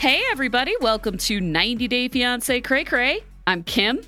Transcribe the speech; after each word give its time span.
Hey, 0.00 0.22
everybody. 0.30 0.74
Welcome 0.80 1.18
to 1.18 1.42
90 1.42 1.86
Day 1.86 2.08
Fiance 2.08 2.58
Cray 2.62 2.84
Cray. 2.84 3.22
I'm 3.46 3.62
Kim. 3.62 4.00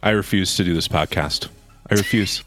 I 0.00 0.10
refuse 0.10 0.54
to 0.58 0.62
do 0.62 0.74
this 0.74 0.86
podcast. 0.86 1.48
I 1.90 1.94
refuse. 1.94 2.44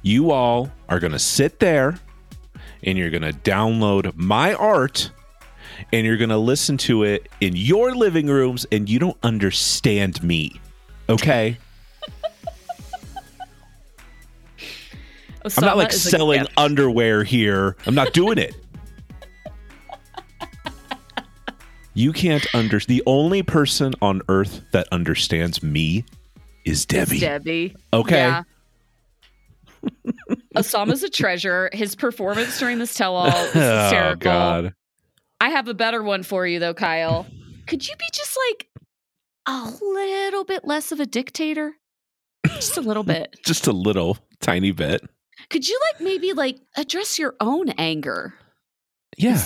you 0.00 0.30
all 0.30 0.72
are 0.88 0.98
going 0.98 1.12
to 1.12 1.18
sit 1.18 1.60
there 1.60 2.00
and 2.82 2.96
you're 2.96 3.10
going 3.10 3.30
to 3.30 3.34
download 3.34 4.16
my 4.16 4.54
art 4.54 5.10
and 5.92 6.06
you're 6.06 6.16
going 6.16 6.30
to 6.30 6.38
listen 6.38 6.78
to 6.78 7.02
it 7.02 7.28
in 7.42 7.54
your 7.54 7.94
living 7.94 8.28
rooms 8.28 8.64
and 8.72 8.88
you 8.88 8.98
don't 8.98 9.18
understand 9.22 10.22
me. 10.22 10.58
Okay? 11.10 11.58
I'm 15.44 15.52
not 15.62 15.76
like 15.76 15.92
selling 15.92 16.46
underwear 16.56 17.22
here. 17.22 17.76
I'm 17.86 17.94
not 17.94 18.14
doing 18.14 18.38
it. 18.38 18.56
You 21.96 22.12
can't 22.12 22.46
under 22.54 22.78
the 22.78 23.02
only 23.06 23.42
person 23.42 23.94
on 24.02 24.20
earth 24.28 24.60
that 24.72 24.86
understands 24.92 25.62
me 25.62 26.04
is 26.66 26.84
Debbie. 26.84 27.12
It's 27.12 27.20
Debbie. 27.20 27.74
Okay. 27.90 28.18
Yeah. 28.18 28.42
Ousamma's 30.56 31.02
a 31.02 31.08
treasure. 31.08 31.70
His 31.72 31.96
performance 31.96 32.58
during 32.58 32.78
this 32.78 32.92
tell-all 32.92 33.24
was 33.24 33.34
oh, 33.56 33.84
hysterical. 33.84 34.10
Oh 34.10 34.14
God. 34.16 34.74
I 35.40 35.48
have 35.48 35.68
a 35.68 35.74
better 35.74 36.02
one 36.02 36.22
for 36.22 36.46
you 36.46 36.58
though, 36.58 36.74
Kyle. 36.74 37.24
Could 37.66 37.88
you 37.88 37.96
be 37.96 38.08
just 38.12 38.36
like 38.50 38.68
a 39.46 39.72
little 39.82 40.44
bit 40.44 40.66
less 40.66 40.92
of 40.92 41.00
a 41.00 41.06
dictator? 41.06 41.76
Just 42.44 42.76
a 42.76 42.82
little 42.82 43.04
bit. 43.04 43.36
just 43.46 43.66
a 43.68 43.72
little 43.72 44.18
tiny 44.42 44.70
bit. 44.70 45.00
Could 45.48 45.66
you 45.66 45.80
like 45.92 46.02
maybe 46.02 46.34
like 46.34 46.58
address 46.76 47.18
your 47.18 47.36
own 47.40 47.70
anger? 47.70 48.34
Yeah. 49.16 49.40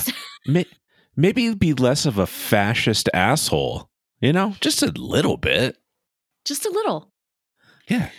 Maybe 1.21 1.55
be 1.55 1.75
less 1.75 2.07
of 2.07 2.19
a 2.19 2.27
fascist 2.27 3.09
asshole, 3.13 3.89
you 4.21 4.33
know? 4.33 4.55
Just 4.61 4.83
a 4.83 4.91
little 4.93 5.37
bit. 5.37 5.77
Just 6.45 6.67
a 6.67 6.71
little. 6.71 7.11
Yeah. 7.89 8.11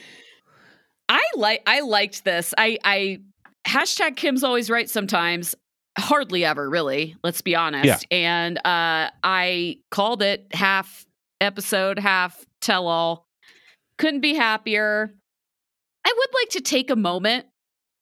I 1.10 1.24
like 1.36 1.64
I 1.66 1.82
liked 1.82 2.24
this. 2.24 2.54
I 2.58 2.78
I 2.84 3.20
hashtag 3.68 4.16
Kim's 4.16 4.44
always 4.44 4.70
right 4.70 4.90
sometimes. 4.90 5.56
Hardly 5.98 6.46
ever, 6.46 6.70
really. 6.70 7.18
Let's 7.24 7.42
be 7.42 7.56
honest. 7.56 7.86
Yeah. 7.86 8.18
And 8.18 8.58
uh 8.60 9.10
I 9.24 9.80
called 9.90 10.22
it 10.22 10.48
half 10.54 11.06
episode, 11.42 12.00
half 12.00 12.46
tell 12.62 12.88
all. 12.88 13.28
Couldn't 13.98 14.22
be 14.22 14.36
happier. 14.36 15.14
I 16.06 16.14
would 16.18 16.30
like 16.42 16.50
to 16.52 16.62
take 16.62 16.90
a 16.90 16.96
moment 16.96 17.46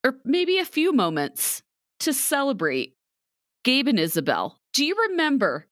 or 0.05 0.15
maybe 0.23 0.59
a 0.59 0.65
few 0.65 0.93
moments 0.93 1.63
to 2.01 2.13
celebrate 2.13 2.95
Gabe 3.63 3.87
and 3.87 3.99
Isabel. 3.99 4.59
Do 4.73 4.85
you 4.85 4.95
remember 5.09 5.67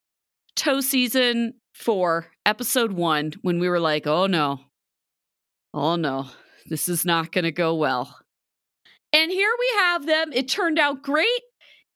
toe 0.56 0.82
season 0.82 1.54
four, 1.74 2.28
episode 2.46 2.92
one, 2.92 3.34
when 3.42 3.60
we 3.60 3.70
were 3.70 3.80
like, 3.80 4.08
oh 4.08 4.28
no, 4.28 4.60
oh 5.74 5.96
no, 5.96 6.28
this 6.66 6.90
is 6.90 7.06
not 7.06 7.32
going 7.32 7.46
to 7.46 7.52
go 7.52 7.76
well? 7.76 8.20
And 9.14 9.32
here 9.32 9.52
we 9.58 9.80
have 9.80 10.06
them. 10.06 10.34
It 10.34 10.50
turned 10.50 10.80
out 10.80 11.02
great. 11.02 11.28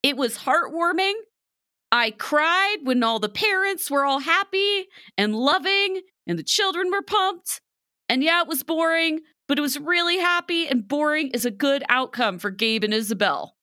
It 0.02 0.16
was 0.16 0.38
heartwarming. 0.38 1.14
I 1.92 2.12
cried 2.12 2.78
when 2.84 3.04
all 3.04 3.20
the 3.20 3.28
parents 3.28 3.92
were 3.92 4.06
all 4.06 4.20
happy 4.20 4.88
and 5.18 5.36
loving 5.36 6.02
and 6.26 6.40
the 6.40 6.44
children 6.44 6.90
were 6.90 7.02
pumped. 7.02 7.60
And 8.08 8.24
yeah, 8.24 8.42
it 8.42 8.48
was 8.48 8.64
boring, 8.64 9.20
but 9.48 9.58
it 9.58 9.62
was 9.62 9.78
really 9.78 10.18
happy 10.18 10.68
and 10.68 10.88
boring 10.88 11.32
is 11.32 11.46
a 11.46 11.52
good 11.52 11.84
outcome 11.90 12.40
for 12.40 12.50
Gabe 12.50 12.86
and 12.86 12.94
Isabel. 12.94 13.58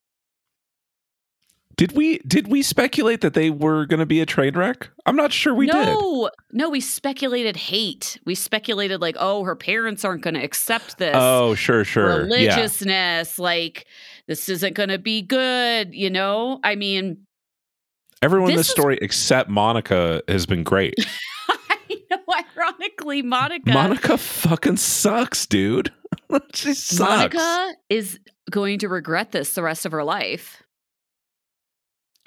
Did 1.79 1.93
we 1.93 2.19
did 2.27 2.49
we 2.49 2.63
speculate 2.63 3.21
that 3.21 3.35
they 3.35 3.51
were 3.51 3.87
going 3.87 4.01
to 4.01 4.07
be 4.07 4.21
a 4.21 4.27
train 4.27 4.59
wreck? 4.59 4.91
I'm 5.07 5.15
not 5.15 5.33
sure 5.33 5.55
we 5.55 5.67
no, 5.67 5.73
did. 5.73 5.87
No, 5.87 6.31
no, 6.51 6.71
we 6.71 6.81
speculated 6.81 7.57
hate. 7.57 8.19
We 8.27 8.35
speculated 8.35 9.01
like, 9.01 9.15
oh, 9.17 9.45
her 9.45 9.55
parents 9.55 10.05
aren't 10.05 10.23
going 10.23 10.35
to 10.35 10.43
accept 10.43 10.99
this. 10.99 11.15
Oh, 11.15 11.55
sure, 11.55 11.85
sure. 11.85 12.25
Religiousness, 12.25 13.39
yeah. 13.39 13.43
like 13.43 13.87
this 14.27 14.49
isn't 14.49 14.75
going 14.75 14.89
to 14.89 14.99
be 14.99 15.23
good. 15.23 15.95
You 15.95 16.11
know, 16.11 16.59
I 16.65 16.75
mean, 16.75 17.25
everyone 18.23 18.51
in 18.51 18.57
this 18.57 18.69
story 18.69 18.97
is... 18.97 19.03
except 19.03 19.49
Monica 19.49 20.21
has 20.27 20.47
been 20.47 20.65
great. 20.65 20.95
I 21.49 21.97
know, 22.11 22.19
ironically, 22.59 23.23
Monica. 23.23 23.73
Monica 23.73 24.19
fucking 24.19 24.79
sucks, 24.79 25.47
dude. 25.47 25.93
she 26.55 26.75
sucks. 26.75 27.37
Monica 27.37 27.75
is 27.89 28.19
going 28.51 28.81
to 28.81 28.89
regret 28.89 29.31
this 29.31 29.53
the 29.53 29.63
rest 29.63 29.87
of 29.87 29.93
her 29.93 30.03
life. 30.03 30.65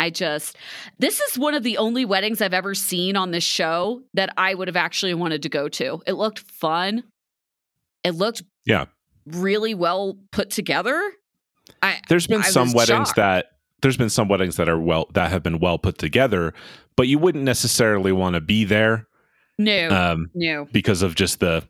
I 0.02 0.10
just, 0.10 0.58
this 1.00 1.20
is 1.20 1.38
one 1.38 1.54
of 1.54 1.64
the 1.64 1.78
only 1.78 2.06
weddings 2.06 2.42
I've 2.42 2.54
ever 2.54 2.74
seen 2.74 3.16
on 3.16 3.32
this 3.32 3.44
show 3.44 4.02
that 4.14 4.34
I 4.38 4.54
would 4.54 4.68
have 4.68 4.76
actually 4.76 5.14
wanted 5.14 5.44
to 5.44 5.50
go 5.50 5.70
to. 5.70 6.02
It 6.06 6.14
looked 6.14 6.40
fun. 6.40 7.04
It 8.04 8.16
looked 8.16 8.44
yeah 8.66 8.86
really 9.28 9.74
well 9.74 10.18
put 10.32 10.50
together. 10.50 11.00
I, 11.84 12.00
there's 12.10 12.28
been 12.28 12.42
I 12.42 12.50
some 12.50 12.74
weddings 12.74 13.10
shocked. 13.10 13.16
that 13.18 13.52
there's 13.82 13.98
been 13.98 14.10
some 14.10 14.28
weddings 14.28 14.58
that 14.58 14.68
are 14.68 14.80
well 14.80 15.08
that 15.14 15.30
have 15.30 15.44
been 15.44 15.60
well 15.60 15.78
put 15.78 15.98
together, 15.98 16.54
but 16.96 17.08
you 17.08 17.20
wouldn't 17.20 17.44
necessarily 17.44 18.12
want 18.12 18.34
to 18.34 18.42
be 18.42 18.64
there 18.64 19.08
no. 19.62 19.90
Um, 19.90 20.32
no. 20.34 20.68
Because 20.72 21.02
of 21.04 21.16
just 21.16 21.40
the 21.40 21.64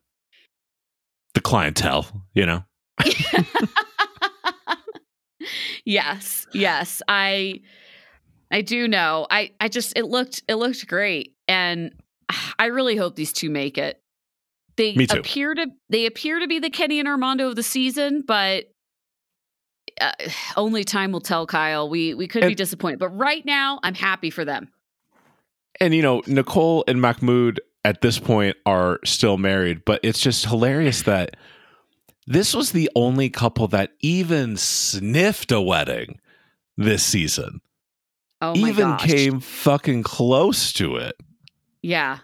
the 1.33 1.41
clientele, 1.41 2.05
you 2.33 2.45
know. 2.45 2.63
yes. 5.85 6.45
Yes. 6.53 7.01
I 7.07 7.61
I 8.51 8.62
do 8.62 8.88
know. 8.88 9.28
I 9.29 9.51
I 9.59 9.67
just 9.67 9.94
it 9.95 10.06
looked 10.06 10.44
it 10.47 10.56
looked 10.56 10.88
great 10.88 11.35
and 11.47 11.91
I 12.59 12.67
really 12.67 12.95
hope 12.95 13.16
these 13.16 13.34
two 13.34 13.50
make 13.50 13.78
it. 13.78 14.01
They 14.78 14.95
appear 15.09 15.53
to 15.53 15.67
they 15.89 16.06
appear 16.06 16.39
to 16.39 16.47
be 16.47 16.59
the 16.59 16.69
Kenny 16.69 17.00
and 17.00 17.07
Armando 17.07 17.47
of 17.50 17.56
the 17.56 17.63
season, 17.63 18.23
but 18.25 18.66
uh, 20.00 20.11
only 20.57 20.84
time 20.84 21.11
will 21.11 21.22
tell, 21.22 21.45
Kyle. 21.45 21.90
We 21.90 22.13
we 22.13 22.28
could 22.28 22.44
and, 22.44 22.51
be 22.51 22.56
disappointed, 22.56 23.00
but 23.00 23.09
right 23.09 23.45
now 23.45 23.79
I'm 23.84 23.95
happy 23.95 24.29
for 24.29 24.45
them. 24.45 24.69
And 25.79 25.94
you 25.94 26.01
know, 26.01 26.22
Nicole 26.28 26.84
and 26.88 27.01
Mahmoud 27.01 27.61
at 27.84 28.01
this 28.01 28.19
point 28.19 28.57
are 28.66 29.00
still 29.03 29.38
married, 29.38 29.84
but 29.85 30.00
it's 30.03 30.19
just 30.19 30.45
hilarious 30.45 31.03
that 31.03 31.35
this 32.28 32.53
was 32.53 32.72
the 32.72 32.90
only 32.95 33.29
couple 33.29 33.67
that 33.69 33.91
even 34.00 34.57
sniffed 34.57 35.51
a 35.51 35.59
wedding 35.59 36.19
this 36.78 37.03
season. 37.03 37.61
Oh 38.41 38.56
my 38.56 38.69
even 38.69 38.90
gosh. 38.90 39.06
came 39.06 39.40
fucking 39.40 40.03
close 40.03 40.74
to 40.74 40.96
it. 40.96 41.16
Yeah. 41.81 42.19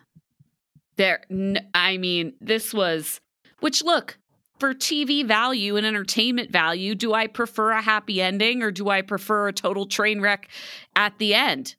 There 0.95 1.21
n- 1.29 1.67
I 1.73 1.97
mean, 1.97 2.33
this 2.41 2.73
was 2.73 3.19
which 3.59 3.83
look, 3.83 4.17
for 4.59 4.73
TV 4.73 5.25
value 5.25 5.75
and 5.75 5.85
entertainment 5.85 6.51
value, 6.51 6.95
do 6.95 7.13
I 7.13 7.27
prefer 7.27 7.71
a 7.71 7.81
happy 7.81 8.21
ending 8.21 8.63
or 8.63 8.71
do 8.71 8.89
I 8.89 9.01
prefer 9.01 9.47
a 9.47 9.53
total 9.53 9.85
train 9.85 10.21
wreck 10.21 10.49
at 10.95 11.17
the 11.19 11.35
end? 11.35 11.75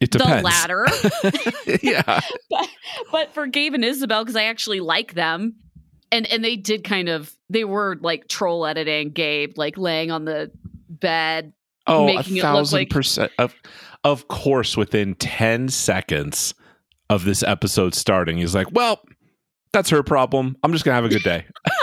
It 0.00 0.10
depends. 0.10 0.36
The 0.36 0.42
latter. 0.42 0.86
yeah. 1.82 2.20
but, 2.50 2.68
but 3.12 3.34
for 3.34 3.46
Gabe 3.46 3.74
and 3.74 3.84
Isabel, 3.84 4.24
because 4.24 4.36
I 4.36 4.44
actually 4.44 4.80
like 4.80 5.14
them, 5.14 5.56
and 6.10 6.26
and 6.26 6.44
they 6.44 6.56
did 6.56 6.84
kind 6.84 7.08
of 7.08 7.34
they 7.48 7.64
were 7.64 7.96
like 8.00 8.28
troll 8.28 8.66
editing 8.66 9.10
Gabe, 9.10 9.56
like 9.56 9.78
laying 9.78 10.10
on 10.10 10.24
the 10.24 10.50
bed, 10.88 11.52
oh, 11.86 12.06
making 12.06 12.38
a 12.38 12.42
thousand 12.42 12.78
like- 12.78 12.90
percent 12.90 13.32
of 13.38 13.54
of 14.04 14.28
course 14.28 14.76
within 14.76 15.14
ten 15.16 15.68
seconds 15.68 16.54
of 17.10 17.24
this 17.24 17.42
episode 17.42 17.94
starting, 17.94 18.38
he's 18.38 18.54
like, 18.54 18.68
Well, 18.72 19.00
that's 19.72 19.90
her 19.90 20.02
problem. 20.02 20.56
I'm 20.62 20.72
just 20.72 20.84
gonna 20.84 20.94
have 20.94 21.04
a 21.04 21.08
good 21.08 21.22
day. 21.22 21.44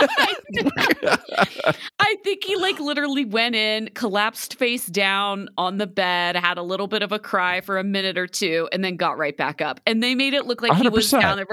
I 2.00 2.16
think 2.24 2.44
he 2.44 2.56
like 2.56 2.78
literally 2.80 3.24
went 3.24 3.54
in, 3.54 3.88
collapsed 3.94 4.56
face 4.56 4.86
down 4.86 5.48
on 5.56 5.78
the 5.78 5.86
bed, 5.86 6.36
had 6.36 6.58
a 6.58 6.62
little 6.62 6.86
bit 6.86 7.02
of 7.02 7.12
a 7.12 7.18
cry 7.18 7.60
for 7.60 7.78
a 7.78 7.84
minute 7.84 8.18
or 8.18 8.26
two, 8.26 8.68
and 8.72 8.84
then 8.84 8.96
got 8.96 9.18
right 9.18 9.36
back 9.36 9.60
up. 9.60 9.80
And 9.86 10.02
they 10.02 10.14
made 10.14 10.34
it 10.34 10.46
look 10.46 10.62
like 10.62 10.72
100%. 10.72 10.80
he 10.82 10.88
was 10.88 11.10
down 11.10 11.36
there. 11.36 11.46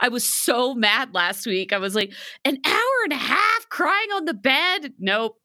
I 0.00 0.08
was 0.08 0.24
so 0.24 0.74
mad 0.74 1.14
last 1.14 1.46
week. 1.46 1.72
I 1.72 1.78
was 1.78 1.94
like, 1.94 2.12
an 2.44 2.58
hour 2.64 3.02
and 3.04 3.12
a 3.12 3.16
half 3.16 3.68
crying 3.68 4.10
on 4.14 4.24
the 4.24 4.34
bed. 4.34 4.92
Nope. 4.98 5.36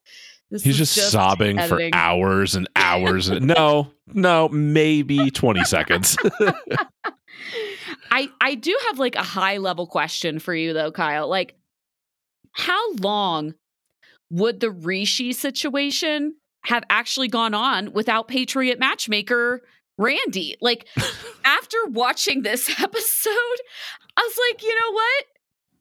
This 0.52 0.64
He's 0.64 0.78
just, 0.78 0.96
just, 0.96 1.12
sobbing 1.12 1.60
editing. 1.60 1.92
for 1.92 1.98
hours 1.98 2.56
and 2.56 2.68
hours. 2.76 3.30
no, 3.30 3.92
no, 4.08 4.50
maybe 4.50 5.30
20 5.30 5.64
seconds. 5.64 6.18
I 8.12 8.30
I 8.42 8.56
do 8.56 8.76
have 8.88 8.98
like 8.98 9.16
a 9.16 9.24
high 9.24 9.58
level 9.58 9.86
question 9.86 10.40
for 10.40 10.56
you 10.56 10.74
though, 10.74 10.92
Kyle. 10.92 11.28
Like 11.28 11.56
how 12.54 12.94
long 12.96 13.54
would 14.30 14.60
the 14.60 14.72
Rishi 14.72 15.34
situation 15.34 16.36
have 16.66 16.84
actually 16.90 17.28
gone 17.28 17.54
on 17.54 17.94
without 17.94 18.28
Patriot 18.28 18.80
matchmaker 18.80 19.62
Randy? 19.98 20.56
Like, 20.62 20.88
after 21.46 21.78
watching 21.88 22.42
this 22.42 22.70
episode, 22.80 23.58
I 24.18 24.22
was 24.22 24.38
like, 24.50 24.64
you 24.64 24.76
know 24.76 24.92
what? 24.92 25.26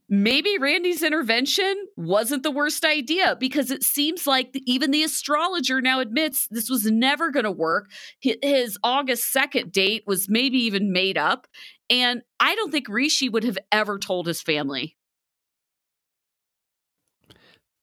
Maybe 0.08 0.56
Randy's 0.58 1.02
intervention 1.02 1.86
wasn't 1.96 2.42
the 2.42 2.50
worst 2.50 2.84
idea 2.84 3.36
because 3.38 3.70
it 3.70 3.82
seems 3.82 4.26
like 4.26 4.50
even 4.66 4.90
the 4.90 5.02
astrologer 5.02 5.80
now 5.80 6.00
admits 6.00 6.46
this 6.50 6.70
was 6.70 6.86
never 6.86 7.30
going 7.30 7.44
to 7.44 7.50
work. 7.50 7.90
His 8.20 8.78
August 8.82 9.34
2nd 9.34 9.72
date 9.72 10.04
was 10.06 10.28
maybe 10.28 10.58
even 10.58 10.92
made 10.92 11.18
up. 11.18 11.46
And 11.90 12.22
I 12.40 12.54
don't 12.54 12.70
think 12.70 12.88
Rishi 12.88 13.28
would 13.28 13.44
have 13.44 13.58
ever 13.72 13.98
told 13.98 14.26
his 14.26 14.42
family. 14.42 14.96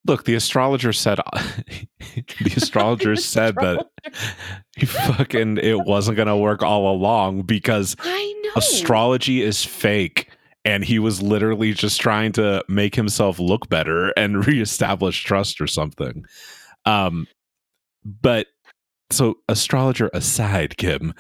Look, 0.07 0.25
the 0.25 0.35
astrologer 0.35 0.93
said 0.93 1.19
uh, 1.19 1.23
the 2.43 2.53
astrologer 2.55 3.15
said 3.15 3.55
that 3.55 3.87
he 4.75 4.85
fucking 4.85 5.57
it 5.57 5.79
wasn't 5.81 6.17
going 6.17 6.27
to 6.27 6.37
work 6.37 6.61
all 6.61 6.93
along 6.93 7.41
because 7.43 7.95
astrology 8.55 9.41
is 9.41 9.65
fake 9.65 10.29
and 10.65 10.83
he 10.83 10.99
was 10.99 11.21
literally 11.21 11.73
just 11.73 12.01
trying 12.01 12.31
to 12.33 12.63
make 12.67 12.95
himself 12.95 13.39
look 13.39 13.69
better 13.69 14.09
and 14.17 14.45
reestablish 14.47 15.23
trust 15.23 15.61
or 15.61 15.67
something. 15.67 16.25
Um 16.85 17.27
but 18.03 18.47
so 19.11 19.37
astrologer 19.47 20.09
aside, 20.13 20.77
Kim, 20.77 21.13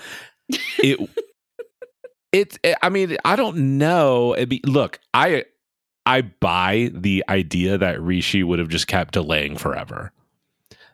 it 0.79 0.99
it, 2.31 2.57
it 2.63 2.77
I 2.81 2.89
mean, 2.89 3.17
I 3.23 3.35
don't 3.35 3.77
know. 3.77 4.35
Be, 4.47 4.61
look, 4.65 4.99
I 5.13 5.45
I 6.05 6.21
buy 6.21 6.91
the 6.93 7.23
idea 7.29 7.77
that 7.77 8.01
Rishi 8.01 8.43
would 8.43 8.59
have 8.59 8.69
just 8.69 8.87
kept 8.87 9.13
delaying 9.13 9.57
forever. 9.57 10.11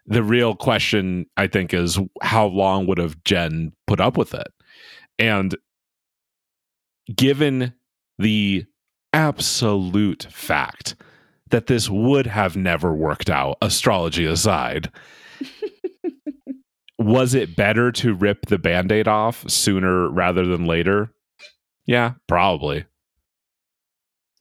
The 0.07 0.23
real 0.23 0.55
question, 0.55 1.25
I 1.37 1.47
think, 1.47 1.73
is 1.73 1.99
how 2.21 2.47
long 2.47 2.87
would 2.87 2.97
have 2.97 3.23
Jen 3.23 3.73
put 3.87 3.99
up 3.99 4.17
with 4.17 4.33
it? 4.33 4.47
And 5.19 5.55
given 7.15 7.73
the 8.21 8.65
absolute 9.13 10.27
fact 10.31 10.95
that 11.49 11.67
this 11.67 11.89
would 11.89 12.27
have 12.27 12.55
never 12.55 12.93
worked 12.93 13.29
out, 13.29 13.57
astrology 13.61 14.25
aside, 14.25 14.91
was 16.97 17.33
it 17.33 17.55
better 17.55 17.91
to 17.91 18.13
rip 18.13 18.45
the 18.47 18.57
band 18.57 18.91
aid 18.91 19.07
off 19.07 19.49
sooner 19.49 20.09
rather 20.09 20.45
than 20.45 20.65
later? 20.65 21.11
Yeah, 21.85 22.13
probably. 22.27 22.85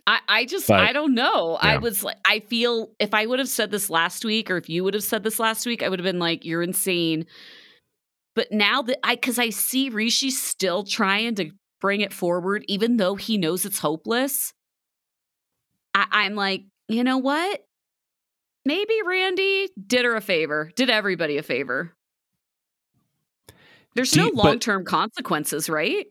I, 0.07 0.21
I 0.29 0.45
just 0.45 0.69
but, 0.69 0.81
I 0.81 0.93
don't 0.93 1.15
know. 1.15 1.59
Yeah. 1.63 1.75
I 1.75 1.77
was 1.79 2.03
like 2.03 2.17
I 2.25 2.41
feel 2.41 2.91
if 2.99 3.15
I 3.15 3.27
would 3.27 3.39
have 3.39 3.49
said 3.49 3.71
this 3.71 3.91
last 3.91 4.25
week 4.25 4.51
or 4.51 4.57
if 4.57 4.69
you 4.69 4.83
would 4.83 4.95
have 4.95 5.05
said 5.05 5.23
this 5.23 5.39
last 5.39 5.67
week, 5.67 5.83
I 5.83 5.89
would 5.89 5.99
have 5.99 6.05
been 6.05 6.19
like, 6.19 6.45
You're 6.45 6.63
insane. 6.63 7.27
But 8.35 8.51
now 8.51 8.83
that 8.83 8.99
I 9.05 9.17
cause 9.17 9.39
I 9.39 9.51
see 9.51 9.89
Rishi 9.89 10.31
still 10.31 10.85
trying 10.85 11.35
to 11.37 11.51
bring 11.81 12.01
it 12.01 12.13
forward, 12.13 12.65
even 12.69 12.97
though 12.97 13.15
he 13.15 13.39
knows 13.39 13.65
it's 13.65 13.79
hopeless. 13.79 14.53
I, 15.95 16.07
I'm 16.11 16.35
like, 16.35 16.65
you 16.89 17.05
know 17.05 17.19
what? 17.19 17.65
Maybe 18.65 18.95
Randy 19.07 19.69
did 19.87 20.05
her 20.05 20.17
a 20.17 20.21
favor, 20.21 20.71
did 20.77 20.91
everybody 20.91 21.39
a 21.39 21.43
favor. 21.43 21.95
There's 23.95 24.15
no 24.15 24.31
long 24.33 24.59
term 24.59 24.85
consequences, 24.85 25.69
right? 25.69 26.07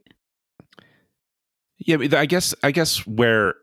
Yeah, 1.77 1.98
I 2.12 2.25
guess 2.25 2.54
I 2.62 2.71
guess 2.71 3.07
where 3.07 3.56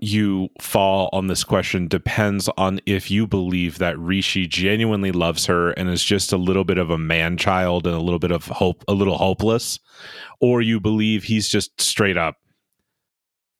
you 0.00 0.48
fall 0.60 1.08
on 1.12 1.26
this 1.26 1.42
question 1.42 1.88
depends 1.88 2.48
on 2.56 2.80
if 2.86 3.10
you 3.10 3.26
believe 3.26 3.78
that 3.78 3.98
Rishi 3.98 4.46
genuinely 4.46 5.10
loves 5.10 5.46
her 5.46 5.70
and 5.72 5.88
is 5.88 6.04
just 6.04 6.32
a 6.32 6.36
little 6.36 6.64
bit 6.64 6.78
of 6.78 6.90
a 6.90 6.98
man 6.98 7.36
child 7.36 7.86
and 7.86 7.96
a 7.96 8.00
little 8.00 8.20
bit 8.20 8.30
of 8.30 8.46
hope, 8.46 8.84
a 8.86 8.92
little 8.92 9.18
hopeless, 9.18 9.80
or 10.40 10.62
you 10.62 10.78
believe 10.78 11.24
he's 11.24 11.48
just 11.48 11.80
straight 11.80 12.16
up 12.16 12.36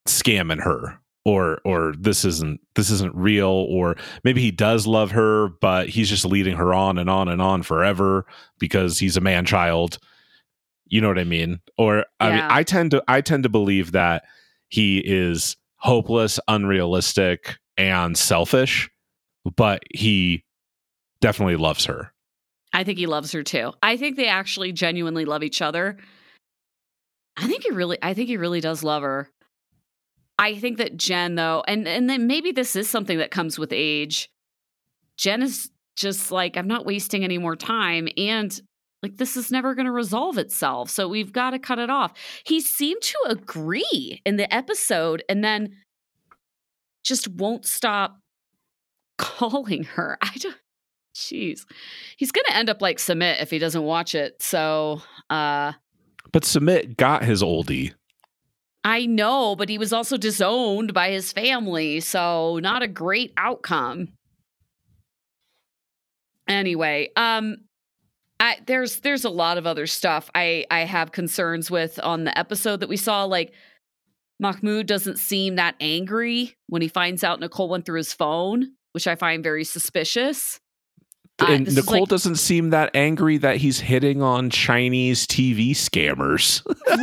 scamming 0.06 0.62
her 0.62 1.00
or 1.25 1.61
or 1.64 1.93
this 1.99 2.25
isn't 2.25 2.61
this 2.75 2.88
isn't 2.90 3.14
real 3.14 3.67
or 3.69 3.96
maybe 4.25 4.40
he 4.40 4.50
does 4.50 4.87
love 4.87 5.11
her 5.11 5.49
but 5.61 5.88
he's 5.88 6.08
just 6.08 6.25
leading 6.25 6.56
her 6.56 6.73
on 6.73 6.96
and 6.96 7.11
on 7.11 7.29
and 7.29 7.43
on 7.43 7.62
forever 7.62 8.25
because 8.58 8.99
he's 8.99 9.19
a 9.19 9.20
man 9.20 9.44
child 9.44 9.99
you 10.87 11.02
know 11.02 11.08
what 11.08 11.19
i 11.19 11.25
mean? 11.25 11.61
Or 11.76 12.06
i 12.19 12.31
mean 12.31 12.44
i 12.49 12.62
tend 12.62 12.93
to 12.93 13.05
i 13.06 13.20
tend 13.20 13.43
to 13.43 13.50
believe 13.50 13.93
that 13.93 14.23
he 14.69 15.02
is 15.05 15.56
hopeless, 15.78 16.38
unrealistic, 16.48 17.56
and 17.76 18.16
selfish, 18.16 18.90
but 19.56 19.82
he 19.94 20.44
definitely 21.20 21.56
loves 21.56 21.86
her. 21.86 22.12
I 22.72 22.84
think 22.84 22.98
he 22.98 23.06
loves 23.06 23.32
her 23.32 23.42
too. 23.42 23.72
I 23.82 23.96
think 23.96 24.16
they 24.16 24.28
actually 24.28 24.72
genuinely 24.72 25.25
love 25.25 25.42
each 25.42 25.62
other. 25.62 25.96
I 27.36 27.46
think 27.46 27.62
he 27.62 27.70
really 27.70 27.98
I 28.02 28.14
think 28.14 28.28
he 28.28 28.36
really 28.36 28.60
does 28.60 28.82
love 28.82 29.02
her. 29.02 29.30
I 30.38 30.56
think 30.56 30.78
that 30.78 30.96
Jen 30.96 31.34
though, 31.36 31.64
and 31.66 31.88
and 31.88 32.10
then 32.10 32.26
maybe 32.26 32.52
this 32.52 32.76
is 32.76 32.90
something 32.90 33.19
that 33.19 33.30
comes 33.30 33.58
with 33.58 33.72
age. 33.72 34.28
Jen 35.16 35.42
is 35.42 35.70
just 35.96 36.30
like 36.30 36.56
I'm 36.56 36.69
not 36.69 36.86
wasting 36.86 37.25
any 37.25 37.38
more 37.38 37.56
time 37.56 38.08
and 38.16 38.60
like 39.02 39.16
this 39.16 39.36
is 39.36 39.50
never 39.50 39.74
going 39.74 39.86
to 39.86 39.92
resolve 39.92 40.38
itself. 40.38 40.90
So 40.90 41.08
we've 41.08 41.32
got 41.32 41.50
to 41.50 41.58
cut 41.58 41.78
it 41.78 41.90
off. 41.90 42.12
He 42.44 42.60
seemed 42.60 43.02
to 43.02 43.18
agree 43.28 44.20
in 44.24 44.36
the 44.36 44.52
episode 44.52 45.22
and 45.28 45.44
then 45.44 45.76
just 47.04 47.28
won't 47.28 47.64
stop 47.64 48.18
calling 49.16 49.84
her. 49.84 50.18
I 50.22 50.32
don't 50.38 50.56
jeez. 51.14 51.64
He's 52.16 52.32
going 52.32 52.44
to 52.48 52.56
end 52.56 52.70
up 52.70 52.82
like 52.82 52.98
Sumit 52.98 53.40
if 53.42 53.50
he 53.50 53.58
doesn't 53.58 53.82
watch 53.82 54.14
it. 54.14 54.42
So, 54.42 55.02
uh 55.30 55.72
But 56.32 56.42
Sumit 56.42 56.96
got 56.96 57.24
his 57.24 57.42
oldie. 57.42 57.94
I 58.84 59.06
know, 59.06 59.54
but 59.54 59.68
he 59.68 59.76
was 59.76 59.92
also 59.92 60.16
disowned 60.16 60.94
by 60.94 61.10
his 61.10 61.32
family, 61.32 62.00
so 62.00 62.58
not 62.62 62.82
a 62.82 62.88
great 62.88 63.32
outcome. 63.36 64.08
Anyway, 66.48 67.10
um 67.16 67.58
I, 68.40 68.58
there's 68.67 69.00
there's 69.00 69.25
a 69.25 69.31
lot 69.31 69.58
of 69.58 69.67
other 69.67 69.87
stuff 69.87 70.31
I 70.35 70.64
I 70.70 70.81
have 70.81 71.12
concerns 71.12 71.70
with 71.70 71.99
on 72.02 72.25
the 72.25 72.38
episode 72.38 72.81
that 72.81 72.88
we 72.88 72.96
saw. 72.96 73.25
Like 73.25 73.52
Mahmoud 74.38 74.87
doesn't 74.87 75.19
seem 75.19 75.56
that 75.56 75.75
angry 75.81 76.56
when 76.69 76.82
he 76.82 76.88
finds 76.88 77.25
out 77.25 77.40
Nicole 77.40 77.69
went 77.69 77.85
through 77.85 77.99
his 77.99 78.12
phone, 78.12 78.73
which 78.93 79.06
I 79.06 79.17
find 79.17 79.43
very 79.43 79.64
suspicious. 79.64 80.61
And 81.40 81.69
uh, 81.69 81.73
Nicole 81.73 82.00
like, 82.00 82.08
doesn't 82.08 82.37
seem 82.37 82.70
that 82.70 82.90
angry 82.94 83.38
that 83.38 83.56
he's 83.56 83.81
hitting 83.81 84.23
on 84.23 84.50
Chinese 84.50 85.26
TV 85.26 85.70
scammers. 85.70 86.62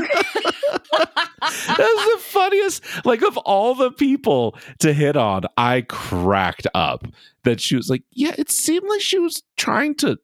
That's 1.41 1.77
the 1.77 2.17
funniest. 2.19 2.83
Like 3.05 3.21
of 3.21 3.37
all 3.37 3.75
the 3.75 3.91
people 3.91 4.57
to 4.79 4.93
hit 4.93 5.15
on, 5.15 5.43
I 5.57 5.81
cracked 5.81 6.67
up 6.73 7.07
that 7.43 7.59
she 7.59 7.75
was 7.75 7.89
like, 7.89 8.03
"Yeah, 8.11 8.35
it 8.37 8.49
seemed 8.49 8.87
like 8.89 9.01
she 9.01 9.19
was 9.19 9.43
trying 9.57 9.95
to 9.95 10.17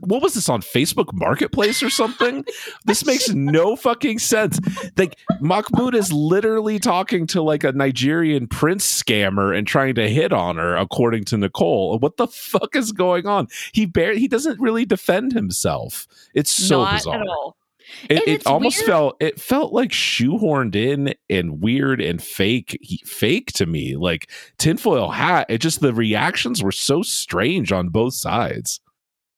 what 0.00 0.22
was 0.22 0.34
this 0.34 0.48
on 0.48 0.62
Facebook 0.62 1.12
Marketplace 1.12 1.82
or 1.82 1.90
something? 1.90 2.44
this 2.84 3.04
makes 3.04 3.28
no 3.30 3.76
fucking 3.76 4.18
sense. 4.18 4.58
Like 4.96 5.18
Mahmoud 5.40 5.94
is 5.94 6.12
literally 6.12 6.78
talking 6.78 7.26
to 7.28 7.42
like 7.42 7.64
a 7.64 7.72
Nigerian 7.72 8.46
prince 8.46 9.02
scammer 9.02 9.56
and 9.56 9.66
trying 9.66 9.94
to 9.96 10.08
hit 10.08 10.32
on 10.32 10.56
her, 10.56 10.76
according 10.76 11.24
to 11.26 11.36
Nicole. 11.36 11.98
What 11.98 12.16
the 12.16 12.28
fuck 12.28 12.76
is 12.76 12.92
going 12.92 13.26
on? 13.26 13.48
He 13.72 13.86
barely 13.86 14.20
he 14.20 14.28
doesn't 14.28 14.60
really 14.60 14.84
defend 14.84 15.32
himself. 15.32 16.06
It's 16.34 16.50
so 16.50 16.84
Not 16.84 16.94
bizarre. 16.94 17.20
At 17.20 17.28
all. 17.28 17.56
It, 18.10 18.26
it 18.26 18.46
almost 18.46 18.78
weird. 18.78 18.86
felt 18.86 19.16
it 19.20 19.40
felt 19.40 19.72
like 19.72 19.90
shoehorned 19.90 20.74
in 20.74 21.14
and 21.30 21.60
weird 21.62 22.00
and 22.00 22.20
fake 22.22 22.78
fake 23.04 23.52
to 23.52 23.66
me 23.66 23.96
like 23.96 24.28
tinfoil 24.58 25.10
hat 25.10 25.46
it 25.48 25.58
just 25.58 25.80
the 25.80 25.94
reactions 25.94 26.64
were 26.64 26.72
so 26.72 27.02
strange 27.02 27.70
on 27.70 27.88
both 27.88 28.14
sides 28.14 28.80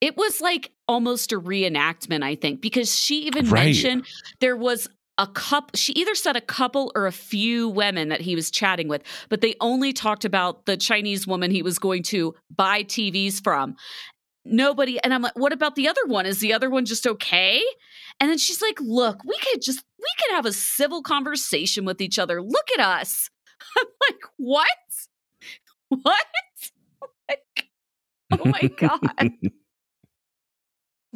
it 0.01 0.17
was 0.17 0.41
like 0.41 0.71
almost 0.87 1.33
a 1.33 1.41
reenactment, 1.41 2.23
I 2.23 2.35
think, 2.35 2.61
because 2.61 2.97
she 2.97 3.27
even 3.27 3.49
right. 3.51 3.67
mentioned 3.67 4.07
there 4.41 4.57
was 4.57 4.89
a 5.19 5.27
couple 5.27 5.71
she 5.75 5.93
either 5.95 6.15
said 6.15 6.37
a 6.37 6.41
couple 6.41 6.93
or 6.95 7.07
a 7.07 7.13
few 7.13 7.69
women 7.69 8.09
that 8.09 8.21
he 8.21 8.37
was 8.37 8.53
chatting 8.53 8.87
with 8.87 9.03
but 9.29 9.41
they 9.41 9.57
only 9.61 9.93
talked 9.93 10.25
about 10.25 10.65
the 10.65 10.77
chinese 10.77 11.27
woman 11.27 11.51
he 11.51 11.61
was 11.61 11.79
going 11.79 12.05
to 12.05 12.35
buy 12.55 12.85
tvs 12.85 13.43
from. 13.43 13.75
Nobody 14.45 14.99
and 15.03 15.13
i'm 15.13 15.23
like 15.23 15.37
what 15.37 15.53
about 15.53 15.75
the 15.75 15.89
other 15.89 16.07
one? 16.07 16.25
Is 16.25 16.39
the 16.39 16.53
other 16.53 16.71
one 16.71 16.85
just 16.85 17.07
okay? 17.07 17.61
And 18.21 18.31
then 18.31 18.39
she's 18.39 18.63
like 18.63 18.81
look 18.81 19.23
we 19.25 19.37
could 19.43 19.61
just 19.61 19.85
we 19.99 20.07
could 20.21 20.37
have 20.37 20.47
a 20.47 20.53
civil 20.53 21.03
conversation 21.03 21.85
with 21.85 22.01
each 22.01 22.19
other. 22.19 22.41
Look 22.41 22.67
at 22.79 22.81
us. 22.81 23.29
I'm 23.77 23.87
like 24.09 24.23
what? 24.37 24.69
What? 25.89 26.27
Like, 27.31 27.69
oh 28.41 28.49
my 28.49 28.69
god 28.77 29.51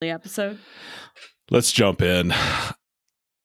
The 0.00 0.10
episode. 0.10 0.58
Let's 1.50 1.72
jump 1.72 2.02
in. 2.02 2.32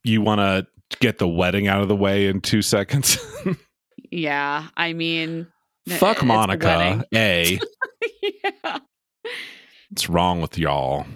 You 0.03 0.22
want 0.22 0.39
to 0.39 0.67
get 1.00 1.17
the 1.17 1.27
wedding 1.27 1.67
out 1.67 1.81
of 1.81 1.88
the 1.88 1.95
way 1.95 2.27
in 2.27 2.41
two 2.41 2.62
seconds? 2.62 3.17
yeah, 4.12 4.67
I 4.77 4.93
mean, 4.93 5.48
fuck 5.89 6.24
Monica. 6.24 7.03
a 7.12 7.60
yeah. 8.22 8.77
What's 9.89 10.10
wrong 10.10 10.41
with 10.41 10.60
y'all? 10.60 11.07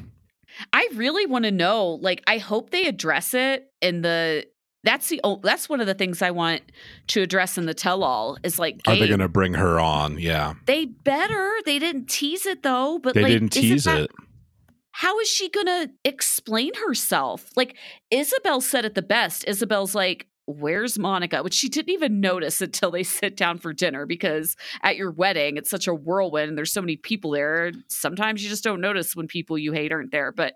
I 0.73 0.89
really 0.95 1.27
want 1.27 1.45
to 1.45 1.51
know. 1.51 1.99
Like, 2.01 2.23
I 2.25 2.39
hope 2.39 2.71
they 2.71 2.85
address 2.85 3.35
it 3.35 3.71
in 3.79 4.01
the. 4.01 4.47
That's 4.83 5.07
the. 5.09 5.21
That's 5.43 5.69
one 5.69 5.81
of 5.81 5.87
the 5.87 5.93
things 5.93 6.23
I 6.23 6.31
want 6.31 6.63
to 7.07 7.21
address 7.21 7.59
in 7.59 7.67
the 7.67 7.75
tell-all. 7.75 8.37
Is 8.43 8.57
like, 8.57 8.81
Are 8.87 8.95
they 8.95 9.07
going 9.07 9.19
to 9.19 9.29
bring 9.29 9.53
her 9.53 9.79
on? 9.79 10.17
Yeah, 10.17 10.55
They 10.65 10.85
better. 10.85 11.51
They 11.65 11.77
didn't 11.77 12.07
tease 12.07 12.47
it 12.47 12.63
though. 12.63 12.97
But 12.97 13.13
they 13.13 13.21
like, 13.21 13.31
didn't 13.33 13.49
tease 13.49 13.85
it. 13.85 14.09
How 14.97 15.19
is 15.19 15.27
she 15.29 15.47
gonna 15.49 15.89
explain 16.03 16.73
herself? 16.73 17.51
Like 17.55 17.75
Isabel 18.09 18.61
said 18.61 18.83
it 18.83 18.95
the 18.95 19.03
best. 19.03 19.47
Isabel's 19.47 19.93
like, 19.93 20.25
"Where's 20.47 20.97
Monica?" 20.97 21.43
Which 21.43 21.53
she 21.53 21.69
didn't 21.69 21.93
even 21.93 22.19
notice 22.19 22.63
until 22.63 22.89
they 22.89 23.03
sit 23.19 23.37
down 23.37 23.59
for 23.59 23.73
dinner 23.73 24.07
because 24.07 24.55
at 24.81 24.97
your 24.97 25.11
wedding 25.11 25.55
it's 25.55 25.69
such 25.69 25.87
a 25.87 25.93
whirlwind. 25.93 26.49
and 26.49 26.57
There's 26.57 26.73
so 26.73 26.81
many 26.81 26.95
people 26.95 27.29
there. 27.29 27.73
Sometimes 27.87 28.43
you 28.43 28.49
just 28.49 28.63
don't 28.63 28.81
notice 28.81 29.15
when 29.15 29.27
people 29.27 29.55
you 29.55 29.71
hate 29.71 29.91
aren't 29.91 30.11
there. 30.11 30.31
But 30.31 30.55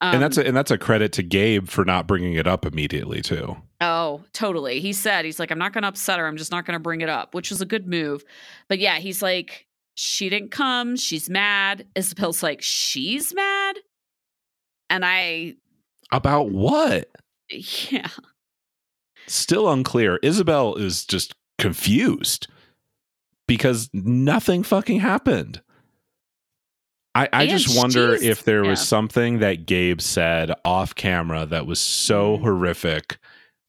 um, 0.00 0.14
and 0.14 0.22
that's 0.22 0.38
a, 0.38 0.46
and 0.46 0.56
that's 0.56 0.70
a 0.70 0.78
credit 0.78 1.10
to 1.14 1.24
Gabe 1.24 1.66
for 1.66 1.84
not 1.84 2.06
bringing 2.06 2.34
it 2.34 2.46
up 2.46 2.64
immediately 2.64 3.20
too. 3.20 3.56
Oh, 3.80 4.22
totally. 4.32 4.78
He 4.78 4.92
said, 4.92 5.24
he's 5.24 5.40
like, 5.40 5.50
I'm 5.50 5.58
not 5.58 5.72
going 5.72 5.82
to 5.82 5.88
upset 5.88 6.20
her. 6.20 6.26
I'm 6.28 6.36
just 6.36 6.52
not 6.52 6.66
going 6.66 6.76
to 6.76 6.80
bring 6.80 7.00
it 7.00 7.08
up, 7.08 7.34
which 7.34 7.50
was 7.50 7.60
a 7.60 7.66
good 7.66 7.88
move. 7.88 8.22
But 8.68 8.78
yeah, 8.78 8.98
he's 8.98 9.22
like, 9.22 9.66
she 9.94 10.28
didn't 10.28 10.50
come. 10.50 10.96
She's 10.96 11.28
mad. 11.28 11.86
Isabel's 11.94 12.42
like, 12.42 12.62
she's 12.62 13.34
mad. 13.34 13.61
And 14.92 15.04
I, 15.06 15.54
About 16.12 16.50
what? 16.50 17.08
yeah, 17.50 18.08
Still 19.26 19.70
unclear. 19.70 20.18
Isabel 20.22 20.74
is 20.74 21.04
just 21.06 21.34
confused 21.58 22.46
because 23.48 23.88
nothing 23.94 24.62
fucking 24.62 25.00
happened. 25.00 25.62
I, 27.14 27.28
I 27.32 27.46
just 27.46 27.76
wonder 27.76 28.14
if 28.14 28.44
there 28.44 28.64
was 28.64 28.86
something 28.86 29.38
that 29.40 29.66
Gabe 29.66 30.00
said 30.00 30.50
off 30.64 30.94
camera 30.94 31.46
that 31.46 31.66
was 31.66 31.78
so 31.80 32.36
Mm. 32.36 32.40
horrific 32.42 33.18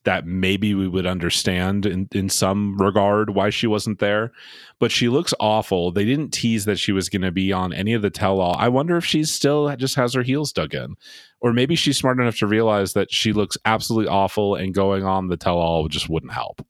that 0.05 0.25
maybe 0.25 0.73
we 0.73 0.87
would 0.87 1.05
understand 1.05 1.85
in, 1.85 2.07
in 2.11 2.29
some 2.29 2.77
regard 2.77 3.29
why 3.29 3.49
she 3.49 3.67
wasn't 3.67 3.99
there. 3.99 4.31
But 4.79 4.91
she 4.91 5.07
looks 5.07 5.33
awful. 5.39 5.91
They 5.91 6.05
didn't 6.05 6.31
tease 6.31 6.65
that 6.65 6.79
she 6.79 6.91
was 6.91 7.09
going 7.09 7.21
to 7.21 7.31
be 7.31 7.53
on 7.53 7.73
any 7.73 7.93
of 7.93 8.01
the 8.01 8.09
tell 8.09 8.39
all. 8.39 8.55
I 8.57 8.67
wonder 8.67 8.97
if 8.97 9.05
she 9.05 9.23
still 9.23 9.73
just 9.77 9.95
has 9.95 10.13
her 10.13 10.23
heels 10.23 10.51
dug 10.51 10.73
in. 10.73 10.95
Or 11.39 11.53
maybe 11.53 11.75
she's 11.75 11.97
smart 11.97 12.19
enough 12.19 12.37
to 12.37 12.47
realize 12.47 12.93
that 12.93 13.11
she 13.11 13.33
looks 13.33 13.57
absolutely 13.65 14.09
awful 14.09 14.55
and 14.55 14.73
going 14.73 15.05
on 15.05 15.27
the 15.27 15.37
tell 15.37 15.57
all 15.57 15.87
just 15.87 16.09
wouldn't 16.09 16.33
help. 16.33 16.65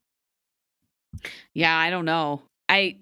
yeah, 1.54 1.76
I 1.76 1.90
don't 1.90 2.06
know. 2.06 2.42
I, 2.70 2.98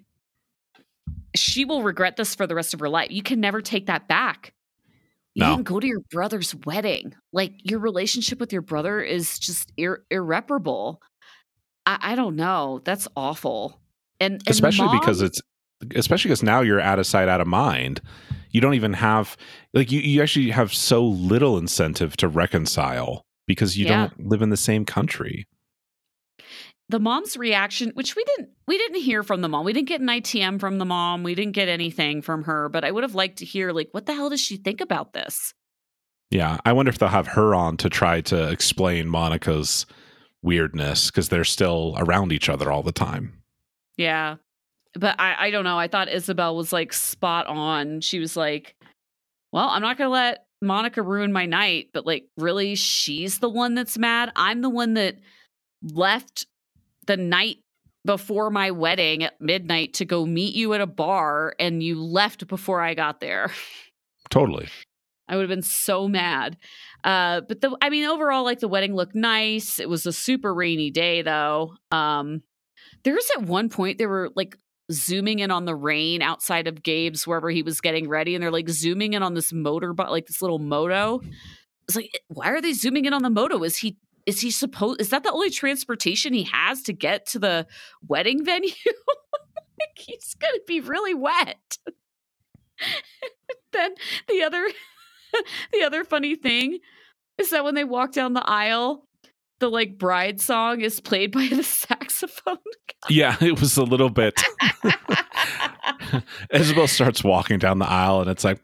she 1.36 1.66
will 1.66 1.84
regret 1.84 2.18
this 2.18 2.36
for 2.36 2.48
the 2.48 2.56
rest 2.56 2.74
of 2.74 2.80
her 2.80 2.90
life. 2.90 3.12
You 3.12 3.24
can 3.24 3.40
never 3.40 3.62
take 3.62 3.88
that 3.88 4.08
back. 4.08 4.54
You 5.36 5.44
No. 5.46 5.56
didn't 5.56 5.68
go 5.68 5.80
to 5.80 5.88
your 5.88 6.02
brother's 6.12 6.54
wedding. 6.66 7.14
Like 7.32 7.54
your 7.64 7.80
relationship 7.80 8.40
with 8.40 8.52
your 8.52 8.62
brother 8.62 9.02
is 9.02 9.40
just 9.40 9.72
ir- 9.78 10.04
irreparable. 10.12 11.02
I, 11.86 11.98
I 12.02 12.16
don't 12.16 12.36
know. 12.36 12.82
That's 12.84 13.08
awful. 13.16 13.80
And, 14.20 14.34
and 14.36 14.44
especially 14.48 14.90
because 15.00 15.22
it's 15.22 15.42
especially 15.96 16.30
because 16.30 16.44
now 16.44 16.62
you're 16.62 16.80
out 16.80 17.00
of 17.00 17.08
sight 17.08 17.28
out 17.28 17.42
of 17.42 17.48
mind 17.48 18.02
you 18.52 18.62
don't 18.62 18.76
even 18.76 18.94
have 18.94 19.36
like 19.74 19.92
you, 19.92 20.00
you 20.00 20.22
actually 20.22 20.52
have 20.52 20.72
so 20.72 21.04
little 21.04 21.58
incentive 21.58 22.16
to 22.18 22.28
reconcile 22.28 23.24
because 23.48 23.78
you 23.78 23.86
Yeah. 23.88 24.08
don't 24.10 24.28
live 24.28 24.44
in 24.44 24.50
the 24.52 24.58
same 24.58 24.86
country 24.86 25.48
the 26.92 27.00
mom's 27.00 27.38
reaction 27.38 27.92
which 27.96 28.16
we 28.16 28.24
didn't 28.24 28.50
we 28.68 28.78
didn't 28.78 29.02
hear 29.02 29.24
from 29.24 29.42
the 29.42 29.50
mom. 29.50 29.66
We 29.66 29.74
didn't 29.74 29.88
get 29.88 30.02
an 30.02 30.08
itm 30.08 30.60
from 30.60 30.78
the 30.78 30.86
mom. 30.86 31.24
We 31.24 31.34
didn't 31.36 31.54
get 31.54 31.70
anything 31.70 32.22
from 32.22 32.44
her 32.44 32.70
but 32.70 32.84
i 32.84 32.92
would 32.92 33.04
have 33.04 33.16
liked 33.16 33.40
to 33.40 33.46
hear 33.46 33.72
like 33.72 33.90
what 33.92 34.06
the 34.06 34.14
hell 34.14 34.30
does 34.30 34.42
she 34.42 34.58
think 34.58 34.82
about 34.82 35.14
this? 35.14 35.54
Yeah 36.30 36.60
i 36.66 36.74
wonder 36.74 36.90
if 36.90 37.00
they'll 37.00 37.10
have 37.10 37.28
her 37.28 37.56
on 37.56 37.78
to 37.78 37.90
try 37.90 38.22
to 38.22 38.50
explain 38.50 39.08
monica's 39.08 39.86
weirdness 40.44 41.10
because 41.10 41.30
they're 41.30 41.44
still 41.44 41.96
around 41.98 42.32
each 42.34 42.50
other 42.50 42.72
all 42.72 42.84
the 42.84 42.92
time. 42.92 43.42
Yeah 43.98 44.36
but 44.94 45.16
i 45.20 45.48
i 45.48 45.52
don't 45.52 45.64
know. 45.64 45.80
I 45.80 45.88
thought 45.88 46.10
isabel 46.10 46.56
was 46.56 46.74
like 46.74 46.94
spot 46.94 47.48
on. 47.48 48.02
She 48.02 48.20
was 48.20 48.36
like 48.36 48.76
well 49.54 49.70
i'm 49.70 49.82
not 49.82 49.98
gonna 49.98 50.10
let 50.10 50.46
monica 50.62 51.02
ruin 51.02 51.34
my 51.34 51.48
night 51.48 51.88
but 51.92 52.06
like 52.06 52.26
really 52.38 52.76
she's 52.76 53.40
the 53.40 53.50
one 53.50 53.76
that's 53.76 53.98
mad. 53.98 54.32
I'm 54.36 54.62
the 54.62 54.70
one 54.70 54.94
that 54.96 55.16
left 55.84 56.46
the 57.12 57.18
night 57.18 57.58
before 58.06 58.50
my 58.50 58.72
wedding 58.72 59.22
at 59.24 59.40
midnight 59.42 59.96
to 59.96 60.06
go 60.06 60.26
meet 60.26 60.56
you 60.56 60.74
at 60.74 60.80
a 60.80 60.88
bar 60.88 61.54
and 61.60 61.84
you 61.84 62.02
left 62.02 62.48
before 62.48 62.80
I 62.80 62.94
got 62.94 63.20
there. 63.20 63.52
totally 64.30 64.70
I 65.28 65.36
would 65.36 65.42
have 65.42 65.50
been 65.50 65.62
so 65.62 66.08
mad. 66.08 66.58
Uh, 67.04 67.42
but 67.42 67.60
the, 67.60 67.76
I 67.82 67.90
mean, 67.90 68.06
overall, 68.06 68.46
like 68.46 68.60
the 68.60 68.70
wedding 68.70 68.96
looked 68.96 69.16
nice. 69.16 69.78
It 69.78 69.90
was 69.90 70.06
a 70.06 70.14
super 70.14 70.54
rainy 70.54 70.90
day, 70.90 71.22
though. 71.22 71.76
Um, 71.92 72.44
there 73.04 73.14
was 73.14 73.30
at 73.38 73.44
one 73.44 73.68
point 73.68 73.98
they 73.98 74.06
were 74.06 74.30
like 74.36 74.58
zooming 74.90 75.40
in 75.40 75.52
on 75.52 75.66
the 75.66 75.76
rain 75.76 76.22
outside 76.22 76.68
of 76.68 76.84
Gabe's 76.84 77.28
wherever 77.28 77.50
he 77.50 77.62
was 77.62 77.82
getting 77.82 78.08
ready, 78.08 78.36
and 78.36 78.44
they're 78.44 78.52
like 78.52 78.70
zooming 78.70 79.14
in 79.14 79.24
on 79.24 79.34
this 79.34 79.52
motor, 79.52 79.94
but 79.94 80.12
like 80.12 80.28
this 80.28 80.42
little 80.42 80.60
moto. 80.60 81.22
It's 81.88 81.96
like, 81.96 82.22
why 82.28 82.50
are 82.50 82.62
they 82.62 82.74
zooming 82.74 83.06
in 83.06 83.14
on 83.14 83.24
the 83.24 83.30
moto? 83.30 83.64
Is 83.64 83.78
he 83.78 83.98
is 84.26 84.42
he 84.42 84.52
supposed? 84.52 85.02
Is 85.02 85.10
that 85.10 85.24
the 85.24 85.32
only 85.32 85.50
transportation 85.50 86.34
he 86.34 86.44
has 86.44 86.82
to 86.84 86.94
get 86.94 87.26
to 87.28 87.40
the 87.40 87.68
wedding 88.08 88.44
venue? 88.44 88.72
like 88.86 89.98
he's 89.98 90.36
gonna 90.40 90.60
be 90.68 90.80
really 90.80 91.14
wet. 91.14 91.78
then 93.74 93.94
the 94.28 94.44
other 94.44 94.68
the 95.74 95.84
other 95.84 96.04
funny 96.04 96.36
thing 96.36 96.80
is 97.38 97.50
that 97.52 97.64
when 97.64 97.76
they 97.76 97.84
walk 97.84 98.12
down 98.12 98.34
the 98.34 98.48
aisle, 98.48 99.08
the 99.60 99.70
like 99.70 99.98
bride 99.98 100.42
song 100.42 100.82
is 100.82 101.00
played 101.00 101.32
by 101.32 101.48
the 101.48 101.64
saxophone. 101.64 102.58
yeah 103.10 103.38
it 103.42 103.60
was 103.60 103.78
a 103.78 103.84
little 103.84 104.10
bit 104.10 104.42
isabel 106.52 106.88
starts 106.88 107.24
walking 107.24 107.58
down 107.58 107.80
the 107.80 107.88
aisle 107.90 108.22
and 108.22 108.30
it's 108.30 108.44
like 108.44 108.60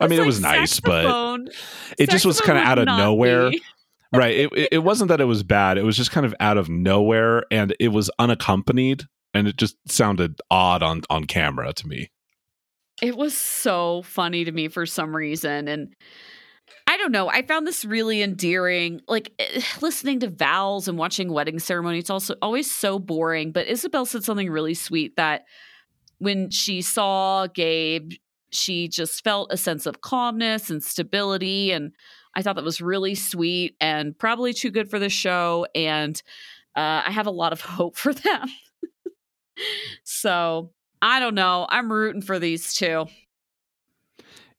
I 0.00 0.06
mean, 0.06 0.20
it 0.20 0.26
was 0.26 0.40
nice, 0.40 0.80
but 0.80 1.02
saxophone. 1.02 1.48
it 1.98 2.10
just 2.10 2.24
was 2.24 2.40
kind 2.40 2.58
of 2.58 2.64
out 2.64 2.78
of 2.78 2.86
nowhere. 2.86 3.50
be. 3.50 3.62
right. 4.12 4.36
It, 4.36 4.52
it 4.52 4.68
it 4.72 4.78
wasn't 4.78 5.08
that 5.08 5.20
it 5.20 5.24
was 5.24 5.42
bad. 5.42 5.78
It 5.78 5.84
was 5.84 5.96
just 5.96 6.10
kind 6.10 6.24
of 6.24 6.34
out 6.40 6.56
of 6.56 6.68
nowhere, 6.68 7.44
and 7.50 7.74
it 7.80 7.88
was 7.88 8.10
unaccompanied, 8.18 9.04
and 9.34 9.48
it 9.48 9.56
just 9.56 9.76
sounded 9.88 10.40
odd 10.50 10.82
on 10.82 11.02
on 11.10 11.24
camera 11.24 11.72
to 11.72 11.88
me. 11.88 12.10
It 13.00 13.16
was 13.16 13.36
so 13.36 14.02
funny 14.02 14.44
to 14.44 14.52
me 14.52 14.68
for 14.68 14.84
some 14.84 15.14
reason. 15.14 15.68
And 15.68 15.94
I 16.86 16.96
don't 16.96 17.12
know. 17.12 17.28
I 17.28 17.42
found 17.42 17.66
this 17.66 17.84
really 17.84 18.22
endearing. 18.22 19.00
Like 19.06 19.32
eh, 19.38 19.60
listening 19.80 20.20
to 20.20 20.30
vows 20.30 20.88
and 20.88 20.98
watching 20.98 21.32
wedding 21.32 21.58
ceremony, 21.58 21.98
it's 21.98 22.10
also 22.10 22.34
always 22.42 22.70
so 22.70 22.98
boring. 22.98 23.52
But 23.52 23.68
Isabel 23.68 24.06
said 24.06 24.24
something 24.24 24.50
really 24.50 24.74
sweet 24.74 25.16
that 25.16 25.44
when 26.18 26.50
she 26.50 26.82
saw 26.82 27.46
Gabe, 27.46 28.12
she 28.50 28.88
just 28.88 29.22
felt 29.24 29.52
a 29.52 29.56
sense 29.56 29.86
of 29.86 30.00
calmness 30.00 30.70
and 30.70 30.82
stability. 30.82 31.72
And 31.72 31.92
I 32.34 32.42
thought 32.42 32.56
that 32.56 32.64
was 32.64 32.80
really 32.80 33.14
sweet 33.14 33.76
and 33.80 34.18
probably 34.18 34.52
too 34.52 34.70
good 34.70 34.90
for 34.90 34.98
the 34.98 35.08
show. 35.08 35.66
And 35.74 36.20
uh, 36.76 37.02
I 37.06 37.10
have 37.10 37.26
a 37.26 37.32
lot 37.32 37.52
of 37.52 37.60
hope 37.62 37.96
for 37.96 38.12
them. 38.14 38.48
so 40.04 40.70
I 41.02 41.20
don't 41.20 41.34
know. 41.34 41.66
I'm 41.68 41.92
rooting 41.92 42.22
for 42.22 42.38
these 42.38 42.74
two. 42.74 43.06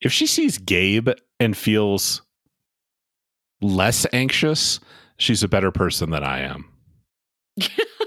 If 0.02 0.12
she 0.12 0.28
sees 0.28 0.58
Gabe 0.58 1.10
and 1.40 1.58
feels 1.58 2.22
less 3.62 4.06
anxious, 4.14 4.80
she's 5.18 5.44
a 5.44 5.48
better 5.48 5.72
person 5.72 6.10
than 6.12 6.24
I 6.24 6.40
am. 6.42 6.66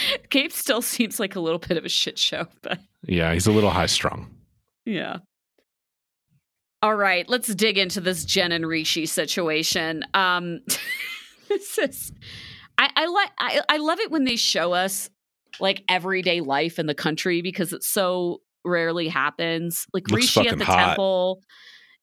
Gabe 0.30 0.52
still 0.52 0.82
seems 0.82 1.20
like 1.20 1.36
a 1.36 1.40
little 1.40 1.58
bit 1.58 1.76
of 1.76 1.84
a 1.84 1.88
shit 1.88 2.18
show, 2.18 2.46
but 2.62 2.78
yeah, 3.06 3.32
he's 3.32 3.46
a 3.46 3.52
little 3.52 3.70
high 3.70 3.86
strung. 3.86 4.30
Yeah. 4.84 5.18
All 6.82 6.96
right, 6.96 7.28
let's 7.28 7.54
dig 7.54 7.78
into 7.78 8.00
this 8.00 8.24
Jen 8.24 8.50
and 8.50 8.66
Rishi 8.66 9.06
situation. 9.06 10.04
Um, 10.14 10.60
this 11.48 11.78
is, 11.78 12.12
I, 12.76 12.90
I 12.96 13.06
like, 13.06 13.30
I, 13.38 13.60
I 13.68 13.76
love 13.76 14.00
it 14.00 14.10
when 14.10 14.24
they 14.24 14.34
show 14.34 14.72
us 14.72 15.08
like 15.60 15.84
everyday 15.88 16.40
life 16.40 16.80
in 16.80 16.86
the 16.86 16.94
country 16.94 17.40
because 17.40 17.72
it 17.72 17.84
so 17.84 18.40
rarely 18.64 19.06
happens. 19.06 19.86
Like 19.92 20.10
Looks 20.10 20.36
Rishi 20.36 20.48
at 20.48 20.58
the 20.58 20.64
hot. 20.64 20.86
temple, 20.88 21.42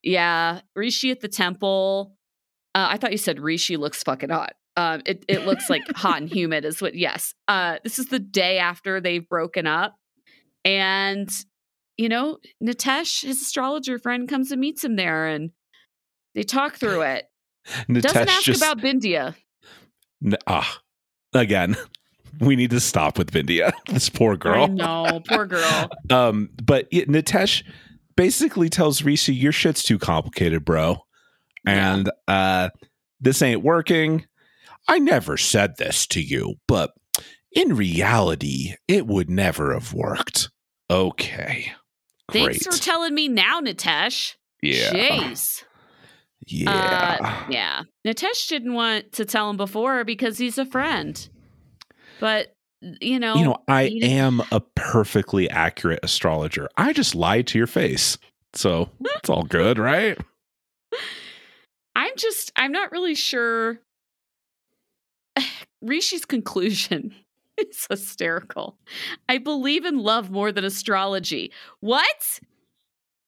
yeah, 0.02 0.62
Rishi 0.76 1.12
at 1.12 1.20
the 1.20 1.28
temple. 1.28 2.16
Uh, 2.74 2.88
I 2.92 2.98
thought 2.98 3.12
you 3.12 3.18
said 3.18 3.40
Rishi 3.40 3.76
looks 3.76 4.04
fucking 4.04 4.30
hot. 4.30 4.54
Um, 4.80 5.02
it, 5.06 5.26
it 5.28 5.46
looks 5.46 5.70
like 5.70 5.82
hot 5.94 6.22
and 6.22 6.30
humid 6.30 6.64
is 6.64 6.82
what, 6.82 6.96
yes. 6.96 7.34
Uh, 7.50 7.80
this 7.84 8.00
is 8.00 8.06
the 8.08 8.18
day 8.18 8.60
after 8.60 9.02
they've 9.02 9.28
broken 9.28 9.68
up. 9.68 9.96
And, 10.64 11.30
you 11.98 12.08
know, 12.08 12.38
Nitesh, 12.64 13.26
his 13.26 13.42
astrologer 13.42 14.00
friend, 14.00 14.30
comes 14.30 14.54
and 14.54 14.62
meets 14.62 14.82
him 14.82 14.96
there 14.96 15.28
and 15.28 15.52
they 16.34 16.44
talk 16.44 16.76
through 16.78 17.02
it. 17.02 17.26
Nitesh 17.90 18.04
Doesn't 18.04 18.30
ask 18.30 18.44
just, 18.44 18.62
about 18.62 18.78
Bindia. 18.78 19.36
N- 20.26 20.38
ah, 20.48 20.80
again, 21.34 21.76
we 22.40 22.56
need 22.56 22.70
to 22.70 22.80
stop 22.80 23.18
with 23.18 23.32
Bindia. 23.32 23.74
This 23.88 24.08
poor 24.08 24.38
girl. 24.38 24.70
No, 24.70 25.22
poor 25.28 25.46
girl. 25.46 25.90
um, 26.10 26.52
but 26.64 26.88
it, 26.90 27.10
Nitesh 27.10 27.64
basically 28.16 28.70
tells 28.70 29.04
Rishi, 29.04 29.36
"Your 29.36 29.52
shit's 29.52 29.84
too 29.84 30.00
complicated, 30.00 30.64
bro, 30.64 31.00
and 31.66 32.10
yeah. 32.30 32.34
uh, 32.34 32.70
this 33.20 33.42
ain't 33.42 33.62
working." 33.62 34.26
I 34.90 34.98
never 34.98 35.38
said 35.38 35.78
this 35.78 36.08
to 36.08 36.22
you, 36.22 36.56
but 36.68 36.92
in 37.52 37.76
reality, 37.76 38.74
it 38.88 39.06
would 39.06 39.30
never 39.30 39.74
have 39.74 39.94
worked. 39.94 40.50
Okay. 40.90 41.72
Great. 42.28 42.44
Thanks 42.44 42.66
for 42.66 42.84
telling 42.84 43.14
me 43.14 43.28
now, 43.28 43.62
Nitesh. 43.62 44.36
Yeah. 44.64 44.92
Jeez. 44.92 45.64
Yeah. 46.48 47.18
Uh, 47.22 47.46
yeah. 47.52 47.84
Nitesh 48.06 48.48
didn't 48.48 48.74
want 48.74 49.12
to 49.14 49.26
tell 49.26 49.50
him 49.52 49.58
before 49.58 50.04
because 50.04 50.40
he's 50.40 50.58
a 50.58 50.66
friend. 50.66 51.30
But 52.20 52.56
you 52.82 53.20
know, 53.20 53.36
you 53.36 53.46
know, 53.46 53.58
I 53.68 54.00
am 54.02 54.42
a 54.52 54.60
perfectly 54.76 55.50
accurate 55.52 56.00
astrologer. 56.02 56.68
I 56.78 56.94
just 56.94 57.14
lied 57.14 57.46
to 57.48 57.60
your 57.60 57.68
face. 57.68 58.18
So 58.54 58.90
it's 59.02 59.30
all 59.30 59.44
good, 59.44 59.78
right? 59.78 60.18
I'm 61.96 62.14
just 62.18 62.52
I'm 62.56 62.72
not 62.72 62.92
really 62.92 63.16
sure 63.16 63.80
Rishi's 65.82 66.26
conclusion 66.26 67.14
is 67.58 67.88
hysterical. 67.90 68.78
I 69.28 69.38
believe 69.38 69.86
in 69.86 70.00
love 70.00 70.30
more 70.30 70.52
than 70.52 70.64
astrology. 70.64 71.52
What? 71.80 72.40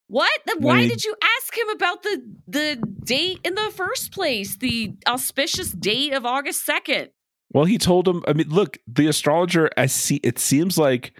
What? 0.07 0.31
Then 0.45 0.57
why 0.59 0.87
did 0.87 1.05
you 1.05 1.15
ask 1.37 1.57
him 1.57 1.69
about 1.69 2.03
the 2.03 2.21
the 2.45 2.83
date 3.03 3.39
in 3.45 3.55
the 3.55 3.71
first 3.73 4.11
place? 4.11 4.57
The 4.57 4.93
auspicious 5.07 5.71
date 5.71 6.11
of 6.11 6.25
August 6.25 6.67
2nd. 6.67 7.09
Well, 7.53 7.65
he 7.65 7.77
told 7.77 8.07
him, 8.07 8.23
I 8.27 8.33
mean, 8.33 8.49
look, 8.49 8.77
the 8.87 9.07
astrologer 9.07 9.69
I 9.77 9.85
see 9.85 10.17
it 10.17 10.37
seems 10.37 10.77
like 10.77 11.13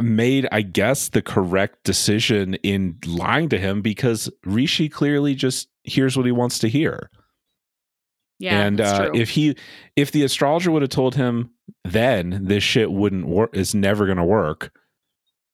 made, 0.00 0.48
I 0.52 0.62
guess, 0.62 1.08
the 1.08 1.22
correct 1.22 1.84
decision 1.84 2.54
in 2.56 2.98
lying 3.06 3.48
to 3.48 3.58
him 3.58 3.82
because 3.82 4.30
Rishi 4.44 4.88
clearly 4.88 5.34
just 5.34 5.68
hears 5.82 6.16
what 6.16 6.26
he 6.26 6.32
wants 6.32 6.58
to 6.60 6.68
hear. 6.68 7.10
Yeah, 8.38 8.62
and 8.62 8.80
uh, 8.80 9.10
if 9.14 9.30
he, 9.30 9.56
if 9.96 10.12
the 10.12 10.22
astrologer 10.22 10.70
would 10.70 10.82
have 10.82 10.90
told 10.90 11.16
him 11.16 11.50
then 11.84 12.40
this 12.44 12.62
shit 12.62 12.90
wouldn't 12.90 13.26
work, 13.26 13.56
is 13.56 13.74
never 13.74 14.06
going 14.06 14.18
to 14.18 14.24
work. 14.24 14.72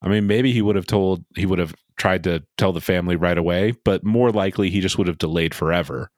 I 0.03 0.09
mean, 0.09 0.27
maybe 0.27 0.53
he 0.53 0.63
would 0.63 0.77
have 0.77 0.87
told, 0.87 1.25
he 1.37 1.47
would 1.47 1.59
have 1.59 1.75
tried 1.97 2.25
to 2.25 2.45
tell 2.59 2.73
the 2.73 2.81
family 2.81 3.17
right 3.17 3.39
away, 3.39 3.73
but 3.85 4.05
more 4.05 4.31
likely 4.31 4.71
he 4.71 4.81
just 4.81 4.99
would 4.99 5.07
have 5.07 5.19
delayed 5.19 5.55
forever. 5.55 6.11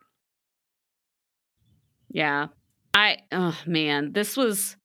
Yeah, 2.09 2.48
I, 2.94 3.18
oh 3.33 3.59
man, 3.66 4.12
this 4.12 4.37
was, 4.37 4.76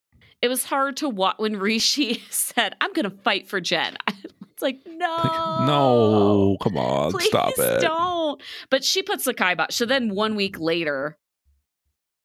it 0.42 0.50
was 0.50 0.66
hard 0.66 0.98
to 0.98 1.10
watch 1.10 1.36
when 1.38 1.56
Rishi 1.56 2.24
said, 2.30 2.76
"I'm 2.82 2.92
going 2.94 3.10
to 3.10 3.18
fight 3.24 3.48
for 3.48 3.62
Jen." 3.62 3.98
It's 4.54 4.62
like, 4.62 4.82
no, 4.86 5.16
like, 5.16 5.68
no, 5.68 6.58
come 6.62 6.78
on, 6.78 7.20
stop 7.20 7.54
it, 7.58 7.82
don't. 7.82 8.40
But 8.70 8.84
she 8.84 9.02
puts 9.02 9.26
the 9.26 9.34
kibosh. 9.34 9.74
So 9.74 9.88
then 9.88 10.14
one 10.14 10.36
week 10.36 10.60
later, 10.60 11.18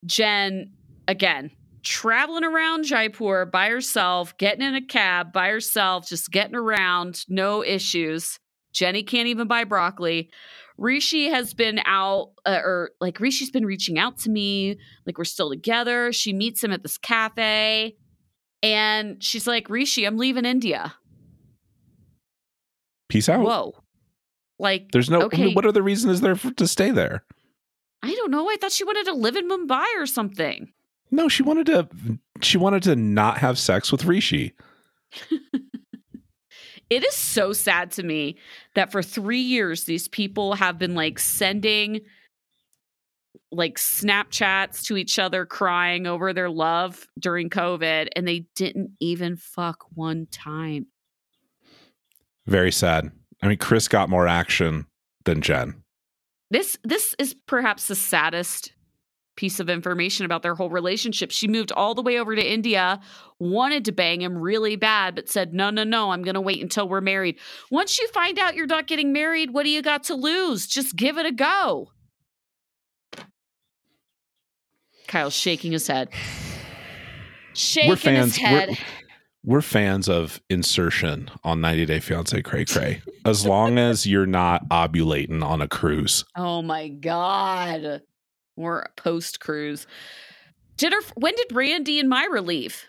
Jen, 0.07 0.73
again, 1.09 1.51
traveling 1.83 2.45
around 2.45 2.85
Jaipur 2.85 3.45
by 3.45 3.69
herself, 3.69 4.37
getting 4.39 4.63
in 4.63 4.75
a 4.75 4.85
cab 4.85 5.33
by 5.33 5.49
herself, 5.49 6.09
just 6.09 6.31
getting 6.31 6.57
around, 6.57 7.25
no 7.29 7.63
issues. 7.65 8.39
Jenny 8.73 9.03
can't 9.03 9.29
even 9.29 9.47
buy 9.49 9.65
broccoli. 9.65 10.31
Rishi 10.79 11.29
has 11.29 11.55
been 11.55 11.81
out, 11.87 12.33
uh, 12.45 12.61
or 12.63 12.91
like 13.01 13.21
Rishi's 13.21 13.51
been 13.51 13.65
reaching 13.65 13.99
out 13.99 14.19
to 14.19 14.31
me, 14.31 14.79
like 15.07 15.17
we're 15.17 15.25
still 15.25 15.51
together. 15.51 16.13
She 16.13 16.33
meets 16.33 16.63
him 16.63 16.73
at 16.73 16.83
this 16.83 16.99
cafe, 16.99 17.97
and 18.63 19.23
she's 19.23 19.47
like, 19.47 19.71
Rishi, 19.71 20.05
I'm 20.05 20.19
leaving 20.19 20.45
India. 20.45 20.95
Peace 23.09 23.29
out. 23.29 23.45
Whoa. 23.45 23.75
Like, 24.59 24.91
there's 24.93 25.11
no, 25.11 25.23
okay. 25.23 25.53
what 25.53 25.67
other 25.67 25.83
reason 25.83 26.11
is 26.11 26.21
there 26.21 26.35
for, 26.35 26.51
to 26.53 26.67
stay 26.67 26.91
there? 26.91 27.25
I 28.07 28.15
don't 28.15 28.31
know. 28.31 28.49
I 28.49 28.57
thought 28.61 28.71
she 28.71 28.85
wanted 28.85 29.07
to 29.07 29.15
live 29.15 29.35
in 29.35 29.49
Mumbai 29.49 29.85
or 29.99 30.07
something. 30.07 30.73
No, 31.11 31.29
she 31.29 31.43
wanted 31.43 31.67
to 31.67 31.89
she 32.41 32.57
wanted 32.57 32.85
to 32.85 32.95
not 32.95 33.39
have 33.39 33.59
sex 33.59 33.91
with 33.91 34.05
Rishi. 34.05 34.55
it 36.91 37.05
is 37.05 37.15
so 37.15 37.53
sad 37.53 37.91
to 37.93 38.05
me 38.05 38.37
that 38.75 38.93
for 38.93 39.03
3 39.03 39.39
years 39.39 39.85
these 39.85 40.07
people 40.07 40.55
have 40.55 40.79
been 40.79 40.95
like 40.95 41.19
sending 41.19 42.01
like 43.51 43.77
Snapchats 43.77 44.85
to 44.85 44.97
each 44.97 45.19
other 45.19 45.45
crying 45.45 46.07
over 46.07 46.33
their 46.33 46.51
love 46.51 47.09
during 47.19 47.51
COVID 47.51 48.09
and 48.15 48.29
they 48.29 48.47
didn't 48.55 48.93
even 49.01 49.37
fuck 49.37 49.85
one 49.95 50.29
time. 50.31 50.87
Very 52.47 52.71
sad. 52.71 53.11
I 53.43 53.49
mean, 53.49 53.59
Chris 53.59 53.89
got 53.89 54.09
more 54.09 54.29
action 54.29 54.87
than 55.25 55.43
Jen. 55.43 55.83
This 56.51 56.79
this 56.85 57.15
is 57.19 57.35
perhaps 57.47 57.89
the 57.89 57.95
saddest 57.95 58.73
piece 59.37 59.61
of 59.61 59.69
information 59.69 60.25
about 60.27 60.43
their 60.43 60.55
whole 60.55 60.71
relationship. 60.71 61.31
She 61.31 61.47
moved 61.47 61.71
all 61.73 61.95
the 61.95 62.03
way 62.03 62.19
over 62.19 62.35
to 62.35 62.43
India, 62.43 63.01
wanted 63.39 63.85
to 63.85 63.93
bang 63.93 64.23
him 64.23 64.37
really 64.39 64.77
bad, 64.77 65.15
but 65.15 65.29
said, 65.29 65.53
No, 65.55 65.71
no, 65.71 65.85
no, 65.85 66.11
I'm 66.11 66.23
going 66.23 66.35
to 66.35 66.41
wait 66.41 66.63
until 66.63 66.89
we're 66.89 67.01
married. 67.03 67.39
Once 67.71 67.99
you 67.99 68.09
find 68.09 68.39
out 68.39 68.57
you're 68.57 68.67
not 68.67 68.87
getting 68.87 69.13
married, 69.13 69.53
what 69.53 69.65
do 69.65 69.71
you 69.71 69.83
got 69.83 70.05
to 70.05 70.15
lose? 70.15 70.67
Just 70.67 70.97
give 70.97 71.19
it 71.19 71.27
a 71.27 71.33
go. 71.33 71.91
Kyle's 75.07 75.35
shaking 75.35 75.73
his 75.73 75.87
head. 75.87 76.09
Shaking 77.53 78.15
his 78.15 78.37
head. 78.37 78.71
We're, 78.71 78.77
we're 79.47 79.63
fans 79.63 80.09
of 80.09 80.43
insertion 80.51 81.31
on 81.45 81.61
90 81.61 81.87
Day 81.87 82.01
Fiance 82.01 82.43
Cray 82.43 82.65
Cray. 82.65 83.01
as 83.25 83.47
long 83.47 83.79
as 83.79 84.05
you're 84.07 84.27
not 84.27 84.69
ovulating 84.69 85.43
on 85.43 85.63
a 85.63 85.69
cruise. 85.69 86.25
Oh 86.37 86.61
my 86.63 86.89
God. 86.89 88.03
We're 88.57 88.85
post 88.97 89.39
cruise. 89.41 89.87
Did 90.77 90.93
her, 90.93 91.01
when 91.15 91.35
did 91.37 91.53
Randy 91.53 92.01
and 92.01 92.09
Myra 92.09 92.41
leave? 92.43 92.85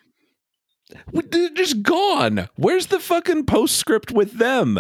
They're 1.13 1.50
just 1.50 1.84
gone. 1.84 2.50
Where's 2.56 2.88
the 2.88 3.00
fucking 3.00 3.46
postscript 3.46 4.12
with 4.12 4.38
them? 4.38 4.80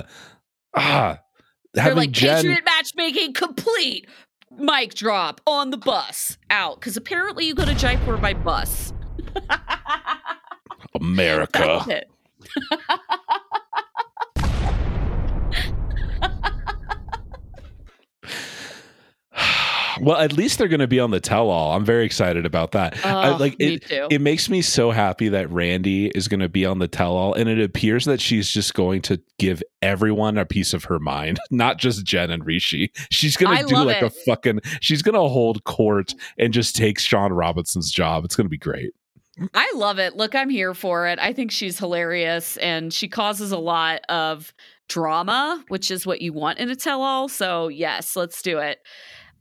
Ah, 0.75 1.19
they're 1.73 1.95
like 1.95 2.11
Jen- 2.11 2.37
Patriot 2.37 2.63
matchmaking 2.65 3.33
complete. 3.33 4.07
Mic 4.49 4.95
drop 4.95 5.41
on 5.45 5.69
the 5.69 5.77
bus 5.77 6.37
out 6.49 6.79
because 6.79 6.97
apparently 6.97 7.45
you 7.45 7.53
go 7.53 7.65
to 7.65 7.75
Jaipur 7.75 8.17
by 8.17 8.33
bus. 8.33 8.93
America. 11.01 12.03
well, 20.01 20.17
at 20.17 20.33
least 20.33 20.57
they're 20.57 20.67
going 20.67 20.79
to 20.79 20.87
be 20.87 20.99
on 20.99 21.11
the 21.11 21.19
tell 21.19 21.49
all. 21.49 21.73
I'm 21.73 21.85
very 21.85 22.05
excited 22.05 22.45
about 22.45 22.71
that. 22.71 22.97
Oh, 23.03 23.09
I, 23.09 23.37
like 23.37 23.57
me 23.59 23.75
it, 23.75 23.87
too. 23.87 24.07
it 24.09 24.21
makes 24.21 24.49
me 24.49 24.61
so 24.61 24.91
happy 24.91 25.29
that 25.29 25.49
Randy 25.51 26.07
is 26.07 26.27
going 26.27 26.39
to 26.39 26.49
be 26.49 26.65
on 26.65 26.79
the 26.79 26.87
tell 26.87 27.15
all, 27.15 27.33
and 27.33 27.49
it 27.49 27.59
appears 27.59 28.05
that 28.05 28.21
she's 28.21 28.49
just 28.49 28.73
going 28.73 29.01
to 29.03 29.21
give 29.39 29.61
everyone 29.81 30.37
a 30.37 30.45
piece 30.45 30.73
of 30.73 30.85
her 30.85 30.99
mind, 30.99 31.39
not 31.51 31.77
just 31.77 32.05
Jen 32.05 32.31
and 32.31 32.45
Rishi. 32.45 32.91
She's 33.09 33.37
going 33.37 33.57
to 33.57 33.65
do 33.65 33.75
like 33.75 34.01
a 34.01 34.09
fucking. 34.09 34.61
She's 34.81 35.01
going 35.01 35.15
to 35.15 35.21
hold 35.21 35.63
court 35.63 36.13
and 36.37 36.53
just 36.53 36.75
take 36.75 36.99
Shaun 36.99 37.33
Robinson's 37.33 37.91
job. 37.91 38.25
It's 38.25 38.35
going 38.35 38.45
to 38.45 38.49
be 38.49 38.57
great. 38.57 38.93
I 39.53 39.71
love 39.75 39.99
it. 39.99 40.15
Look, 40.15 40.33
I'm 40.35 40.49
here 40.49 40.73
for 40.73 41.07
it. 41.07 41.19
I 41.19 41.33
think 41.33 41.51
she's 41.51 41.77
hilarious 41.77 42.57
and 42.57 42.93
she 42.93 43.07
causes 43.07 43.51
a 43.51 43.57
lot 43.57 44.01
of 44.09 44.53
drama, 44.89 45.63
which 45.67 45.91
is 45.91 46.05
what 46.05 46.21
you 46.21 46.33
want 46.33 46.59
in 46.59 46.69
a 46.69 46.75
tell 46.75 47.01
all. 47.01 47.27
So, 47.27 47.67
yes, 47.67 48.15
let's 48.15 48.41
do 48.41 48.57
it. 48.59 48.79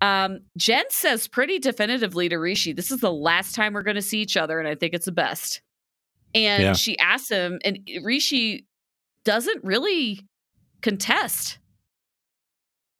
Um, 0.02 0.40
Jen 0.58 0.84
says 0.90 1.26
pretty 1.28 1.58
definitively 1.58 2.28
to 2.28 2.36
Rishi, 2.36 2.72
this 2.74 2.90
is 2.90 3.00
the 3.00 3.12
last 3.12 3.54
time 3.54 3.72
we're 3.72 3.82
going 3.82 3.94
to 3.96 4.02
see 4.02 4.20
each 4.20 4.36
other, 4.36 4.58
and 4.58 4.68
I 4.68 4.74
think 4.74 4.92
it's 4.92 5.06
the 5.06 5.12
best. 5.12 5.62
And 6.34 6.62
Yeah. 6.62 6.72
she 6.74 6.98
asks 6.98 7.30
him, 7.30 7.58
and 7.64 7.78
Rishi 8.02 8.66
doesn't 9.24 9.64
really 9.64 10.26
contest. 10.82 11.58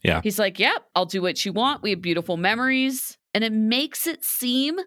Yeah. 0.02 0.20
He's 0.22 0.38
like, 0.38 0.58
Yep, 0.58 0.82
I'll 0.94 1.04
do 1.04 1.20
what 1.20 1.44
you 1.44 1.52
want. 1.52 1.82
We 1.82 1.90
have 1.90 2.00
beautiful 2.00 2.36
memories. 2.38 3.18
And 3.34 3.44
it 3.44 3.52
makes 3.52 4.06
it 4.06 4.24
seem 4.24 4.78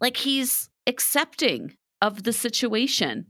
like 0.00 0.16
he's 0.16 0.70
accepting 0.86 1.76
of 2.00 2.22
the 2.22 2.32
situation. 2.32 3.26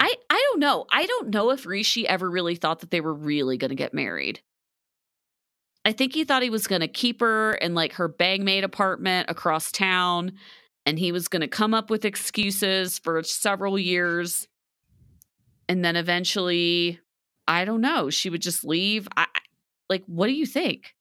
I 0.00 0.14
I 0.28 0.46
don't 0.50 0.60
know. 0.60 0.86
I 0.90 1.06
don't 1.06 1.30
know 1.30 1.50
if 1.50 1.66
Rishi 1.66 2.08
ever 2.08 2.30
really 2.30 2.56
thought 2.56 2.80
that 2.80 2.90
they 2.90 3.00
were 3.00 3.14
really 3.14 3.56
going 3.56 3.70
to 3.70 3.74
get 3.76 3.94
married. 3.94 4.40
I 5.84 5.92
think 5.92 6.14
he 6.14 6.24
thought 6.24 6.42
he 6.42 6.50
was 6.50 6.66
going 6.66 6.80
to 6.80 6.88
keep 6.88 7.20
her 7.20 7.54
in 7.54 7.74
like 7.74 7.94
her 7.94 8.08
bangmate 8.08 8.62
apartment 8.62 9.30
across 9.30 9.72
town 9.72 10.32
and 10.86 10.98
he 10.98 11.12
was 11.12 11.28
going 11.28 11.40
to 11.40 11.48
come 11.48 11.74
up 11.74 11.90
with 11.90 12.04
excuses 12.04 12.98
for 12.98 13.22
several 13.22 13.78
years 13.78 14.48
and 15.68 15.84
then 15.84 15.96
eventually 15.96 17.00
I 17.48 17.64
don't 17.64 17.80
know, 17.80 18.08
she 18.10 18.30
would 18.30 18.42
just 18.42 18.64
leave. 18.64 19.08
I 19.16 19.26
like 19.88 20.04
what 20.06 20.28
do 20.28 20.32
you 20.32 20.46
think? 20.46 20.94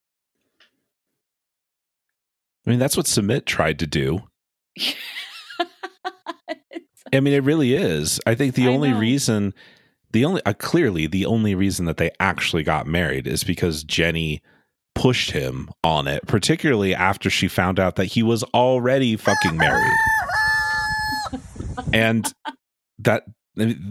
I 2.65 2.69
mean, 2.69 2.79
that's 2.79 2.97
what 2.97 3.07
Sumit 3.07 3.45
tried 3.45 3.79
to 3.79 3.87
do. 3.87 4.21
I 7.13 7.19
mean, 7.19 7.33
it 7.33 7.43
really 7.43 7.73
is. 7.73 8.19
I 8.25 8.35
think 8.35 8.55
the 8.55 8.67
I 8.67 8.71
only 8.71 8.91
know. 8.91 8.99
reason, 8.99 9.53
the 10.11 10.25
only 10.25 10.41
uh, 10.45 10.53
clearly 10.53 11.07
the 11.07 11.25
only 11.25 11.55
reason 11.55 11.85
that 11.85 11.97
they 11.97 12.11
actually 12.19 12.63
got 12.63 12.87
married 12.87 13.27
is 13.27 13.43
because 13.43 13.83
Jenny 13.83 14.41
pushed 14.95 15.31
him 15.31 15.69
on 15.83 16.07
it, 16.07 16.25
particularly 16.27 16.93
after 16.93 17.29
she 17.29 17.47
found 17.47 17.79
out 17.79 17.95
that 17.95 18.05
he 18.05 18.23
was 18.23 18.43
already 18.53 19.15
fucking 19.15 19.57
married, 19.57 19.97
and 21.93 22.33
that 22.99 23.23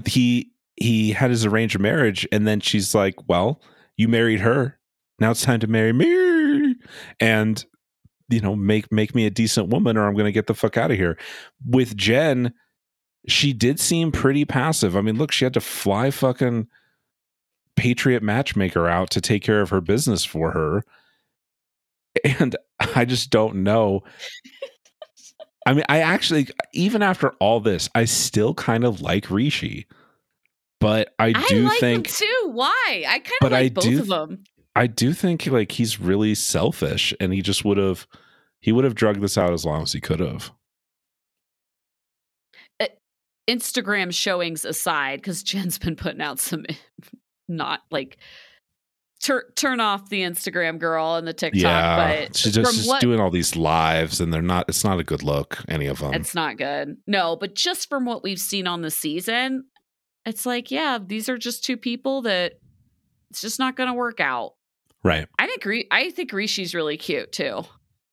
he 0.06 0.50
he 0.76 1.12
had 1.12 1.30
his 1.30 1.44
arranged 1.44 1.78
marriage, 1.78 2.26
and 2.32 2.46
then 2.46 2.60
she's 2.60 2.94
like, 2.94 3.16
"Well, 3.28 3.60
you 3.96 4.08
married 4.08 4.40
her. 4.40 4.78
Now 5.18 5.30
it's 5.32 5.42
time 5.42 5.60
to 5.60 5.66
marry 5.66 5.92
me," 5.92 6.76
and 7.18 7.64
you 8.30 8.40
know, 8.40 8.56
make 8.56 8.90
make 8.90 9.14
me 9.14 9.26
a 9.26 9.30
decent 9.30 9.68
woman, 9.68 9.96
or 9.96 10.06
I'm 10.06 10.14
going 10.14 10.24
to 10.24 10.32
get 10.32 10.46
the 10.46 10.54
fuck 10.54 10.76
out 10.76 10.90
of 10.90 10.96
here. 10.96 11.18
With 11.66 11.96
Jen 11.96 12.52
she 13.26 13.52
did 13.52 13.78
seem 13.78 14.12
pretty 14.12 14.44
passive. 14.44 14.96
I 14.96 15.00
mean, 15.00 15.16
look, 15.16 15.32
she 15.32 15.44
had 15.44 15.54
to 15.54 15.60
fly 15.60 16.10
fucking 16.10 16.68
Patriot 17.76 18.22
Matchmaker 18.22 18.88
out 18.88 19.10
to 19.10 19.20
take 19.20 19.42
care 19.42 19.60
of 19.60 19.70
her 19.70 19.80
business 19.80 20.24
for 20.24 20.52
her. 20.52 20.84
And 22.24 22.56
I 22.94 23.04
just 23.04 23.30
don't 23.30 23.56
know. 23.56 24.02
I 25.66 25.74
mean, 25.74 25.84
I 25.88 26.00
actually, 26.00 26.48
even 26.72 27.02
after 27.02 27.30
all 27.38 27.60
this, 27.60 27.90
I 27.94 28.06
still 28.06 28.54
kind 28.54 28.84
of 28.84 29.02
like 29.02 29.30
Rishi. 29.30 29.86
But 30.80 31.14
I 31.18 31.34
I 31.36 31.46
do 31.48 31.64
like 31.64 31.78
think, 31.78 32.08
too. 32.08 32.42
Why? 32.46 33.04
I 33.06 33.18
kind 33.18 33.38
of 33.42 33.52
I 33.52 33.62
like 33.62 33.74
both 33.74 33.84
do 33.84 34.00
of 34.00 34.06
them. 34.06 34.44
I 34.76 34.86
do 34.86 35.12
think 35.12 35.46
like 35.46 35.72
he's 35.72 36.00
really 36.00 36.34
selfish 36.34 37.12
and 37.20 37.32
he 37.32 37.42
just 37.42 37.64
would 37.64 37.76
have, 37.76 38.06
he 38.60 38.72
would 38.72 38.84
have 38.84 38.94
drugged 38.94 39.20
this 39.20 39.36
out 39.36 39.52
as 39.52 39.64
long 39.64 39.82
as 39.82 39.92
he 39.92 40.00
could 40.00 40.20
have. 40.20 40.52
Eh, 42.78 42.88
Instagram 43.48 44.14
showings 44.14 44.64
aside, 44.64 45.20
because 45.20 45.42
Jen's 45.42 45.78
been 45.78 45.96
putting 45.96 46.20
out 46.20 46.38
some 46.38 46.64
eh, 46.68 46.74
not 47.48 47.80
like 47.90 48.18
tur- 49.20 49.52
turn 49.56 49.80
off 49.80 50.08
the 50.08 50.22
Instagram 50.22 50.78
girl 50.78 51.16
and 51.16 51.26
the 51.26 51.32
TikTok, 51.32 51.60
yeah. 51.60 52.24
but 52.26 52.36
She's 52.36 52.54
just 52.54 52.88
what 52.88 53.00
doing 53.00 53.20
all 53.20 53.30
these 53.30 53.56
lives 53.56 54.20
and 54.20 54.32
they're 54.32 54.40
not, 54.40 54.66
it's 54.68 54.84
not 54.84 55.00
a 55.00 55.04
good 55.04 55.22
look, 55.22 55.58
any 55.68 55.86
of 55.86 55.98
them. 55.98 56.14
it's 56.14 56.34
not 56.34 56.56
good. 56.58 56.96
No, 57.06 57.36
but 57.36 57.54
just 57.54 57.88
from 57.88 58.04
what 58.04 58.22
we've 58.22 58.40
seen 58.40 58.66
on 58.66 58.82
the 58.82 58.90
season, 58.90 59.64
it's 60.24 60.46
like, 60.46 60.70
yeah, 60.70 60.98
these 61.04 61.28
are 61.28 61.38
just 61.38 61.64
two 61.64 61.76
people 61.76 62.22
that 62.22 62.54
it's 63.30 63.40
just 63.40 63.58
not 63.58 63.76
going 63.76 63.88
to 63.88 63.94
work 63.94 64.20
out. 64.20 64.54
Right. 65.04 65.26
I 65.38 65.46
think 65.46 65.86
I 65.90 66.10
think 66.10 66.32
Rishi's 66.32 66.74
really 66.74 66.96
cute 66.96 67.32
too. 67.32 67.62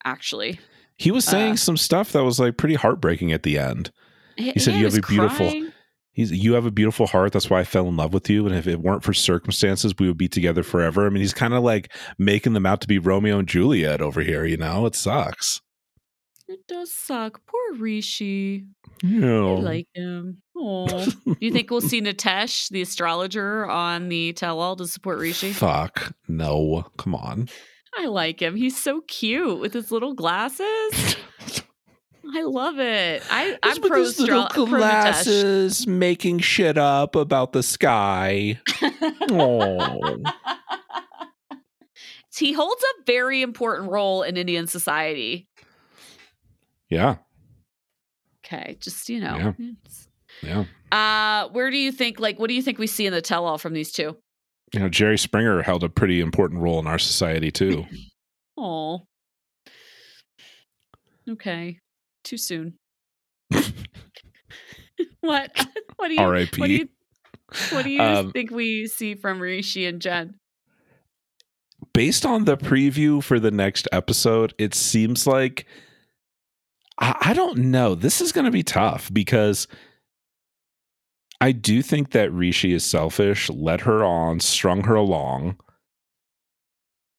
Actually, 0.06 0.60
He 0.98 1.12
was 1.12 1.26
saying 1.26 1.54
Uh, 1.54 1.58
some 1.58 1.78
stuff 1.78 2.12
that 2.14 2.24
was 2.24 2.40
like 2.40 2.58
pretty 2.58 2.76
heartbreaking 2.76 3.32
at 3.32 3.44
the 3.44 3.58
end. 3.60 3.92
he, 4.38 4.58
said 4.60 4.74
yeah, 4.74 4.80
you 4.80 4.86
have 4.86 4.98
a 4.98 5.02
beautiful- 5.02 5.50
crying. 5.50 5.72
He's 6.14 6.32
you 6.32 6.54
have 6.54 6.66
a 6.66 6.72
beautiful 6.72 7.06
heart. 7.06 7.32
That's 7.32 7.48
why 7.48 7.60
I 7.60 7.64
fell 7.64 7.88
in 7.88 7.96
love 7.96 8.12
with 8.12 8.28
you. 8.28 8.48
And 8.48 8.56
if 8.56 8.66
it 8.66 8.82
weren't 8.82 9.04
for 9.04 9.14
circumstances, 9.14 9.94
we 10.00 10.08
would 10.08 10.18
be 10.18 10.28
together 10.28 10.64
forever. 10.64 11.06
I 11.06 11.10
mean, 11.10 11.22
he's 11.22 11.34
kind 11.34 11.54
of 11.54 11.62
like 11.62 11.94
making 12.18 12.54
them 12.54 12.66
out 12.66 12.82
to 12.82 12.88
be 12.88 12.98
Romeo 12.98 13.38
and 13.38 13.48
Juliet 13.48 14.02
over 14.02 14.22
here. 14.22 14.44
You 14.44 14.58
know, 14.58 14.88
it 14.88 14.96
sucks. 14.96 15.62
It 16.50 16.66
does 16.68 16.94
suck. 16.94 17.42
Poor 17.46 17.78
Rishi. 17.78 18.66
Know, 19.04 19.58
I 19.58 19.60
like 19.60 19.88
him. 19.94 20.42
Oh, 20.56 20.88
do 20.88 21.36
you 21.40 21.52
think 21.52 21.70
we'll 21.70 21.82
see 21.82 22.02
Nitesh, 22.02 22.70
the 22.70 22.82
astrologer, 22.82 23.66
on 23.70 24.08
the 24.10 24.34
tell-all 24.34 24.76
to 24.78 24.88
support 24.88 25.20
Rishi? 25.20 25.52
fuck 25.52 26.14
no. 26.28 26.86
Come 26.98 27.16
on. 27.16 27.50
I 27.98 28.06
like 28.06 28.42
him. 28.42 28.56
He's 28.56 28.78
so 28.82 29.02
cute 29.08 29.60
with 29.60 29.74
his 29.74 29.92
little 29.92 30.14
glasses. 30.14 31.16
I 32.34 32.42
love 32.44 32.78
it. 32.80 33.24
I 33.32 33.58
I'm 33.64 33.82
pro, 33.82 34.00
his 34.00 34.20
little 34.20 34.44
astro- 34.44 34.66
pro 34.68 34.78
glasses, 34.78 35.88
making 35.88 36.40
shit 36.40 36.78
up 36.78 37.16
about 37.16 37.54
the 37.54 37.64
sky. 37.64 38.60
Oh, 39.30 40.18
he 42.38 42.54
holds 42.54 42.84
a 42.84 43.04
very 43.06 43.42
important 43.42 43.90
role 43.92 44.24
in 44.24 44.38
Indian 44.38 44.68
society. 44.68 45.48
Yeah, 46.90 47.16
Okay, 48.46 48.78
just 48.80 49.10
you 49.10 49.20
know. 49.20 49.54
Yeah. 50.42 50.64
yeah. 50.92 51.46
Uh, 51.46 51.50
where 51.50 51.70
do 51.70 51.78
you 51.78 51.92
think? 51.92 52.20
Like, 52.20 52.40
what 52.40 52.48
do 52.48 52.54
you 52.54 52.62
think 52.62 52.78
we 52.80 52.88
see 52.88 53.06
in 53.06 53.12
the 53.14 53.22
tell-all 53.22 53.58
from 53.58 53.74
these 53.74 53.92
two? 53.92 54.16
You 54.74 54.80
know, 54.82 54.90
Jerry 54.90 55.18
Springer 55.18 55.62
held 55.64 55.84
a 55.84 55.90
pretty 55.90 56.22
important 56.22 56.62
role 56.62 56.80
in 56.80 56.88
our 56.88 57.00
society 57.00 57.52
too. 57.52 57.86
Oh, 58.60 59.02
okay, 61.30 61.78
too 62.24 62.38
soon. 62.38 62.74
what? 65.22 65.52
What 65.98 66.08
do 66.10 66.14
you? 66.14 66.20
R.I.P.. 66.22 66.60
What 66.62 66.68
do 66.68 66.74
you? 66.74 66.90
What 67.72 67.84
do 67.84 67.90
you 67.90 68.02
Um, 68.02 68.32
think 68.32 68.52
we 68.52 68.86
see 68.88 69.16
from 69.16 69.40
Rishi 69.40 69.86
and 69.86 70.00
Jen? 70.02 70.36
based 71.94 72.26
on 72.26 72.46
the 72.46 72.56
preview 72.58 73.24
for 73.24 73.40
the 73.40 73.50
next 73.52 73.88
episode, 73.92 74.54
it 74.60 74.74
seems 74.76 75.26
like 75.26 75.66
I, 77.00 77.16
I 77.22 77.34
don't 77.34 77.58
know. 77.58 77.96
This 77.96 78.22
is 78.22 78.32
going 78.32 78.46
to 78.46 78.52
be 78.52 78.64
tough 78.64 79.12
because 79.14 79.68
I 81.40 81.52
do 81.52 81.82
think 81.82 82.12
that 82.12 82.32
Rishi 82.34 82.74
is 82.74 82.84
selfish, 82.86 83.50
led 83.50 83.82
her 83.82 84.04
on, 84.04 84.40
strung 84.40 84.84
her 84.86 84.96
along. 84.96 85.58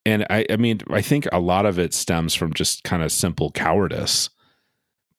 And 0.05 0.25
I, 0.29 0.45
I 0.49 0.55
mean, 0.57 0.79
I 0.89 1.01
think 1.01 1.27
a 1.31 1.39
lot 1.39 1.65
of 1.65 1.77
it 1.79 1.93
stems 1.93 2.33
from 2.33 2.53
just 2.53 2.83
kind 2.83 3.03
of 3.03 3.11
simple 3.11 3.51
cowardice. 3.51 4.29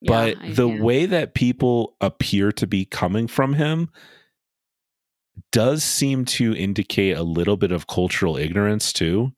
but 0.02 0.36
I- 0.42 0.50
the 0.52 0.66
yeah. 0.68 0.82
way 0.82 1.04
that 1.06 1.34
people 1.34 1.96
appear 2.00 2.52
to 2.52 2.66
be 2.66 2.84
coming 2.86 3.26
from 3.28 3.52
him 3.54 3.90
does 5.52 5.82
seem 5.84 6.24
to 6.24 6.54
indicate 6.54 7.16
a 7.16 7.22
little 7.22 7.56
bit 7.58 7.70
of 7.72 7.86
cultural 7.86 8.36
ignorance 8.38 8.92
too. 8.94 9.32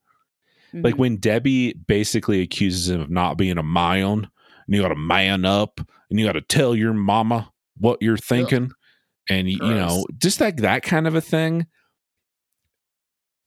Like 0.73 0.95
Mhm. 0.95 0.99
when 0.99 1.17
Debbie 1.17 1.73
basically 1.73 2.41
accuses 2.41 2.89
him 2.89 3.01
of 3.01 3.09
not 3.09 3.37
being 3.37 3.57
a 3.57 3.63
man, 3.63 4.29
and 4.65 4.75
you 4.75 4.81
got 4.81 4.89
to 4.89 4.95
man 4.95 5.45
up, 5.45 5.79
and 6.09 6.19
you 6.19 6.25
got 6.25 6.33
to 6.33 6.41
tell 6.41 6.75
your 6.75 6.93
mama 6.93 7.51
what 7.77 8.01
you're 8.01 8.17
thinking, 8.17 8.71
and 9.29 9.49
you, 9.49 9.57
you 9.61 9.73
know, 9.73 10.05
just 10.17 10.41
like 10.41 10.57
that 10.57 10.83
kind 10.83 11.07
of 11.07 11.15
a 11.15 11.21
thing. 11.21 11.65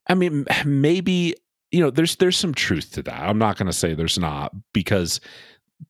I 0.08 0.14
mean, 0.14 0.46
maybe 0.64 1.34
you 1.72 1.80
know, 1.80 1.90
there's 1.90 2.16
there's 2.16 2.38
some 2.38 2.54
truth 2.54 2.92
to 2.92 3.02
that. 3.02 3.22
I'm 3.22 3.38
not 3.38 3.56
going 3.56 3.66
to 3.66 3.72
say 3.72 3.94
there's 3.94 4.18
not 4.18 4.52
because 4.72 5.20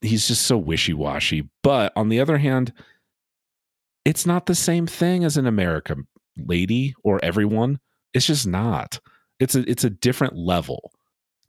he's 0.01 0.27
just 0.27 0.43
so 0.43 0.57
wishy 0.57 0.93
washy. 0.93 1.49
But 1.63 1.93
on 1.95 2.09
the 2.09 2.19
other 2.19 2.37
hand, 2.37 2.73
it's 4.05 4.25
not 4.25 4.47
the 4.47 4.55
same 4.55 4.87
thing 4.87 5.23
as 5.23 5.37
an 5.37 5.45
American 5.47 6.07
lady 6.37 6.95
or 7.03 7.23
everyone. 7.23 7.79
It's 8.13 8.25
just 8.25 8.47
not. 8.47 8.99
It's 9.39 9.55
a 9.55 9.69
it's 9.69 9.83
a 9.83 9.89
different 9.89 10.35
level. 10.35 10.91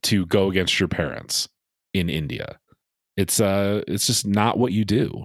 to 0.02 0.26
go 0.26 0.48
against 0.48 0.78
your 0.78 0.88
parents 0.88 1.48
in 1.92 2.08
India. 2.08 2.58
It's 3.18 3.40
uh 3.40 3.82
it's 3.88 4.06
just 4.06 4.24
not 4.28 4.58
what 4.58 4.72
you 4.72 4.84
do. 4.84 5.24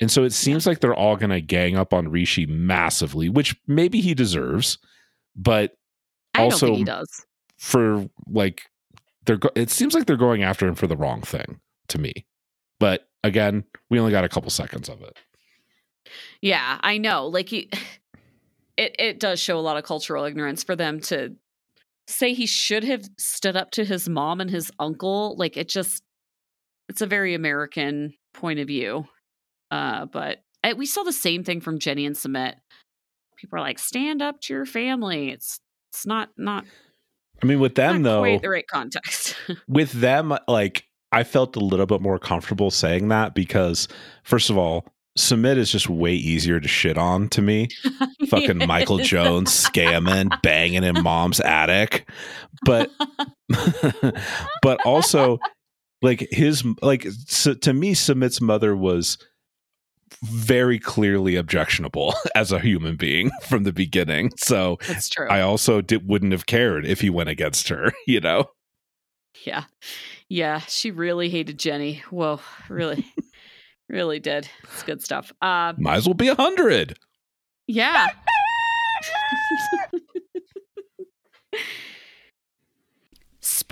And 0.00 0.10
so 0.10 0.22
it 0.22 0.34
seems 0.34 0.66
like 0.66 0.80
they're 0.80 0.94
all 0.94 1.16
going 1.16 1.30
to 1.30 1.40
gang 1.40 1.76
up 1.76 1.94
on 1.94 2.08
Rishi 2.08 2.44
massively, 2.44 3.30
which 3.30 3.56
maybe 3.66 4.02
he 4.02 4.12
deserves, 4.12 4.76
but 5.34 5.72
I 6.34 6.42
also 6.42 6.74
he 6.74 6.84
does. 6.84 7.24
For 7.56 8.06
like 8.28 8.64
they're 9.24 9.38
go- 9.38 9.50
it 9.54 9.70
seems 9.70 9.94
like 9.94 10.04
they're 10.04 10.16
going 10.18 10.42
after 10.42 10.68
him 10.68 10.74
for 10.74 10.86
the 10.86 10.96
wrong 10.96 11.22
thing 11.22 11.60
to 11.88 11.98
me. 11.98 12.26
But 12.78 13.08
again, 13.24 13.64
we 13.88 13.98
only 13.98 14.12
got 14.12 14.24
a 14.24 14.28
couple 14.28 14.50
seconds 14.50 14.90
of 14.90 15.00
it. 15.00 15.16
Yeah, 16.42 16.80
I 16.82 16.98
know. 16.98 17.28
Like 17.28 17.48
he, 17.48 17.70
it 18.76 18.94
it 18.98 19.20
does 19.20 19.40
show 19.40 19.58
a 19.58 19.60
lot 19.60 19.78
of 19.78 19.84
cultural 19.84 20.24
ignorance 20.24 20.62
for 20.62 20.76
them 20.76 21.00
to 21.02 21.34
say 22.06 22.34
he 22.34 22.44
should 22.44 22.84
have 22.84 23.08
stood 23.16 23.56
up 23.56 23.70
to 23.70 23.86
his 23.86 24.06
mom 24.06 24.42
and 24.42 24.50
his 24.50 24.70
uncle. 24.78 25.34
Like 25.38 25.56
it 25.56 25.70
just 25.70 26.02
it's 26.92 27.00
a 27.00 27.06
very 27.06 27.32
American 27.32 28.12
point 28.34 28.60
of 28.60 28.66
view. 28.66 29.06
Uh, 29.70 30.04
but 30.04 30.42
I, 30.62 30.74
we 30.74 30.84
saw 30.84 31.02
the 31.02 31.12
same 31.12 31.42
thing 31.42 31.62
from 31.62 31.78
Jenny 31.78 32.04
and 32.04 32.14
Sumit. 32.14 32.56
People 33.38 33.58
are 33.58 33.62
like, 33.62 33.78
stand 33.78 34.20
up 34.20 34.42
to 34.42 34.52
your 34.52 34.66
family. 34.66 35.30
It's 35.30 35.58
it's 35.90 36.04
not 36.04 36.28
not. 36.36 36.66
I 37.42 37.46
mean, 37.46 37.60
with 37.60 37.76
them 37.76 38.02
though, 38.02 38.20
quite 38.20 38.42
the 38.42 38.50
right 38.50 38.66
context. 38.66 39.36
with 39.66 39.92
them, 39.92 40.36
like 40.46 40.84
I 41.12 41.24
felt 41.24 41.56
a 41.56 41.60
little 41.60 41.86
bit 41.86 42.02
more 42.02 42.18
comfortable 42.18 42.70
saying 42.70 43.08
that 43.08 43.34
because, 43.34 43.88
first 44.22 44.50
of 44.50 44.58
all, 44.58 44.86
Sumit 45.18 45.56
is 45.56 45.72
just 45.72 45.88
way 45.88 46.12
easier 46.12 46.60
to 46.60 46.68
shit 46.68 46.98
on 46.98 47.30
to 47.30 47.40
me. 47.40 47.68
Fucking 48.28 48.66
Michael 48.66 48.98
Jones 48.98 49.50
scamming, 49.50 50.30
banging 50.42 50.84
in 50.84 51.02
mom's 51.02 51.40
attic. 51.40 52.06
But 52.66 52.90
but 54.62 54.80
also 54.84 55.38
like 56.02 56.28
his 56.30 56.64
like 56.82 57.06
so 57.26 57.54
to 57.54 57.72
me 57.72 57.94
Sumit's 57.94 58.40
mother 58.40 58.76
was 58.76 59.18
very 60.22 60.78
clearly 60.78 61.36
objectionable 61.36 62.14
as 62.34 62.52
a 62.52 62.58
human 62.58 62.96
being 62.96 63.30
from 63.42 63.64
the 63.64 63.72
beginning. 63.72 64.32
So 64.36 64.78
That's 64.86 65.08
true. 65.08 65.28
I 65.28 65.40
also 65.40 65.80
did, 65.80 66.08
wouldn't 66.08 66.32
have 66.32 66.46
cared 66.46 66.86
if 66.86 67.00
he 67.00 67.10
went 67.10 67.28
against 67.28 67.68
her, 67.68 67.92
you 68.06 68.20
know. 68.20 68.50
Yeah. 69.44 69.64
Yeah, 70.28 70.60
she 70.60 70.90
really 70.90 71.28
hated 71.28 71.58
Jenny. 71.58 72.02
Whoa, 72.10 72.40
really. 72.68 73.06
Really 73.88 74.20
did. 74.20 74.48
It's 74.64 74.82
good 74.82 75.02
stuff. 75.02 75.32
Uh, 75.42 75.74
Might 75.76 75.96
as 75.96 76.06
well 76.06 76.14
be 76.14 76.28
a 76.28 76.34
hundred. 76.34 76.98
Yeah. 77.66 78.06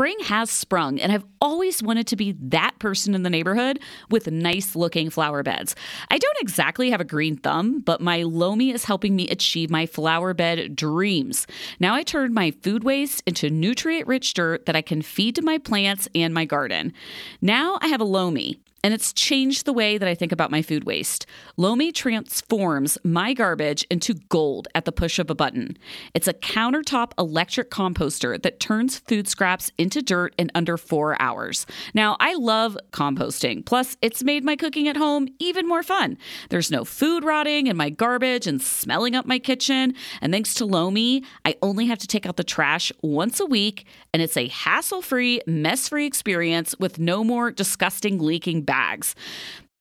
Spring 0.00 0.20
has 0.20 0.50
sprung, 0.50 0.98
and 0.98 1.12
I've 1.12 1.26
always 1.42 1.82
wanted 1.82 2.06
to 2.06 2.16
be 2.16 2.32
that 2.32 2.78
person 2.78 3.14
in 3.14 3.22
the 3.22 3.28
neighborhood 3.28 3.80
with 4.08 4.30
nice 4.30 4.74
looking 4.74 5.10
flower 5.10 5.42
beds. 5.42 5.76
I 6.10 6.16
don't 6.16 6.38
exactly 6.40 6.88
have 6.88 7.02
a 7.02 7.04
green 7.04 7.36
thumb, 7.36 7.80
but 7.80 8.00
my 8.00 8.22
Lomi 8.22 8.70
is 8.70 8.86
helping 8.86 9.14
me 9.14 9.28
achieve 9.28 9.68
my 9.68 9.84
flower 9.84 10.32
bed 10.32 10.74
dreams. 10.74 11.46
Now 11.80 11.94
I 11.94 12.02
turn 12.02 12.32
my 12.32 12.50
food 12.50 12.82
waste 12.82 13.22
into 13.26 13.50
nutrient 13.50 14.06
rich 14.06 14.32
dirt 14.32 14.64
that 14.64 14.74
I 14.74 14.80
can 14.80 15.02
feed 15.02 15.34
to 15.34 15.42
my 15.42 15.58
plants 15.58 16.08
and 16.14 16.32
my 16.32 16.46
garden. 16.46 16.94
Now 17.42 17.78
I 17.82 17.88
have 17.88 18.00
a 18.00 18.04
Lomi 18.04 18.58
and 18.82 18.94
it's 18.94 19.12
changed 19.12 19.66
the 19.66 19.72
way 19.72 19.98
that 19.98 20.08
I 20.08 20.14
think 20.14 20.32
about 20.32 20.50
my 20.50 20.62
food 20.62 20.84
waste. 20.84 21.26
Lomi 21.56 21.92
transforms 21.92 22.98
my 23.04 23.34
garbage 23.34 23.84
into 23.90 24.14
gold 24.14 24.68
at 24.74 24.84
the 24.84 24.92
push 24.92 25.18
of 25.18 25.30
a 25.30 25.34
button. 25.34 25.76
It's 26.14 26.28
a 26.28 26.34
countertop 26.34 27.12
electric 27.18 27.70
composter 27.70 28.40
that 28.42 28.60
turns 28.60 28.98
food 28.98 29.28
scraps 29.28 29.70
into 29.76 30.02
dirt 30.02 30.34
in 30.38 30.50
under 30.54 30.76
four 30.76 31.20
hours. 31.20 31.66
Now, 31.94 32.16
I 32.20 32.34
love 32.34 32.76
composting, 32.92 33.64
plus, 33.64 33.96
it's 34.00 34.22
made 34.22 34.44
my 34.44 34.56
cooking 34.56 34.88
at 34.88 34.96
home 34.96 35.28
even 35.38 35.68
more 35.68 35.82
fun. 35.82 36.16
There's 36.48 36.70
no 36.70 36.84
food 36.84 37.24
rotting 37.24 37.66
in 37.66 37.76
my 37.76 37.90
garbage 37.90 38.46
and 38.46 38.62
smelling 38.62 39.14
up 39.14 39.26
my 39.26 39.38
kitchen. 39.38 39.94
And 40.20 40.32
thanks 40.32 40.54
to 40.54 40.64
Lomi, 40.64 41.22
I 41.44 41.56
only 41.62 41.86
have 41.86 41.98
to 41.98 42.06
take 42.06 42.26
out 42.26 42.36
the 42.36 42.44
trash 42.44 42.92
once 43.02 43.40
a 43.40 43.46
week, 43.46 43.86
and 44.12 44.22
it's 44.22 44.36
a 44.36 44.48
hassle 44.48 45.02
free, 45.02 45.40
mess 45.46 45.88
free 45.88 46.06
experience 46.06 46.74
with 46.78 46.98
no 46.98 47.22
more 47.22 47.50
disgusting 47.50 48.18
leaking 48.18 48.62
bags. 48.70 49.16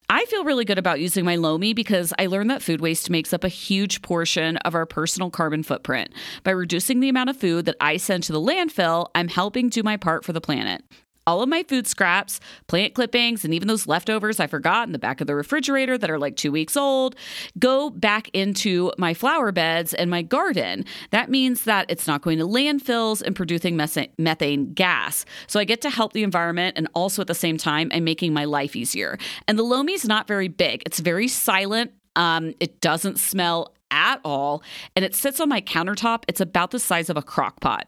I 0.10 0.25
feel 0.25 0.43
really 0.43 0.65
good 0.65 0.80
about 0.80 0.99
using 0.99 1.23
my 1.23 1.36
Lomi 1.36 1.75
because 1.75 2.12
I 2.17 2.25
learned 2.25 2.49
that 2.49 2.63
food 2.63 2.82
waste 2.82 3.12
makes 3.12 3.32
up 3.32 3.43
a 3.43 3.47
huge 3.47 4.02
portion 4.02 4.58
of 4.58 4.73
our 4.73 4.88
personal 4.88 5.30
carbon 5.30 5.62
footprint. 5.62 6.12
By 6.43 6.49
reducing 6.49 6.99
the 6.99 7.10
amount 7.10 7.30
of 7.30 7.38
food 7.38 7.65
that 7.65 7.75
I 7.80 7.97
send 7.97 8.23
to 8.23 8.34
the 8.34 8.41
landfill, 8.41 9.10
I'm 9.13 9.28
helping 9.28 9.69
do 9.69 9.84
my 9.84 9.95
part 9.95 10.25
for 10.25 10.34
the 10.34 10.41
planet 10.41 10.82
all 11.29 11.43
of 11.43 11.49
my 11.49 11.61
food 11.61 11.85
scraps, 11.85 12.39
plant 12.65 12.95
clippings, 12.95 13.45
and 13.45 13.53
even 13.53 13.67
those 13.67 13.85
leftovers 13.85 14.39
I 14.39 14.47
forgot 14.47 14.87
in 14.87 14.93
the 14.93 14.99
back 14.99 15.21
of 15.21 15.27
the 15.27 15.35
refrigerator 15.35 15.95
that 15.95 16.09
are 16.09 16.17
like 16.17 16.35
two 16.35 16.51
weeks 16.51 16.75
old 16.75 17.15
go 17.59 17.91
back 17.91 18.29
into 18.33 18.91
my 18.97 19.13
flower 19.13 19.51
beds 19.51 19.93
and 19.93 20.09
my 20.09 20.23
garden. 20.23 20.85
That 21.11 21.29
means 21.29 21.65
that 21.65 21.85
it's 21.87 22.07
not 22.07 22.23
going 22.23 22.39
to 22.39 22.45
landfills 22.45 23.21
and 23.21 23.35
producing 23.35 23.77
methane 23.77 24.73
gas. 24.73 25.23
So 25.45 25.59
I 25.59 25.65
get 25.65 25.81
to 25.81 25.91
help 25.91 26.13
the 26.13 26.23
environment 26.23 26.77
and 26.79 26.87
also 26.95 27.21
at 27.21 27.27
the 27.27 27.35
same 27.35 27.57
time, 27.57 27.91
I'm 27.93 28.03
making 28.03 28.33
my 28.33 28.45
life 28.45 28.75
easier. 28.75 29.19
And 29.47 29.59
the 29.59 29.63
Lomi 29.63 29.93
is 29.93 30.05
not 30.05 30.27
very 30.27 30.47
big, 30.47 30.81
it's 30.87 30.99
very 30.99 31.27
silent. 31.27 31.91
Um, 32.15 32.55
it 32.59 32.81
doesn't 32.81 33.19
smell 33.19 33.75
at 33.91 34.19
all, 34.25 34.63
and 34.95 35.05
it 35.05 35.15
sits 35.15 35.39
on 35.39 35.47
my 35.47 35.61
countertop. 35.61 36.23
It's 36.27 36.41
about 36.41 36.71
the 36.71 36.79
size 36.79 37.09
of 37.09 37.17
a 37.17 37.21
crock 37.21 37.61
pot. 37.61 37.87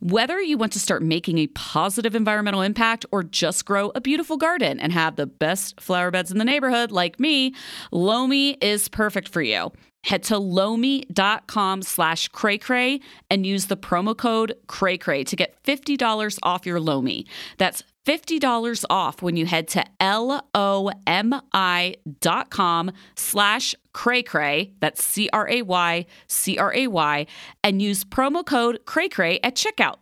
Whether 0.00 0.40
you 0.40 0.56
want 0.56 0.72
to 0.72 0.80
start 0.80 1.02
making 1.02 1.38
a 1.38 1.46
positive 1.48 2.14
environmental 2.14 2.62
impact 2.62 3.06
or 3.12 3.22
just 3.22 3.64
grow 3.64 3.92
a 3.94 4.00
beautiful 4.00 4.36
garden 4.36 4.80
and 4.80 4.92
have 4.92 5.16
the 5.16 5.26
best 5.26 5.80
flower 5.80 6.10
beds 6.10 6.30
in 6.30 6.38
the 6.38 6.44
neighborhood 6.44 6.90
like 6.90 7.20
me, 7.20 7.54
Lomi 7.90 8.52
is 8.60 8.88
perfect 8.88 9.28
for 9.28 9.42
you. 9.42 9.72
Head 10.02 10.22
to 10.24 10.38
lomi.com 10.38 11.82
slash 11.82 12.28
cray 12.28 13.00
and 13.28 13.46
use 13.46 13.66
the 13.66 13.76
promo 13.76 14.16
code 14.16 14.54
cray 14.66 14.96
to 14.96 15.36
get 15.36 15.62
$50 15.64 16.38
off 16.42 16.64
your 16.64 16.80
Lomi. 16.80 17.26
That's 17.58 17.82
$50 18.06 18.84
off 18.90 19.22
when 19.22 19.36
you 19.36 19.46
head 19.46 19.68
to 19.68 19.84
L-O-M-I 20.00 21.94
dot 22.20 22.50
com 22.50 22.92
slash 23.16 23.74
cray 23.92 24.22
cray, 24.22 24.72
that's 24.80 25.02
C-R-A-Y, 25.04 26.06
C-R-A-Y, 26.26 27.26
and 27.64 27.82
use 27.82 28.04
promo 28.04 28.44
code 28.44 28.80
cray 28.86 29.08
cray 29.08 29.40
at 29.42 29.54
checkout. 29.54 29.96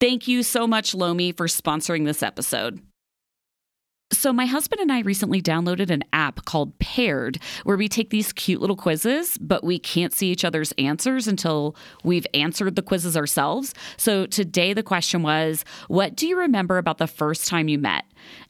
Thank 0.00 0.28
you 0.28 0.42
so 0.42 0.66
much, 0.66 0.94
Lomi, 0.94 1.32
for 1.32 1.46
sponsoring 1.46 2.04
this 2.04 2.22
episode. 2.22 2.80
So, 4.14 4.32
my 4.32 4.46
husband 4.46 4.80
and 4.80 4.92
I 4.92 5.00
recently 5.00 5.42
downloaded 5.42 5.90
an 5.90 6.04
app 6.12 6.44
called 6.44 6.78
Paired, 6.78 7.38
where 7.64 7.76
we 7.76 7.88
take 7.88 8.10
these 8.10 8.32
cute 8.32 8.60
little 8.60 8.76
quizzes, 8.76 9.36
but 9.38 9.64
we 9.64 9.78
can't 9.78 10.12
see 10.12 10.30
each 10.30 10.44
other's 10.44 10.72
answers 10.78 11.26
until 11.26 11.74
we've 12.04 12.26
answered 12.32 12.76
the 12.76 12.82
quizzes 12.82 13.16
ourselves. 13.16 13.74
So, 13.96 14.26
today 14.26 14.72
the 14.72 14.84
question 14.84 15.22
was 15.22 15.64
What 15.88 16.14
do 16.14 16.28
you 16.28 16.38
remember 16.38 16.78
about 16.78 16.98
the 16.98 17.08
first 17.08 17.48
time 17.48 17.66
you 17.66 17.78
met? 17.78 18.04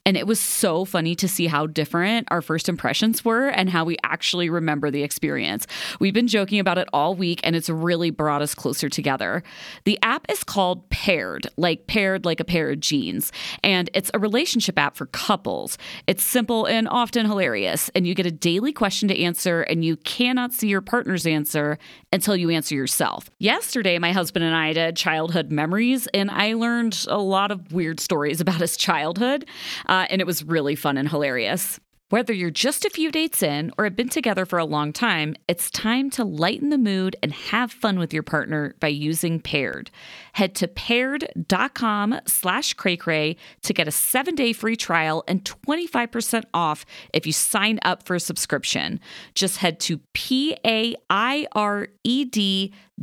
And 0.06 0.16
it 0.16 0.26
was 0.26 0.40
so 0.40 0.84
funny 0.84 1.14
to 1.16 1.28
see 1.28 1.46
how 1.46 1.66
different 1.66 2.28
our 2.30 2.42
first 2.42 2.68
impressions 2.68 3.24
were 3.24 3.48
and 3.48 3.70
how 3.70 3.84
we 3.84 3.96
actually 4.04 4.50
remember 4.50 4.90
the 4.90 5.02
experience. 5.02 5.66
We've 5.98 6.12
been 6.12 6.28
joking 6.28 6.60
about 6.60 6.78
it 6.78 6.88
all 6.92 7.14
week 7.14 7.40
and 7.42 7.56
it's 7.56 7.70
really 7.70 8.10
brought 8.10 8.42
us 8.42 8.54
closer 8.54 8.88
together. 8.88 9.42
The 9.84 9.98
app 10.02 10.26
is 10.30 10.44
called 10.44 10.88
Paired, 10.90 11.46
like 11.56 11.86
paired 11.86 12.24
like 12.24 12.40
a 12.40 12.44
pair 12.44 12.70
of 12.70 12.80
jeans, 12.80 13.32
and 13.62 13.90
it's 13.94 14.10
a 14.14 14.18
relationship 14.18 14.78
app 14.78 14.96
for 14.96 15.06
couples. 15.06 15.78
It's 16.06 16.22
simple 16.22 16.66
and 16.66 16.88
often 16.88 17.26
hilarious, 17.26 17.90
and 17.94 18.06
you 18.06 18.14
get 18.14 18.26
a 18.26 18.30
daily 18.30 18.72
question 18.72 19.08
to 19.08 19.22
answer, 19.22 19.62
and 19.62 19.84
you 19.84 19.96
cannot 19.96 20.52
see 20.52 20.68
your 20.68 20.80
partner's 20.80 21.26
answer 21.26 21.78
until 22.12 22.36
you 22.36 22.50
answer 22.50 22.74
yourself. 22.74 23.30
Yesterday, 23.38 23.98
my 23.98 24.12
husband 24.12 24.44
and 24.44 24.54
I 24.54 24.72
did 24.72 24.96
childhood 24.96 25.50
memories, 25.50 26.06
and 26.14 26.30
I 26.30 26.54
learned 26.54 27.04
a 27.08 27.18
lot 27.18 27.50
of 27.50 27.72
weird 27.72 28.00
stories 28.00 28.40
about 28.40 28.60
his 28.60 28.76
childhood 28.76 29.46
uh, 29.86 30.06
and 30.10 30.20
it 30.20 30.26
was 30.26 30.44
really 30.44 30.74
fun 30.74 30.96
and 30.96 31.08
hilarious. 31.08 31.80
Whether 32.10 32.32
you're 32.34 32.50
just 32.50 32.84
a 32.84 32.90
few 32.90 33.10
dates 33.10 33.42
in 33.42 33.72
or 33.76 33.84
have 33.84 33.96
been 33.96 34.10
together 34.10 34.44
for 34.46 34.58
a 34.58 34.64
long 34.64 34.92
time, 34.92 35.34
it's 35.48 35.70
time 35.70 36.10
to 36.10 36.22
lighten 36.22 36.68
the 36.68 36.78
mood 36.78 37.16
and 37.22 37.32
have 37.32 37.72
fun 37.72 37.98
with 37.98 38.14
your 38.14 38.22
partner 38.22 38.76
by 38.78 38.88
using 38.88 39.40
Paired. 39.40 39.90
Head 40.34 40.54
to 40.56 40.68
paired.com 40.68 42.20
slash 42.26 42.74
cray 42.74 43.36
to 43.62 43.72
get 43.72 43.88
a 43.88 43.90
seven-day 43.90 44.52
free 44.52 44.76
trial 44.76 45.24
and 45.26 45.44
25% 45.44 46.44
off 46.52 46.84
if 47.14 47.26
you 47.26 47.32
sign 47.32 47.80
up 47.82 48.06
for 48.06 48.14
a 48.14 48.20
subscription. 48.20 49.00
Just 49.34 49.56
head 49.56 49.80
to 49.80 49.98
P-A-I-R-E-D 50.12 51.02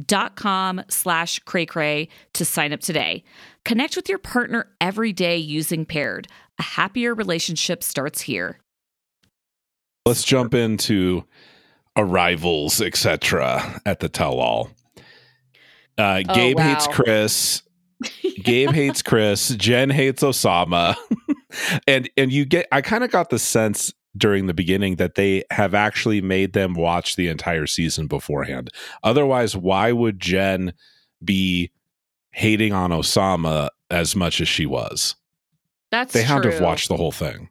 dot 0.06 0.39
slash 0.89 1.39
to 2.34 2.45
sign 2.45 2.71
up 2.71 2.80
today. 2.80 3.24
Connect 3.65 3.95
with 3.95 4.08
your 4.08 4.19
partner 4.19 4.67
every 4.80 5.12
day 5.12 5.38
using 5.38 5.86
Paired. 5.86 6.28
A 6.62 6.63
happier 6.63 7.15
relationship 7.15 7.82
starts 7.82 8.21
here. 8.21 8.60
Let's 10.06 10.24
jump 10.24 10.54
into 10.54 11.24
arrivals, 11.97 12.82
etc. 12.82 13.82
at 13.84 14.00
the 14.00 14.08
tell 14.10 14.39
all. 14.39 14.69
Uh, 15.97 16.21
Oh, 16.30 16.36
Gabe 16.36 16.58
wow. 16.58 16.76
hates 16.76 16.86
Chris. 16.86 17.63
Gabe 18.43 18.69
hates 18.69 19.02
Chris, 19.10 19.50
Jen 19.56 19.89
hates 19.89 20.21
Ousamma. 20.21 20.95
and 21.88 22.08
and 22.15 22.32
you 22.32 22.45
get 22.45 22.67
I 22.71 22.82
kind 22.82 23.04
of 23.04 23.10
got 23.10 23.32
the 23.32 23.39
sense 23.39 23.91
during 24.15 24.45
the 24.45 24.54
beginning 24.54 24.97
that 24.97 25.15
they 25.15 25.43
have 25.50 25.74
actually 25.74 26.21
made 26.21 26.54
them 26.54 26.76
watch 26.76 27.15
the 27.15 27.28
entire 27.28 27.65
season 27.65 28.06
beforehand. 28.06 28.69
Otherwise, 29.04 29.58
why 29.58 29.91
would 29.91 30.19
Jen 30.19 30.74
be 31.26 31.71
hating 32.34 32.71
on 32.71 32.91
Ousamma 32.91 33.69
as 33.89 34.15
much 34.15 34.41
as 34.41 34.47
she 34.47 34.67
was? 34.67 35.15
That's 35.92 36.14
they 36.14 36.24
had 36.24 36.44
to 36.44 36.52
have 36.52 36.62
watched 36.62 36.88
the 36.90 36.98
whole 36.98 37.12
thing. 37.12 37.50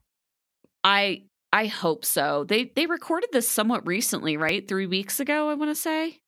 I 0.82 1.24
I 1.52 1.66
hope 1.66 2.04
so. 2.04 2.44
They 2.44 2.72
they 2.74 2.86
recorded 2.86 3.30
this 3.32 3.48
somewhat 3.48 3.86
recently, 3.86 4.36
right? 4.36 4.66
Three 4.66 4.86
weeks 4.86 5.20
ago, 5.20 5.50
I 5.50 5.54
want 5.54 5.70
to 5.70 5.74
say. 5.74 6.20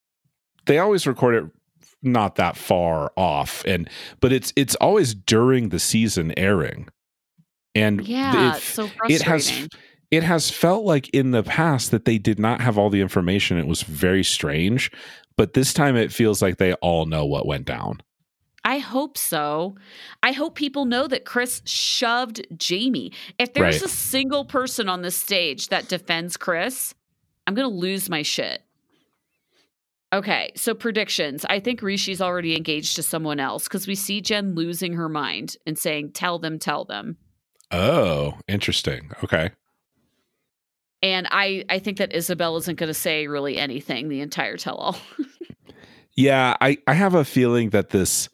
They 0.66 0.79
always 0.79 1.07
record 1.07 1.35
it 1.35 1.51
not 2.03 2.37
that 2.37 2.57
far 2.57 3.12
off, 3.16 3.64
and 3.64 3.88
but 4.20 4.33
it's 4.33 4.53
it's 4.57 4.75
always 4.77 5.14
during 5.14 5.70
the 5.70 5.79
season 5.79 6.33
airing, 6.37 6.88
and 7.75 8.07
Yeah, 8.07 8.57
it, 8.57 8.62
so 8.62 8.90
it 9.09 9.22
has 9.22 9.68
it 10.11 10.22
has 10.22 10.51
felt 10.51 10.85
like 10.85 11.09
in 11.11 11.31
the 11.31 11.42
past 11.42 11.90
that 11.92 12.05
they 12.05 12.18
did 12.18 12.38
not 12.38 12.61
have 12.61 12.77
all 12.77 12.90
the 12.90 13.01
information. 13.01 13.59
It 13.59 13.66
was 13.66 13.83
very 13.83 14.22
strange, 14.22 14.90
but 15.37 15.55
this 15.55 15.72
time 15.72 15.96
it 15.96 16.12
feels 16.12 16.42
like 16.42 16.59
they 16.59 16.75
all 16.75 17.07
know 17.07 17.25
what 17.25 17.46
went 17.46 17.64
down. 17.64 18.03
I 18.64 18.79
hope 18.79 19.18
so. 19.18 19.75
I 20.22 20.33
hope 20.33 20.55
people 20.55 20.85
know 20.85 21.09
that 21.09 21.25
Chris 21.25 21.62
shoved 21.64 22.46
Jamie. 22.57 23.12
If 23.38 23.55
there's 23.55 23.81
Right. 23.81 23.87
a 23.87 23.88
single 23.88 24.44
person 24.44 24.88
on 24.88 25.03
this 25.03 25.16
stage 25.16 25.68
that 25.68 25.88
defends 25.88 26.37
Chris, 26.37 26.94
I'm 27.46 27.55
going 27.55 27.68
to 27.68 27.77
lose 27.77 28.09
my 28.09 28.22
shit. 28.22 28.62
Okay, 30.12 30.53
so 30.55 30.75
predictions. 30.75 31.44
I 31.48 31.59
think 31.59 31.81
Rishi's 31.83 32.20
already 32.20 32.55
engaged 32.55 32.96
to 32.96 33.03
someone 33.03 33.40
else 33.40 33.64
because 33.64 33.87
we 33.88 33.94
see 33.94 34.20
Jen 34.20 34.55
losing 34.55 34.92
her 34.92 35.09
mind 35.09 35.57
and 35.66 35.77
saying, 35.79 36.12
Tell 36.12 36.38
them, 36.38 36.59
tell 36.59 36.85
them. 36.85 37.16
Oh, 37.70 38.35
interesting. 38.46 39.11
Okay. 39.25 39.51
And 41.03 41.27
I, 41.31 41.64
I 41.68 41.79
think 41.81 41.96
that 41.96 42.12
Isabel 42.12 42.57
isn't 42.59 42.79
going 42.79 42.88
to 42.88 42.94
say 42.94 43.27
really 43.27 43.57
anything 43.57 44.09
the 44.09 44.20
entire 44.20 44.57
tell 44.57 44.77
all. 44.77 44.96
Yeah, 46.14 46.59
I, 46.61 46.77
I 46.87 46.92
have 46.92 47.14
a 47.14 47.25
feeling 47.25 47.70
that 47.70 47.88
this 47.88 48.29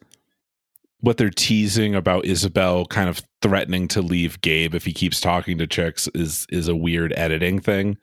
what 1.01 1.17
they're 1.17 1.29
teasing 1.29 1.95
about 1.95 2.25
Isabel 2.25 2.85
kind 2.85 3.09
of 3.09 3.21
threatening 3.41 3.87
to 3.89 4.01
leave 4.01 4.41
Gabe 4.41 4.75
if 4.75 4.83
he 4.85 4.93
keeps 4.93 5.21
talking 5.21 5.57
to 5.59 5.67
chicks 5.67 6.07
is 6.13 6.45
is 6.49 6.67
a 6.67 6.75
weird 6.75 7.13
editing 7.15 7.59
thing. 7.59 7.97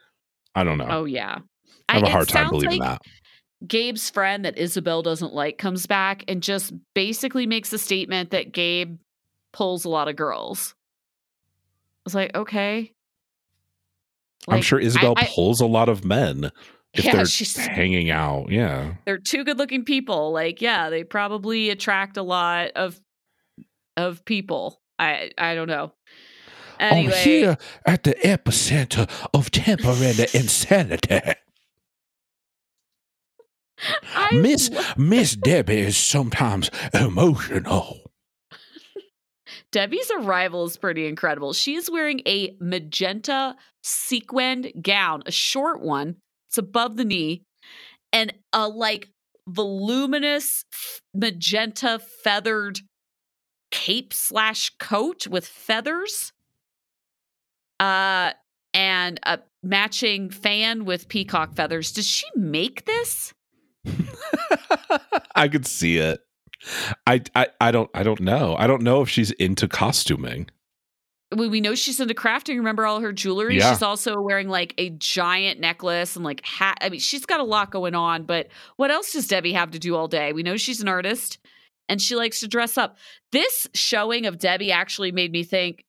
I 0.55 0.65
don't 0.65 0.79
know. 0.79 0.87
oh, 0.89 1.05
yeah. 1.05 1.39
I 1.89 1.95
have 1.95 2.03
a 2.05 2.11
hard 2.11 2.29
time 2.29 2.49
believing 2.49 2.81
like 2.81 3.01
that. 3.01 3.03
Gabe's 3.67 4.09
friend 4.11 4.45
that 4.45 4.57
Isabel 4.59 5.03
doesn't 5.03 5.35
like 5.35 5.59
comes 5.59 5.87
back 5.87 6.25
and 6.29 6.43
just 6.43 6.73
basically 6.95 7.47
makes 7.47 7.73
a 7.73 7.79
statement 7.79 8.31
that 8.31 8.53
Gabe 8.53 8.99
pulls 9.53 9.85
a 9.85 9.89
lot 9.89 10.09
of 10.09 10.17
girls. 10.17 10.75
I 10.79 12.01
was 12.05 12.15
like, 12.15 12.35
okay. 12.35 12.93
I'm 14.49 14.63
sure 14.63 14.79
Isabel 14.79 15.15
I- 15.17 15.23
I- 15.23 15.31
pulls 15.35 15.61
a 15.61 15.67
lot 15.67 15.89
of 15.89 16.05
men 16.05 16.51
if 16.99 17.05
Yeah, 17.05 17.17
they're 17.17 17.27
she's- 17.27 17.57
hanging 17.57 18.11
out. 18.11 18.51
Yeah. 18.51 18.95
they're 19.05 19.19
two 19.19 19.45
good 19.45 19.59
looking 19.59 19.85
people. 19.85 20.33
Like, 20.33 20.61
yeah, 20.63 20.91
they 20.91 21.05
probably 21.05 21.71
attract 21.71 22.17
a 22.17 22.23
lot 22.23 22.71
of 22.77 23.01
of 23.97 24.25
people. 24.25 24.81
I 24.99 25.31
I 25.39 25.55
don't 25.55 25.69
know. 25.69 25.93
Anyway, 26.79 27.57
at 27.87 28.03
the 28.03 28.15
epicenter 28.23 29.09
of 29.33 29.51
temporary 29.51 30.27
insanity. 30.35 31.21
I 34.15 34.31
lo- 34.35 34.81
Miss 34.97 35.37
Debbie 35.37 35.79
is 35.81 35.97
sometimes 35.97 36.71
emotional. 36.95 38.03
Debbie's 39.73 40.11
arrival 40.19 40.65
is 40.65 40.77
pretty 40.77 41.07
incredible. 41.07 41.53
She's 41.53 41.91
wearing 41.91 42.21
a 42.27 42.57
magenta 42.61 43.57
sequined 43.83 44.73
gown, 44.81 45.23
a 45.27 45.31
short 45.33 45.81
one. 45.83 46.17
It's 46.49 46.59
above 46.59 46.97
the 46.97 47.05
knee, 47.05 47.43
and 48.13 48.33
a 48.53 48.69
like 48.69 49.09
voluminous 49.49 50.65
magenta 51.15 52.01
feathered 52.23 52.81
cape 53.71 54.13
slash 54.13 54.71
coat 54.79 55.27
with 55.27 55.47
feathers. 55.47 56.33
Uh, 57.79 58.33
and 58.73 59.19
a 59.25 59.39
matching 59.63 60.31
fan 60.31 60.85
with 60.85 61.09
peacock 61.09 61.55
feathers. 61.55 61.93
Did 61.93 62.05
she 62.05 62.27
make 62.35 62.85
this? 62.85 63.33
I 65.35 65.49
could 65.49 65.67
see 65.67 65.99
it. 65.99 66.21
I, 67.07 67.23
I 67.35 67.49
I 67.61 67.71
don't 67.71 67.91
I 67.95 68.03
don't 68.03 68.21
know. 68.21 68.57
I 68.59 68.67
don't 68.67 68.83
know 68.83 69.03
if 69.03 69.09
she's 69.09 69.31
into 69.33 69.69
costuming. 69.69 70.49
We, 71.37 71.49
we 71.49 71.61
know 71.61 71.75
she's 71.75 72.01
into 72.01 72.15
crafting. 72.15 72.57
Remember 72.57 72.87
all 72.87 73.01
her 73.01 73.13
jewelry? 73.13 73.59
Yeah. 73.59 73.71
She's 73.71 73.83
also 73.83 74.21
wearing 74.21 74.49
like 74.49 74.75
a 74.79 74.91
giant 74.91 75.61
necklace 75.61 76.17
and 76.17 76.25
like 76.25 76.45
hat. 76.45 76.79
I 76.81 76.89
mean, 76.89 77.01
she's 77.01 77.27
got 77.27 77.41
a 77.41 77.45
lot 77.45 77.71
going 77.71 77.95
on, 77.95 78.25
but 78.25 78.49
what 78.77 78.91
else 78.91 79.13
does 79.13 79.29
Debbie 79.29 79.53
have 79.53 79.71
to 79.73 79.79
do 79.79 79.97
all 79.97 80.09
day? 80.09 80.33
We 80.33 80.43
know 80.43 80.57
she's 80.57 80.81
an 80.81 80.89
artist 80.89 81.39
and 81.89 82.01
she 82.01 82.17
likes 82.17 82.41
to 82.41 82.49
dress 82.49 82.79
up. 82.79 82.99
This 83.33 83.69
showing 83.75 84.27
of 84.27 84.39
Debbie 84.39 84.73
actually 84.73 85.13
made 85.13 85.33
me 85.33 85.45
think, 85.45 85.85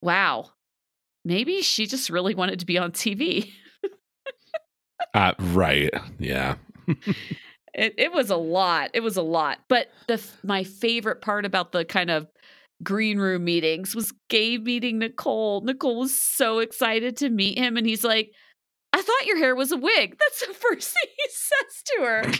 wow, 0.00 0.50
maybe 1.24 1.62
she 1.62 1.86
just 1.86 2.10
really 2.10 2.34
wanted 2.34 2.60
to 2.60 2.66
be 2.66 2.78
on 2.78 2.92
TV. 2.92 3.50
Uh, 5.14 5.34
right. 5.38 5.90
Yeah. 6.18 6.56
It, 7.74 7.94
it 7.96 8.12
was 8.12 8.28
a 8.30 8.36
lot. 8.36 8.90
It 8.92 9.00
was 9.00 9.16
a 9.16 9.22
lot. 9.22 9.60
But 9.68 9.88
the 10.06 10.22
my 10.42 10.64
favorite 10.64 11.22
part 11.22 11.46
about 11.46 11.72
the 11.72 11.84
kind 11.84 12.10
of 12.10 12.26
green 12.82 13.18
room 13.18 13.44
meetings 13.44 13.94
was 13.94 14.12
Gabe 14.28 14.64
meeting 14.64 14.98
Nicole. 14.98 15.60
Nicole 15.62 16.00
was 16.00 16.16
so 16.16 16.58
excited 16.58 17.16
to 17.18 17.30
meet 17.30 17.58
him, 17.58 17.76
and 17.76 17.86
he's 17.86 18.04
like, 18.04 18.30
"I 18.92 19.00
thought 19.02 19.26
your 19.26 19.38
hair 19.38 19.54
was 19.54 19.72
a 19.72 19.76
wig." 19.76 20.16
That's 20.20 20.46
the 20.46 20.54
first 20.54 20.92
thing 20.92 21.10
he 21.16 21.28
says 21.30 21.82
to 21.86 22.02
her. 22.04 22.32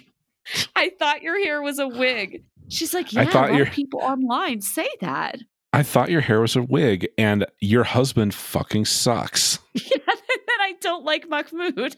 I 0.77 0.91
thought 0.99 1.23
your 1.23 1.39
hair 1.43 1.63
was 1.63 1.79
a 1.79 1.87
wig. 1.89 2.43
She's 2.69 2.93
like, 2.95 3.13
Yeah, 3.13 3.21
I 3.23 3.25
"Yeah, 3.25 3.31
thought 3.31 3.49
a 3.49 3.53
lot 3.53 3.57
your- 3.59 3.67
of 3.69 3.73
people 3.73 4.01
online 4.01 4.61
say 4.61 4.89
that." 5.01 5.39
I 5.75 5.83
thought 5.83 6.11
your 6.11 6.21
hair 6.21 6.41
was 6.43 6.55
a 6.55 6.61
wig 6.63 7.09
and 7.17 7.47
your 7.61 7.85
husband 7.85 8.35
fucking 8.35 8.85
sucks. 8.85 9.59
Yeah, 9.75 9.97
and 10.07 10.19
then 10.47 10.61
I 10.61 10.75
don't 10.83 11.03
like 11.05 11.29
Mahmoud. 11.31 11.97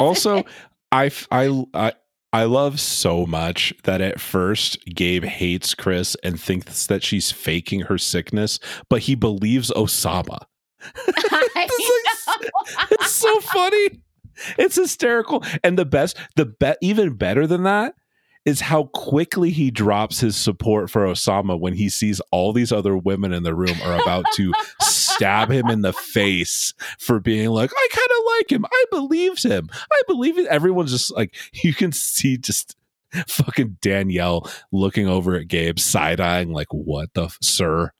Also 0.00 0.42
I, 0.90 1.10
I 1.30 1.64
i 1.74 1.92
I 2.32 2.44
love 2.44 2.80
so 2.80 3.26
much 3.26 3.74
that 3.84 4.00
at 4.00 4.20
first 4.20 4.78
Gabe 4.86 5.24
hates 5.24 5.74
Chris 5.74 6.16
and 6.24 6.40
thinks 6.40 6.86
that 6.86 7.02
she's 7.02 7.30
faking 7.30 7.80
her 7.82 7.98
sickness, 7.98 8.58
but 8.88 9.02
he 9.02 9.14
believes 9.14 9.70
Ousamma. 9.70 10.38
It's 11.54 12.26
like- 12.26 12.90
It's 12.92 13.12
so 13.12 13.40
funny. 13.40 14.00
It's 14.58 14.76
hysterical. 14.76 15.44
And 15.62 15.78
the 15.78 15.84
best, 15.84 16.16
the 16.36 16.46
bet, 16.46 16.78
even 16.80 17.14
better 17.16 17.46
than 17.46 17.62
that 17.64 17.94
is 18.44 18.60
how 18.60 18.84
quickly 18.92 19.50
he 19.50 19.70
drops 19.70 20.18
his 20.20 20.36
support 20.36 20.90
for 20.90 21.04
Ousamma 21.06 21.58
when 21.60 21.74
he 21.74 21.88
sees 21.88 22.20
all 22.32 22.52
these 22.52 22.72
other 22.72 22.96
women 22.96 23.32
in 23.32 23.44
the 23.44 23.54
room 23.54 23.76
are 23.84 24.00
about 24.00 24.24
to 24.34 24.52
stab 25.22 25.50
him 25.50 25.68
in 25.68 25.82
the 25.82 25.92
face 25.92 26.74
for 26.98 27.20
being 27.20 27.48
like, 27.50 27.70
I 27.74 27.88
kind 27.92 28.08
of 28.18 28.24
like 28.38 28.52
him. 28.52 28.64
I 28.64 28.84
believed 28.90 29.44
him. 29.44 29.68
I 29.72 30.02
believe 30.08 30.38
it. 30.38 30.46
Everyone's 30.48 30.90
just 30.90 31.14
like, 31.14 31.34
you 31.52 31.72
can 31.72 31.92
see 31.92 32.36
just 32.36 32.76
fucking 33.28 33.76
Danielle 33.80 34.50
looking 34.72 35.06
over 35.06 35.36
at 35.36 35.46
Gabe, 35.46 35.78
side 35.78 36.20
eyeing, 36.20 36.52
like, 36.52 36.72
what 36.72 37.14
the, 37.14 37.24
f- 37.24 37.38
sir? 37.40 37.92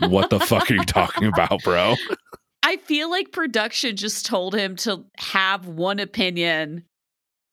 What 0.00 0.30
the 0.30 0.40
fuck 0.40 0.70
are 0.70 0.74
you 0.74 0.84
talking 0.84 1.28
about, 1.28 1.62
bro? 1.62 1.94
I 2.62 2.78
feel 2.78 3.10
like 3.10 3.30
production 3.30 3.94
just 3.94 4.26
told 4.26 4.54
him 4.54 4.74
to 4.76 5.04
have 5.18 5.68
one 5.68 6.00
opinion 6.00 6.84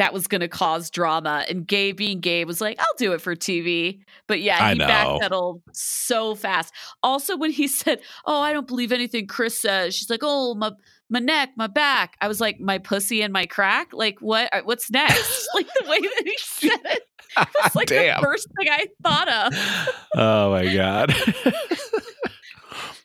that 0.01 0.13
was 0.13 0.25
going 0.25 0.41
to 0.41 0.47
cause 0.47 0.89
drama. 0.89 1.45
And 1.47 1.67
Gay 1.67 1.91
being 1.91 2.21
gay 2.21 2.43
was 2.43 2.59
like, 2.59 2.75
I'll 2.79 2.95
do 2.97 3.13
it 3.13 3.21
for 3.21 3.35
TV. 3.35 3.99
But 4.25 4.41
yeah, 4.41 4.73
he 4.73 4.79
backpedaled 4.79 5.61
so 5.73 6.33
fast. 6.33 6.73
Also, 7.03 7.37
when 7.37 7.51
he 7.51 7.67
said, 7.67 8.01
Oh, 8.25 8.41
I 8.41 8.51
don't 8.51 8.65
believe 8.65 8.91
anything 8.91 9.27
Chris 9.27 9.61
says, 9.61 9.93
she's 9.93 10.09
like, 10.09 10.21
Oh, 10.23 10.55
my, 10.55 10.71
my 11.11 11.19
neck, 11.19 11.51
my 11.55 11.67
back. 11.67 12.17
I 12.19 12.27
was 12.27 12.41
like, 12.41 12.59
My 12.59 12.79
pussy 12.79 13.21
and 13.21 13.31
my 13.31 13.45
crack? 13.45 13.89
Like, 13.93 14.17
what? 14.21 14.49
uh, 14.51 14.61
What's 14.63 14.89
next? 14.89 15.47
like, 15.53 15.67
the 15.67 15.87
way 15.87 15.99
that 15.99 16.21
he 16.25 16.35
said 16.39 16.79
it 16.83 17.03
was 17.63 17.75
like 17.75 17.89
the 17.89 18.17
first 18.23 18.47
thing 18.57 18.69
I 18.71 18.87
thought 19.03 19.27
of. 19.29 19.95
oh 20.15 20.49
my 20.49 20.73
god. 20.73 21.13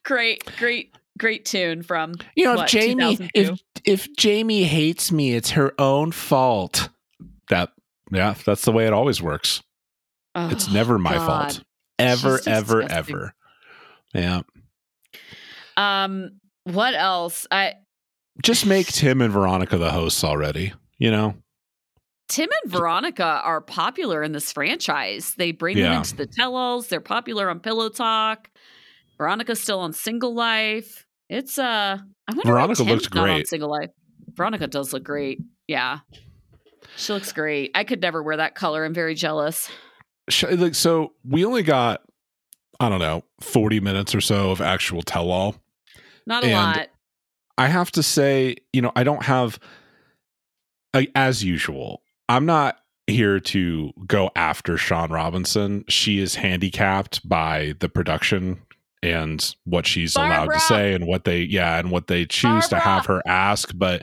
Great, 0.03 0.45
great, 0.57 0.95
great 1.19 1.45
tune 1.45 1.83
from 1.83 2.15
You 2.37 2.45
know, 2.47 2.55
what, 2.55 2.73
if 2.73 2.81
Jamie 2.81 3.17
2002? 3.19 3.31
if 3.35 3.61
if 3.87 4.15
Jamie 4.17 4.65
hates 4.65 5.11
me, 5.13 5.35
it's 5.35 5.51
her 5.51 5.73
own 5.79 6.13
fault. 6.13 6.91
That 7.49 7.71
yeah, 8.11 8.35
that's 8.45 8.63
the 8.63 8.73
way 8.73 8.87
it 8.87 8.93
always 8.93 9.23
works. 9.23 9.63
It's 10.35 10.69
Oh, 10.69 10.73
never 10.73 10.99
my 10.99 11.15
God. 11.15 11.27
fault. 11.27 11.65
Ever, 11.99 12.37
She's 12.39 12.47
ever, 12.47 12.83
disgusting. 12.83 13.15
ever. 13.15 13.35
Yeah. 14.13 14.43
Um, 15.77 16.41
what 16.65 16.95
else? 16.95 17.47
I 17.51 17.75
Just 18.43 18.67
make 18.67 18.87
Tim 18.89 19.23
and 19.23 19.33
Veronica 19.33 19.79
the 19.79 19.91
hosts 19.91 20.23
already, 20.25 20.75
you 20.99 21.11
know? 21.11 21.35
Tim 22.29 22.51
and 22.63 22.73
Veronica 22.73 23.41
are 23.45 23.61
popular 23.61 24.23
in 24.23 24.33
this 24.33 24.53
franchise. 24.53 25.35
They 25.37 25.53
bring 25.53 25.79
yeah. 25.79 25.91
them 25.91 25.99
into 25.99 26.17
the 26.17 26.27
tell-alls. 26.27 26.89
They're 26.89 27.01
popular 27.01 27.49
on 27.49 27.61
Pillow 27.61 27.89
Talk. 27.89 28.51
Veronica's 29.17 29.61
still 29.61 29.79
on 29.79 29.93
Single 29.93 30.35
Life. 30.35 31.07
It's 31.31 31.57
uh, 31.57 31.99
I 32.29 32.33
wonder 32.33 32.53
Veronica 32.53 32.83
looks 32.83 33.09
great 33.09 33.31
on 33.31 33.45
Single 33.45 33.71
Life. 33.71 33.91
Veronica 34.35 34.67
does 34.67 34.93
look 34.93 35.05
great. 35.05 35.41
Yeah, 35.69 36.01
she 36.97 37.13
looks 37.13 37.33
great. 37.33 37.71
I 37.75 37.85
could 37.85 38.01
never 38.01 38.23
wear 38.23 38.37
that 38.37 38.55
color. 38.55 38.85
I'm 38.85 38.95
very 38.95 39.15
jealous. 39.15 39.71
Like 40.51 40.75
so, 40.75 41.13
we 41.25 41.45
only 41.45 41.63
got 41.63 42.03
I 42.81 42.89
don't 42.89 42.99
know 42.99 43.23
forty 43.41 43.81
minutes 43.81 44.15
or 44.15 44.21
so 44.21 44.51
of 44.51 44.61
actual 44.61 45.03
tell-all. 45.03 45.57
Not 46.27 46.43
a 46.43 46.49
and 46.49 46.55
lot. 46.55 46.89
I 47.57 47.69
have 47.69 47.91
to 47.93 48.03
say, 48.03 48.57
you 48.73 48.83
know, 48.83 48.93
I 48.95 49.03
don't 49.03 49.23
have, 49.23 49.59
as 51.15 51.43
usual, 51.43 52.03
I'm 52.29 52.45
not 52.45 52.77
here 53.07 53.41
to 53.41 53.93
go 54.07 54.31
after 54.37 54.77
Shaun 54.77 55.11
Robinson. 55.11 55.85
She 55.89 56.19
is 56.19 56.35
handicapped 56.35 57.27
by 57.27 57.75
the 57.79 57.89
production 57.89 58.61
and 59.03 59.55
what 59.65 59.87
she's 59.87 60.15
Barbara. 60.15 60.45
allowed 60.47 60.53
to 60.55 60.61
say 60.61 60.95
and 60.95 61.07
what 61.07 61.25
they 61.25 61.41
yeah 61.43 61.79
and 61.79 61.91
what 61.91 62.07
they 62.07 62.25
choose 62.25 62.69
Barbara. 62.69 62.69
to 62.69 62.79
have 62.79 63.07
her 63.07 63.23
ask 63.27 63.73
but 63.75 64.03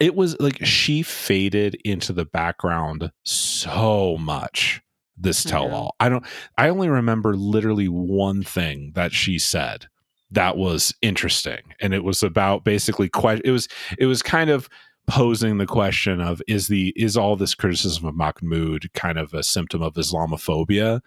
it 0.00 0.14
was 0.14 0.38
like 0.40 0.64
she 0.64 1.02
faded 1.02 1.76
into 1.84 2.12
the 2.12 2.24
background 2.24 3.10
so 3.24 4.16
much 4.18 4.80
this 5.16 5.42
tell 5.42 5.70
all 5.74 5.96
i 5.98 6.08
don't 6.08 6.24
i 6.56 6.68
only 6.68 6.88
remember 6.88 7.34
literally 7.34 7.88
one 7.88 8.42
thing 8.44 8.92
that 8.94 9.12
she 9.12 9.38
said 9.38 9.86
that 10.30 10.56
was 10.56 10.94
interesting 11.02 11.60
and 11.80 11.92
it 11.94 12.04
was 12.04 12.22
about 12.22 12.62
basically 12.64 13.08
que- 13.08 13.40
it 13.44 13.50
was 13.50 13.66
it 13.98 14.06
was 14.06 14.22
kind 14.22 14.50
of 14.50 14.68
posing 15.08 15.56
the 15.56 15.66
question 15.66 16.20
of 16.20 16.42
is 16.46 16.68
the 16.68 16.92
is 16.94 17.16
all 17.16 17.34
this 17.34 17.54
criticism 17.54 18.04
of 18.04 18.14
Mahmoud 18.14 18.90
kind 18.92 19.18
of 19.18 19.32
a 19.32 19.42
symptom 19.42 19.80
of 19.82 19.94
Islamophobia? 19.94 21.00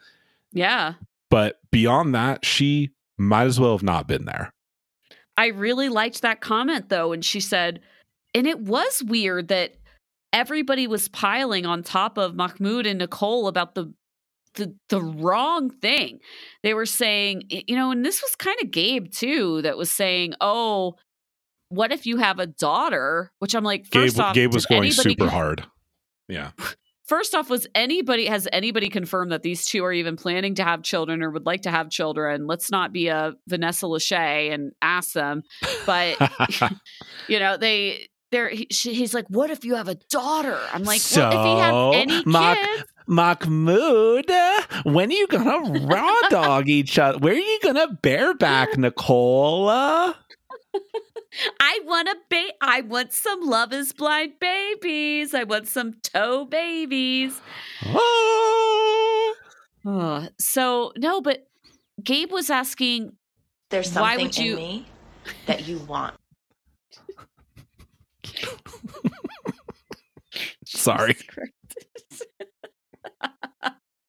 Yeah. 0.52 0.96
But 1.32 1.60
beyond 1.72 2.14
that, 2.14 2.46
she 2.46 2.92
might 3.18 3.46
as 3.46 3.60
well 3.60 3.72
have 3.72 3.82
not 3.82 4.08
been 4.08 4.26
there. 4.26 4.52
I 5.38 5.48
really 5.48 5.90
liked 5.90 6.22
that 6.22 6.42
comment 6.42 6.90
though, 6.90 7.14
and 7.14 7.26
she 7.26 7.40
said, 7.40 7.80
and 8.36 8.46
it 8.46 8.60
was 8.60 9.02
weird 9.02 9.48
that 9.48 9.76
everybody 10.34 10.86
was 10.88 11.08
piling 11.08 11.66
on 11.66 11.82
top 11.82 12.18
of 12.18 12.36
Mahmoud 12.36 12.86
and 12.86 13.00
Nicole 13.00 13.48
about 13.48 13.74
the 13.74 13.94
the 14.56 14.76
the 14.90 15.02
wrong 15.02 15.70
thing. 15.70 16.20
They 16.64 16.74
were 16.74 16.86
saying, 16.86 17.44
you 17.50 17.76
know, 17.76 17.92
and 17.92 18.06
this 18.06 18.22
was 18.22 18.36
kind 18.36 18.58
of 18.62 18.70
Gabe 18.70 19.10
too, 19.10 19.62
that 19.62 19.78
was 19.78 19.90
saying, 19.90 20.34
"Oh, 20.42 20.98
what 21.70 21.94
if 21.94 22.06
you 22.06 22.18
have 22.18 22.40
a 22.40 22.48
daughter?" 22.48 23.32
Which 23.40 23.56
I'm 23.56 23.64
like, 23.64 23.86
first 23.86 24.18
Gabe, 24.18 24.24
off, 24.24 24.36
Gabe 24.36 24.54
was 24.54 24.66
going 24.66 24.92
super 24.92 25.30
hard. 25.30 25.66
Yeah. 26.28 26.52
First 27.12 27.36
off, 27.36 27.50
was 27.50 27.68
anybody 27.76 28.28
has 28.28 28.48
anybody 28.54 28.88
confirmed 28.88 29.34
that 29.34 29.44
these 29.44 29.66
two 29.66 29.84
are 29.84 29.92
even 29.92 30.16
planning 30.16 30.56
to 30.56 30.64
have 30.64 30.82
children 30.82 31.22
or 31.22 31.30
would 31.30 31.46
like 31.46 31.64
to 31.64 31.70
have 31.70 31.90
children? 31.90 32.48
Let's 32.48 32.72
not 32.72 32.94
be 32.94 33.10
a 33.10 33.34
Vanessa 33.50 33.86
Lachey 33.88 34.54
and 34.54 34.72
ask 34.82 35.12
them. 35.12 35.44
But 35.86 36.16
you 37.28 37.38
know, 37.38 37.58
they 37.58 38.08
they're 38.32 38.48
he, 38.48 38.66
he's 38.70 39.14
like, 39.14 39.26
what 39.28 39.50
if 39.50 39.66
you 39.66 39.76
have 39.76 39.90
a 39.90 39.96
daughter? 40.10 40.58
I'm 40.72 40.86
like, 40.86 41.02
so, 41.02 41.28
well, 41.28 41.92
if 41.92 42.00
he 42.00 42.08
had 42.08 42.14
any 42.14 42.24
Mark, 42.26 42.58
kids, 42.58 42.84
Mahmoud, 43.08 44.32
when 44.86 45.10
are 45.10 45.14
you 45.14 45.28
gonna 45.28 45.86
raw 45.86 46.16
dog 46.30 46.70
each 46.70 46.98
other? 46.98 47.20
Where 47.20 47.34
are 47.34 47.36
you 47.36 47.60
gonna 47.62 47.92
bareback, 48.02 48.78
Nicole? 48.78 50.14
I 51.60 51.80
want 51.86 52.08
a 52.10 52.16
ba- 52.30 52.54
I 52.62 52.82
want 52.82 53.14
some 53.14 53.42
Love 53.42 53.72
Is 53.74 53.94
Blind 53.94 54.34
babies. 54.40 55.34
I 55.34 55.44
want 55.44 55.68
some 55.68 55.94
toe 56.02 56.46
babies. 56.46 57.40
Oh. 57.86 59.36
oh. 59.86 60.28
So 60.38 60.94
no, 60.98 61.22
but 61.22 61.48
Gabe 62.04 62.32
was 62.32 62.50
asking. 62.50 63.14
There's 63.70 63.90
something 63.90 64.02
why 64.02 64.22
would 64.22 64.38
you- 64.38 64.52
in 64.54 64.58
me 64.58 64.86
that 65.48 65.68
you 65.68 65.80
want. 65.80 66.16
Sorry. 70.66 71.16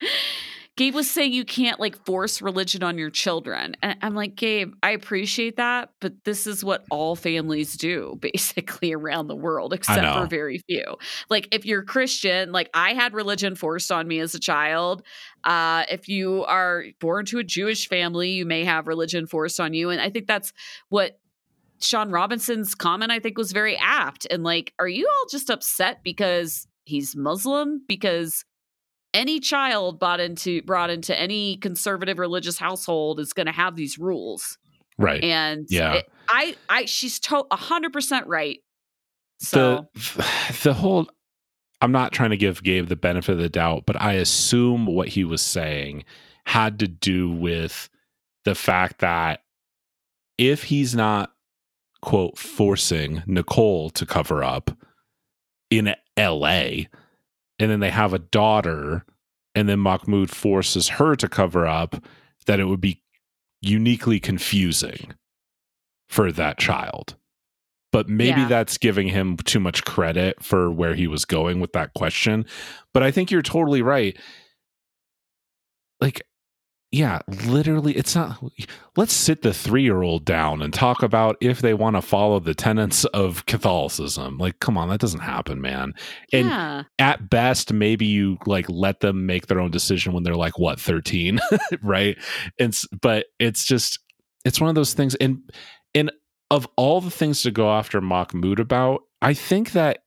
Gabe 0.76 0.94
was 0.94 1.10
saying 1.10 1.32
you 1.32 1.44
can't 1.44 1.78
like 1.78 2.02
force 2.06 2.40
religion 2.40 2.82
on 2.82 2.96
your 2.96 3.10
children. 3.10 3.76
And 3.82 3.96
I'm 4.00 4.14
like, 4.14 4.36
Gabe, 4.36 4.72
I 4.82 4.92
appreciate 4.92 5.56
that, 5.56 5.90
but 6.00 6.24
this 6.24 6.46
is 6.46 6.64
what 6.64 6.84
all 6.90 7.14
families 7.14 7.76
do 7.76 8.18
basically 8.20 8.92
around 8.92 9.26
the 9.26 9.36
world, 9.36 9.74
except 9.74 10.00
for 10.14 10.26
very 10.26 10.58
few. 10.58 10.96
Like 11.28 11.48
if 11.52 11.66
you're 11.66 11.82
Christian, 11.82 12.52
like 12.52 12.70
I 12.72 12.94
had 12.94 13.12
religion 13.12 13.54
forced 13.54 13.92
on 13.92 14.08
me 14.08 14.20
as 14.20 14.34
a 14.34 14.40
child. 14.40 15.02
Uh, 15.44 15.84
if 15.90 16.08
you 16.08 16.44
are 16.44 16.84
born 17.00 17.26
to 17.26 17.38
a 17.38 17.44
Jewish 17.44 17.88
family, 17.88 18.30
you 18.30 18.46
may 18.46 18.64
have 18.64 18.86
religion 18.86 19.26
forced 19.26 19.60
on 19.60 19.74
you. 19.74 19.90
And 19.90 20.00
I 20.00 20.08
think 20.08 20.26
that's 20.26 20.54
what 20.88 21.18
Shaun 21.80 22.10
Robinson's 22.10 22.74
comment, 22.74 23.12
I 23.12 23.18
think, 23.18 23.36
was 23.36 23.52
very 23.52 23.76
apt. 23.76 24.26
And 24.30 24.42
like, 24.42 24.72
are 24.78 24.88
you 24.88 25.06
all 25.06 25.26
just 25.30 25.50
upset 25.50 26.02
because 26.02 26.66
he's 26.84 27.14
Muslim? 27.14 27.82
Because 27.86 28.44
any 29.14 29.40
child 29.40 29.98
brought 29.98 30.20
into 30.20 30.62
brought 30.62 30.90
into 30.90 31.18
any 31.18 31.56
conservative 31.56 32.18
religious 32.18 32.58
household 32.58 33.20
is 33.20 33.32
going 33.32 33.46
to 33.46 33.52
have 33.52 33.76
these 33.76 33.98
rules, 33.98 34.58
right? 34.98 35.22
And 35.22 35.66
yeah, 35.68 35.94
it, 35.94 36.10
I, 36.28 36.56
I, 36.68 36.84
she's 36.86 37.18
to 37.20 37.44
hundred 37.50 37.92
percent 37.92 38.26
right. 38.26 38.60
So 39.38 39.88
the 39.94 40.26
the 40.62 40.74
whole, 40.74 41.08
I'm 41.80 41.92
not 41.92 42.12
trying 42.12 42.30
to 42.30 42.36
give 42.36 42.62
Gabe 42.62 42.88
the 42.88 42.96
benefit 42.96 43.32
of 43.32 43.38
the 43.38 43.48
doubt, 43.48 43.84
but 43.86 44.00
I 44.00 44.14
assume 44.14 44.86
what 44.86 45.08
he 45.08 45.24
was 45.24 45.42
saying 45.42 46.04
had 46.46 46.78
to 46.80 46.88
do 46.88 47.30
with 47.30 47.88
the 48.44 48.54
fact 48.54 49.00
that 49.00 49.42
if 50.38 50.64
he's 50.64 50.94
not 50.94 51.32
quote 52.00 52.36
forcing 52.36 53.22
Nicole 53.26 53.90
to 53.90 54.04
cover 54.04 54.42
up 54.42 54.70
in 55.70 55.94
LA 56.18 56.86
and 57.62 57.70
then 57.70 57.78
they 57.78 57.90
have 57.90 58.12
a 58.12 58.18
daughter 58.18 59.04
and 59.54 59.68
then 59.68 59.78
Mahmoud 59.78 60.30
forces 60.30 60.88
her 60.88 61.14
to 61.14 61.28
cover 61.28 61.64
up 61.64 61.94
that 62.46 62.58
it 62.58 62.64
would 62.64 62.80
be 62.80 63.02
uniquely 63.60 64.18
confusing 64.18 65.14
for 66.08 66.32
that 66.32 66.58
child. 66.58 67.14
But 67.92 68.08
maybe 68.08 68.40
yeah. 68.40 68.48
that's 68.48 68.78
giving 68.78 69.06
him 69.06 69.36
too 69.36 69.60
much 69.60 69.84
credit 69.84 70.42
for 70.42 70.72
where 70.72 70.94
he 70.94 71.06
was 71.06 71.24
going 71.24 71.60
with 71.60 71.72
that 71.74 71.94
question. 71.94 72.46
But 72.92 73.04
I 73.04 73.12
think 73.12 73.30
you're 73.30 73.42
totally 73.42 73.82
right. 73.82 74.18
Like 76.00 76.22
yeah, 76.92 77.20
literally, 77.46 77.96
it's 77.96 78.14
not. 78.14 78.38
Let's 78.98 79.14
sit 79.14 79.40
the 79.40 79.54
three 79.54 79.82
year 79.82 80.02
old 80.02 80.26
down 80.26 80.60
and 80.60 80.74
talk 80.74 81.02
about 81.02 81.38
if 81.40 81.62
they 81.62 81.72
want 81.72 81.96
to 81.96 82.02
follow 82.02 82.38
the 82.38 82.54
tenets 82.54 83.06
of 83.06 83.46
Catholicism. 83.46 84.36
Like, 84.36 84.60
come 84.60 84.76
on, 84.76 84.90
that 84.90 85.00
doesn't 85.00 85.20
happen, 85.20 85.62
man. 85.62 85.94
And 86.34 86.48
yeah. 86.48 86.82
at 86.98 87.30
best, 87.30 87.72
maybe 87.72 88.04
you 88.04 88.36
like 88.44 88.68
let 88.68 89.00
them 89.00 89.24
make 89.24 89.46
their 89.46 89.58
own 89.58 89.70
decision 89.70 90.12
when 90.12 90.22
they're 90.22 90.36
like, 90.36 90.58
what, 90.58 90.78
13, 90.78 91.40
right? 91.82 92.18
And, 92.60 92.78
but 93.00 93.26
it's 93.38 93.64
just, 93.64 93.98
it's 94.44 94.60
one 94.60 94.68
of 94.68 94.74
those 94.74 94.92
things. 94.92 95.14
And, 95.14 95.50
and 95.94 96.12
of 96.50 96.68
all 96.76 97.00
the 97.00 97.10
things 97.10 97.42
to 97.42 97.50
go 97.50 97.72
after 97.72 98.02
Mahmoud 98.02 98.60
about, 98.60 99.00
I 99.22 99.32
think 99.32 99.72
that 99.72 100.00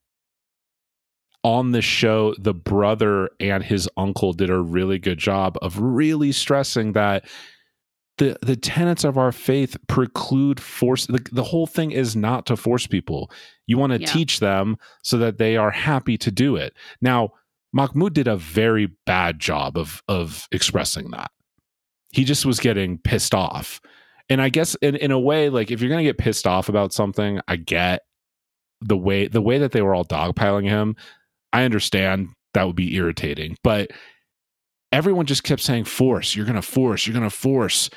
on 1.46 1.70
the 1.70 1.80
show, 1.80 2.34
the 2.40 2.52
brother 2.52 3.30
and 3.38 3.62
his 3.62 3.88
uncle 3.96 4.32
did 4.32 4.50
a 4.50 4.58
really 4.58 4.98
good 4.98 5.16
job 5.16 5.56
of 5.62 5.78
really 5.78 6.32
stressing 6.32 6.92
that 6.94 7.24
the 8.18 8.36
the 8.42 8.56
tenets 8.56 9.04
of 9.04 9.16
our 9.16 9.30
faith 9.30 9.76
preclude 9.86 10.58
force. 10.58 11.06
The, 11.06 11.24
the 11.30 11.44
whole 11.44 11.68
thing 11.68 11.92
is 11.92 12.16
not 12.16 12.46
to 12.46 12.56
force 12.56 12.88
people. 12.88 13.30
You 13.64 13.78
want 13.78 13.92
to 13.92 14.00
yeah. 14.00 14.08
teach 14.08 14.40
them 14.40 14.76
so 15.04 15.18
that 15.18 15.38
they 15.38 15.56
are 15.56 15.70
happy 15.70 16.18
to 16.18 16.32
do 16.32 16.56
it. 16.56 16.74
Now, 17.00 17.30
Mahmoud 17.72 18.12
did 18.12 18.26
a 18.26 18.36
very 18.36 18.88
bad 19.06 19.38
job 19.38 19.78
of 19.78 20.02
of 20.08 20.48
expressing 20.50 21.12
that. 21.12 21.30
He 22.12 22.24
just 22.24 22.44
was 22.44 22.58
getting 22.58 22.98
pissed 22.98 23.36
off. 23.36 23.80
And 24.28 24.42
I 24.42 24.48
guess 24.48 24.74
in, 24.82 24.96
in 24.96 25.12
a 25.12 25.20
way, 25.20 25.48
like 25.48 25.70
if 25.70 25.80
you're 25.80 25.90
gonna 25.90 26.02
get 26.02 26.18
pissed 26.18 26.48
off 26.48 26.68
about 26.68 26.92
something, 26.92 27.38
I 27.46 27.54
get 27.54 28.00
the 28.80 28.96
way 28.96 29.28
the 29.28 29.40
way 29.40 29.58
that 29.58 29.70
they 29.70 29.82
were 29.82 29.94
all 29.94 30.04
dogpiling 30.04 30.68
him 30.68 30.96
I 31.56 31.64
understand 31.64 32.28
that 32.52 32.66
would 32.66 32.76
be 32.76 32.96
irritating, 32.96 33.56
but 33.64 33.90
everyone 34.92 35.24
just 35.24 35.42
kept 35.42 35.62
saying 35.62 35.84
force, 35.84 36.36
you're 36.36 36.44
going 36.44 36.54
to 36.54 36.60
force, 36.60 37.06
you're 37.06 37.14
going 37.14 37.28
to 37.28 37.34
force. 37.34 37.88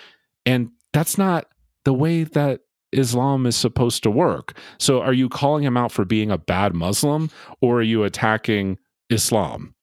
And 0.46 0.70
that's 0.94 1.18
not 1.18 1.48
the 1.84 1.94
way 1.94 2.24
that 2.24 2.62
Islam 2.94 3.46
is 3.46 3.58
supposed 3.58 4.02
to 4.04 4.10
work. 4.10 4.58
So 4.78 5.02
are 5.02 5.12
you 5.12 5.28
calling 5.28 5.66
him 5.66 5.76
out 5.76 5.92
for 5.92 6.06
being 6.06 6.32
a 6.32 6.38
bad 6.38 6.74
Muslim 6.74 7.30
or 7.60 7.80
are 7.80 7.84
you 7.84 8.06
attacking 8.06 8.78
Islam? 9.10 9.76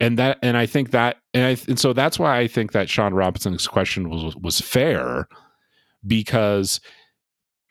And 0.00 0.18
that 0.18 0.38
and 0.42 0.56
I 0.56 0.64
think 0.64 0.90
that 0.92 1.18
and 1.34 1.44
I 1.44 1.62
and 1.68 1.78
so 1.78 1.92
that's 1.92 2.18
why 2.18 2.38
I 2.38 2.46
think 2.46 2.72
that 2.72 2.88
Shaun 2.88 3.12
Robinson's 3.12 3.68
question 3.68 4.08
was 4.08 4.34
was 4.36 4.62
fair 4.62 5.28
because 6.06 6.80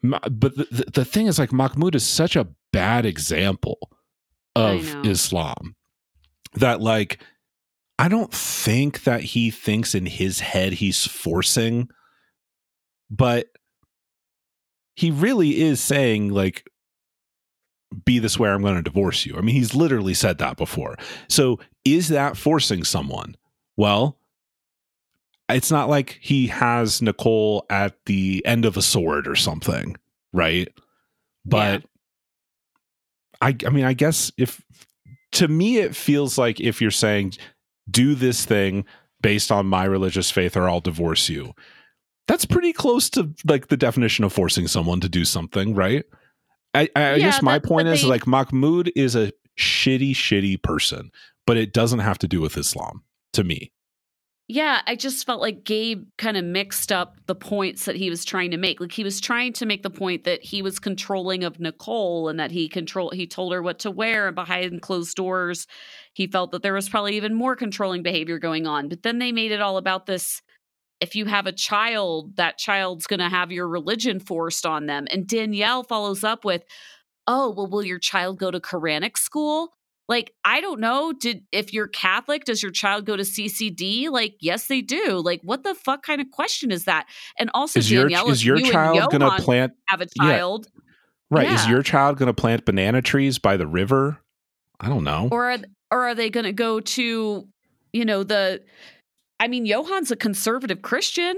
but 0.03 0.55
the, 0.55 0.85
the 0.93 1.05
thing 1.05 1.25
is 1.25 1.39
like 1.39 1.51
Mahmoud 1.51 1.95
is 1.95 2.05
such 2.05 2.35
a 2.35 2.47
bad 2.71 3.07
example 3.07 3.89
of 4.55 5.05
Islam. 5.05 5.75
That 6.55 6.81
like 6.81 7.19
I 7.97 8.07
don't 8.07 8.33
think 8.33 9.03
that 9.03 9.21
he 9.21 9.51
thinks 9.51 9.93
in 9.93 10.05
his 10.05 10.39
head 10.39 10.73
he's 10.73 11.05
forcing, 11.05 11.89
but 13.09 13.47
he 14.95 15.11
really 15.11 15.61
is 15.61 15.79
saying 15.79 16.29
like 16.29 16.69
be 18.05 18.19
this 18.19 18.37
way 18.37 18.49
I'm 18.49 18.61
going 18.61 18.75
to 18.75 18.81
divorce 18.81 19.25
you. 19.25 19.35
I 19.35 19.41
mean, 19.41 19.55
he's 19.55 19.73
literally 19.75 20.13
said 20.13 20.37
that 20.39 20.57
before. 20.57 20.95
So, 21.27 21.59
is 21.85 22.09
that 22.09 22.37
forcing 22.37 22.83
someone? 22.83 23.35
Well, 23.77 24.17
it's 25.49 25.71
not 25.71 25.89
like 25.89 26.19
he 26.21 26.47
has 26.47 27.01
Nicole 27.01 27.65
at 27.69 27.95
the 28.05 28.43
end 28.45 28.65
of 28.65 28.77
a 28.77 28.81
sword 28.81 29.27
or 29.27 29.35
something, 29.35 29.95
right? 30.31 30.67
But 31.45 31.81
yeah. 31.81 31.87
I 33.41 33.55
I 33.65 33.69
mean, 33.69 33.85
I 33.85 33.93
guess 33.93 34.31
if 34.37 34.61
to 35.33 35.47
me 35.47 35.77
it 35.77 35.95
feels 35.95 36.37
like 36.37 36.59
if 36.59 36.81
you're 36.81 36.91
saying 36.91 37.33
do 37.89 38.15
this 38.15 38.45
thing 38.45 38.85
based 39.21 39.51
on 39.51 39.65
my 39.65 39.83
religious 39.85 40.31
faith 40.31 40.55
or 40.55 40.69
I'll 40.69 40.79
divorce 40.79 41.29
you. 41.29 41.53
That's 42.27 42.45
pretty 42.45 42.73
close 42.73 43.09
to 43.11 43.33
like 43.45 43.67
the 43.67 43.77
definition 43.77 44.23
of 44.23 44.31
forcing 44.31 44.67
someone 44.67 44.99
to 45.01 45.09
do 45.09 45.25
something, 45.25 45.73
right? 45.73 46.05
I, 46.73 46.87
I 46.95 47.15
yeah, 47.15 47.17
guess 47.17 47.41
my 47.41 47.57
point 47.57 47.87
is 47.87 48.05
like 48.05 48.27
Mahmoud 48.27 48.91
is 48.95 49.15
a 49.15 49.31
shitty, 49.57 50.11
shitty 50.11 50.61
person, 50.61 51.11
but 51.47 51.57
it 51.57 51.73
doesn't 51.73 51.99
have 51.99 52.19
to 52.19 52.27
do 52.27 52.39
with 52.39 52.55
Islam 52.55 53.03
to 53.33 53.43
me. 53.43 53.71
Yeah, 54.51 54.81
I 54.87 54.95
just 54.95 55.27
felt 55.27 55.41
like 55.41 55.63
Gabe 55.63 56.07
kind 56.17 56.35
of 56.35 56.43
mixed 56.43 56.91
up 56.91 57.17
the 57.27 57.35
points 57.35 57.85
that 57.85 57.95
he 57.95 58.09
was 58.09 58.25
trying 58.25 58.49
to 58.49 58.57
make. 58.57 58.81
Like 58.81 58.91
he 58.91 59.03
was 59.03 59.21
trying 59.21 59.53
to 59.53 59.65
make 59.67 59.83
the 59.83 59.91
point 59.91 60.23
that 60.23 60.43
he 60.43 60.63
was 60.63 60.79
controlling 60.79 61.43
of 61.43 61.59
Nicole 61.59 62.29
and 62.29 62.39
that 62.39 62.49
he 62.49 62.67
control 62.67 63.11
he 63.11 63.27
told 63.27 63.53
her 63.53 63.61
what 63.61 63.77
to 63.79 63.91
wear 63.91 64.25
and 64.25 64.33
behind 64.33 64.81
closed 64.81 65.15
doors 65.15 65.67
he 66.13 66.25
felt 66.25 66.51
that 66.51 66.63
there 66.63 66.73
was 66.73 66.89
probably 66.89 67.15
even 67.15 67.35
more 67.35 67.55
controlling 67.55 68.01
behavior 68.01 68.39
going 68.39 68.65
on. 68.65 68.89
But 68.89 69.03
then 69.03 69.19
they 69.19 69.31
made 69.31 69.51
it 69.51 69.61
all 69.61 69.77
about 69.77 70.07
this 70.07 70.41
if 71.01 71.15
you 71.15 71.25
have 71.25 71.47
a 71.47 71.51
child, 71.53 72.37
that 72.37 72.57
child's 72.57 73.07
going 73.07 73.19
to 73.21 73.29
have 73.29 73.51
your 73.51 73.67
religion 73.67 74.19
forced 74.19 74.65
on 74.65 74.87
them. 74.87 75.07
And 75.11 75.27
Danielle 75.27 75.83
follows 75.83 76.23
up 76.23 76.45
with, 76.45 76.63
"Oh, 77.27 77.51
well 77.51 77.67
will 77.67 77.83
your 77.83 77.99
child 77.99 78.39
go 78.39 78.51
to 78.51 78.59
Quranic 78.61 79.17
school?" 79.17 79.73
Like 80.09 80.33
i 80.43 80.59
don't 80.59 80.81
know 80.81 81.13
did 81.13 81.43
if 81.53 81.71
you're 81.71 81.87
catholic 81.87 82.43
does 82.43 82.61
your 82.61 82.71
child 82.71 83.05
go 83.05 83.15
to 83.15 83.23
ccd 83.23 84.09
like 84.09 84.35
yes 84.41 84.67
they 84.67 84.81
do. 84.81 85.21
Like 85.23 85.41
what 85.43 85.63
the 85.63 85.75
fuck 85.75 86.03
kind 86.03 86.21
of 86.21 86.31
question 86.31 86.71
is 86.71 86.85
that? 86.85 87.07
And 87.37 87.49
also 87.53 87.79
is 87.79 87.89
danielle 87.89 88.25
your, 88.25 88.33
is 88.33 88.45
your 88.45 88.57
you 88.57 88.71
child 88.71 89.11
gonna 89.11 89.37
plant 89.37 89.73
have 89.87 90.01
a 90.01 90.07
child 90.07 90.67
yeah. 90.73 90.81
right 91.29 91.47
yeah. 91.47 91.55
is 91.55 91.67
your 91.67 91.83
child 91.83 92.17
gonna 92.17 92.33
plant 92.33 92.65
banana 92.65 93.01
trees 93.01 93.39
by 93.39 93.57
the 93.57 93.67
river? 93.67 94.19
I 94.79 94.87
don't 94.87 95.03
know. 95.03 95.27
Or 95.31 95.51
are, 95.51 95.57
or 95.91 96.07
are 96.07 96.15
they 96.15 96.29
gonna 96.29 96.53
go 96.53 96.79
to 96.79 97.47
you 97.93 98.05
know 98.05 98.23
the 98.23 98.63
i 99.39 99.47
mean 99.47 99.65
johan's 99.65 100.11
a 100.11 100.15
conservative 100.15 100.81
christian. 100.81 101.35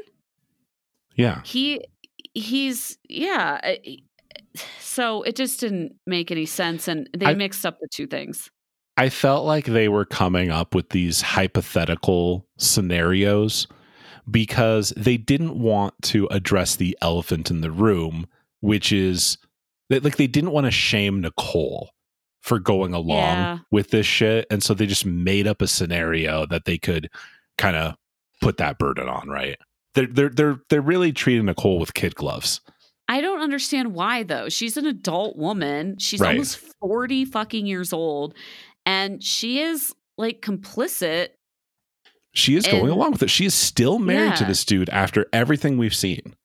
Yeah. 1.15 1.41
He 1.43 1.85
he's 2.33 2.97
yeah 3.09 3.75
so 4.79 5.23
it 5.23 5.35
just 5.35 5.59
didn't 5.59 5.95
make 6.07 6.31
any 6.31 6.45
sense 6.45 6.87
and 6.87 7.09
they 7.15 7.27
I, 7.27 7.33
mixed 7.33 7.65
up 7.65 7.77
the 7.79 7.87
two 7.91 8.07
things 8.07 8.49
I 8.97 9.09
felt 9.09 9.45
like 9.45 9.65
they 9.65 9.87
were 9.87 10.05
coming 10.05 10.51
up 10.51 10.75
with 10.75 10.89
these 10.89 11.21
hypothetical 11.21 12.45
scenarios 12.57 13.67
because 14.29 14.93
they 14.97 15.17
didn't 15.17 15.57
want 15.57 15.93
to 16.03 16.27
address 16.27 16.75
the 16.75 16.97
elephant 17.01 17.49
in 17.49 17.61
the 17.61 17.71
room, 17.71 18.27
which 18.59 18.91
is 18.91 19.37
that 19.89 20.03
like 20.03 20.17
they 20.17 20.27
didn't 20.27 20.51
want 20.51 20.65
to 20.65 20.71
shame 20.71 21.21
Nicole 21.21 21.91
for 22.41 22.59
going 22.59 22.93
along 22.93 23.37
yeah. 23.37 23.57
with 23.71 23.91
this 23.91 24.05
shit. 24.05 24.47
And 24.49 24.63
so 24.63 24.73
they 24.73 24.85
just 24.85 25.05
made 25.05 25.47
up 25.47 25.61
a 25.61 25.67
scenario 25.67 26.45
that 26.47 26.65
they 26.65 26.77
could 26.77 27.09
kind 27.57 27.75
of 27.75 27.95
put 28.41 28.57
that 28.57 28.77
burden 28.77 29.07
on, 29.07 29.29
right? 29.29 29.57
They're 29.93 30.07
they're 30.07 30.29
they're 30.29 30.59
they're 30.69 30.81
really 30.81 31.11
treating 31.11 31.45
Nicole 31.45 31.79
with 31.79 31.93
kid 31.93 32.15
gloves. 32.15 32.61
I 33.07 33.19
don't 33.19 33.41
understand 33.41 33.93
why 33.93 34.23
though. 34.23 34.47
She's 34.47 34.77
an 34.77 34.85
adult 34.85 35.37
woman. 35.37 35.97
She's 35.97 36.21
right. 36.21 36.31
almost 36.31 36.57
40 36.79 37.25
fucking 37.25 37.65
years 37.65 37.91
old 37.91 38.33
and 38.91 39.23
she 39.23 39.61
is 39.61 39.95
like 40.17 40.41
complicit. 40.41 41.29
She 42.33 42.55
is 42.55 42.67
going 42.67 42.89
along 42.89 43.11
with 43.11 43.23
it. 43.23 43.29
She 43.29 43.45
is 43.45 43.53
still 43.53 43.99
married 43.99 44.31
yeah. 44.31 44.35
to 44.35 44.45
this 44.45 44.65
dude 44.65 44.89
after 44.89 45.27
everything 45.31 45.77
we've 45.77 45.95
seen. 45.95 46.35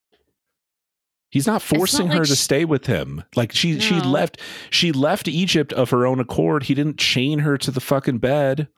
He's 1.31 1.47
not 1.47 1.61
forcing 1.61 2.07
not 2.07 2.13
like 2.13 2.19
her 2.21 2.25
to 2.27 2.37
stay 2.37 2.65
with 2.65 2.87
him. 2.87 3.23
Like 3.35 3.53
she 3.53 3.75
no. 3.75 3.79
she 3.81 4.01
left 4.01 4.41
she 4.71 4.93
left 4.93 5.29
Egypt 5.29 5.73
of 5.73 5.91
her 5.91 6.07
own 6.07 6.21
accord. 6.21 6.65
He 6.65 6.75
didn't 6.75 6.99
chain 6.99 7.41
her 7.41 7.59
to 7.59 7.71
the 7.71 7.81
fucking 7.81 8.19
bed. 8.19 8.69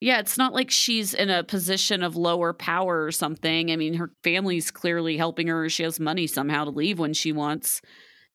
Yeah, 0.00 0.18
it's 0.20 0.38
not 0.38 0.52
like 0.52 0.70
she's 0.70 1.14
in 1.14 1.30
a 1.30 1.42
position 1.42 2.02
of 2.02 2.16
lower 2.16 2.52
power 2.52 3.04
or 3.04 3.10
something. 3.10 3.70
I 3.70 3.76
mean, 3.76 3.94
her 3.94 4.12
family's 4.22 4.70
clearly 4.70 5.16
helping 5.16 5.48
her. 5.48 5.68
She 5.68 5.82
has 5.84 5.98
money 5.98 6.26
somehow 6.26 6.64
to 6.64 6.70
leave 6.70 6.98
when 6.98 7.14
she 7.14 7.32
wants. 7.32 7.80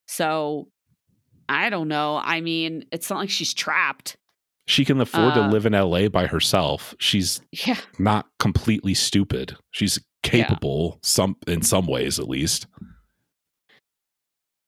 So 0.08 0.68
I 1.54 1.70
don't 1.70 1.88
know. 1.88 2.20
I 2.24 2.42
mean, 2.42 2.86
it's 2.92 3.10
not 3.10 3.20
like 3.20 3.30
she's 3.30 3.54
trapped. 3.54 4.18
She 4.66 4.86
can 4.86 5.00
afford 5.02 5.34
uh, 5.34 5.48
to 5.48 5.48
live 5.50 5.66
in 5.66 5.74
LA 5.74 6.08
by 6.08 6.28
herself. 6.28 6.96
She's 6.98 7.42
yeah. 7.52 7.78
not 8.00 8.28
completely 8.40 8.94
stupid. 8.94 9.58
She's 9.72 10.00
capable 10.24 10.94
yeah. 10.94 11.00
some 11.02 11.36
in 11.48 11.62
some 11.62 11.86
ways 11.86 12.18
at 12.18 12.30
least. 12.30 12.68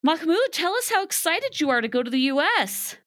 Mahmoud, 0.03 0.37
tell 0.51 0.73
us 0.73 0.91
how 0.91 1.03
excited 1.03 1.59
you 1.59 1.69
are 1.69 1.81
to 1.81 1.87
go 1.87 2.03
to 2.03 2.11
the 2.11 2.19
US. 2.19 2.97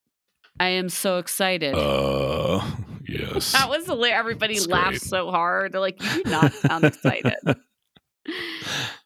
I 0.58 0.68
am 0.68 0.88
so 0.88 1.18
excited. 1.18 1.74
Uh 1.74 2.60
yes. 3.06 3.52
that 3.52 3.68
was 3.68 3.84
hilarious. 3.86 4.18
Everybody 4.18 4.60
laughed 4.60 5.02
so 5.02 5.30
hard. 5.30 5.72
They're 5.72 5.80
like, 5.80 6.02
you 6.02 6.24
do 6.24 6.30
not 6.30 6.52
sound 6.54 6.84
excited. 6.84 7.34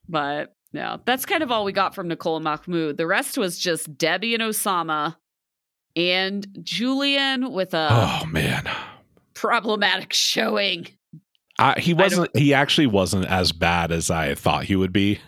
but 0.08 0.54
yeah, 0.72 0.96
that's 1.04 1.26
kind 1.26 1.42
of 1.42 1.50
all 1.50 1.64
we 1.64 1.72
got 1.72 1.94
from 1.94 2.08
Nicole 2.08 2.36
and 2.36 2.44
Mahmoud. 2.44 2.96
The 2.96 3.06
rest 3.06 3.38
was 3.38 3.58
just 3.58 3.96
Debbie 3.96 4.34
and 4.34 4.42
Ousamma 4.42 5.16
and 5.94 6.46
Julian 6.62 7.52
with 7.52 7.74
a 7.74 7.88
oh 7.90 8.26
man 8.26 8.68
problematic 9.34 10.12
showing. 10.12 10.86
Uh, 11.58 11.74
he 11.78 11.94
wasn't. 11.94 12.34
He 12.36 12.54
actually 12.54 12.86
wasn't 12.86 13.26
as 13.26 13.52
bad 13.52 13.92
as 13.92 14.10
I 14.10 14.34
thought 14.34 14.64
he 14.64 14.76
would 14.76 14.92
be. 14.92 15.20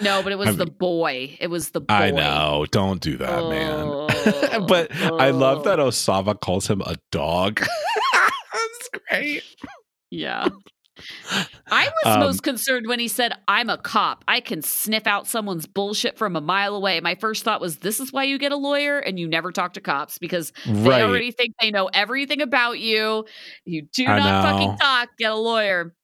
No, 0.00 0.22
but 0.22 0.32
it 0.32 0.38
was 0.38 0.48
I 0.48 0.52
the 0.52 0.66
boy. 0.66 1.36
It 1.40 1.48
was 1.48 1.70
the 1.70 1.80
boy. 1.80 1.94
I 1.94 2.10
know. 2.10 2.66
Don't 2.70 3.00
do 3.00 3.16
that, 3.18 3.38
oh, 3.38 3.50
man. 3.50 4.66
but 4.66 4.90
oh. 5.02 5.16
I 5.16 5.30
love 5.30 5.64
that. 5.64 5.78
Ousamma 5.78 6.40
calls 6.40 6.66
him 6.66 6.82
a 6.82 6.96
dog. 7.10 7.60
That's 8.12 8.88
great. 9.08 9.44
Yeah. 10.10 10.48
I 11.70 11.90
was 12.04 12.14
um, 12.14 12.20
most 12.20 12.42
concerned 12.42 12.86
when 12.86 12.98
he 12.98 13.08
said, 13.08 13.32
I'm 13.48 13.70
a 13.70 13.78
cop. 13.78 14.24
I 14.28 14.40
can 14.40 14.62
sniff 14.62 15.06
out 15.06 15.26
someone's 15.26 15.66
bullshit 15.66 16.18
from 16.18 16.36
a 16.36 16.40
mile 16.40 16.74
away. 16.74 17.00
My 17.00 17.14
first 17.14 17.44
thought 17.44 17.60
was, 17.60 17.78
this 17.78 18.00
is 18.00 18.12
why 18.12 18.24
you 18.24 18.38
get 18.38 18.52
a 18.52 18.56
lawyer 18.56 18.98
and 18.98 19.18
you 19.18 19.28
never 19.28 19.52
talk 19.52 19.74
to 19.74 19.80
cops 19.80 20.18
because 20.18 20.52
right. 20.66 20.84
they 20.84 21.02
already 21.02 21.30
think 21.30 21.54
they 21.60 21.70
know 21.70 21.88
everything 21.92 22.42
about 22.42 22.78
you. 22.78 23.24
You 23.64 23.82
do 23.92 24.06
I 24.06 24.18
not 24.18 24.44
know. 24.44 24.50
fucking 24.50 24.78
talk. 24.78 25.08
Get 25.18 25.30
a 25.30 25.36
lawyer. 25.36 25.94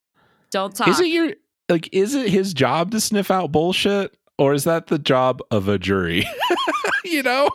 Don't 0.50 0.74
talk. 0.74 0.88
Is 0.88 1.00
it 1.00 1.08
your, 1.08 1.32
like, 1.68 1.88
is 1.92 2.14
it 2.14 2.28
his 2.28 2.54
job 2.54 2.90
to 2.92 3.00
sniff 3.00 3.30
out 3.30 3.52
bullshit? 3.52 4.16
Or 4.38 4.54
is 4.54 4.64
that 4.64 4.86
the 4.86 4.98
job 4.98 5.40
of 5.50 5.68
a 5.68 5.78
jury? 5.78 6.24
you 7.04 7.22
know? 7.22 7.50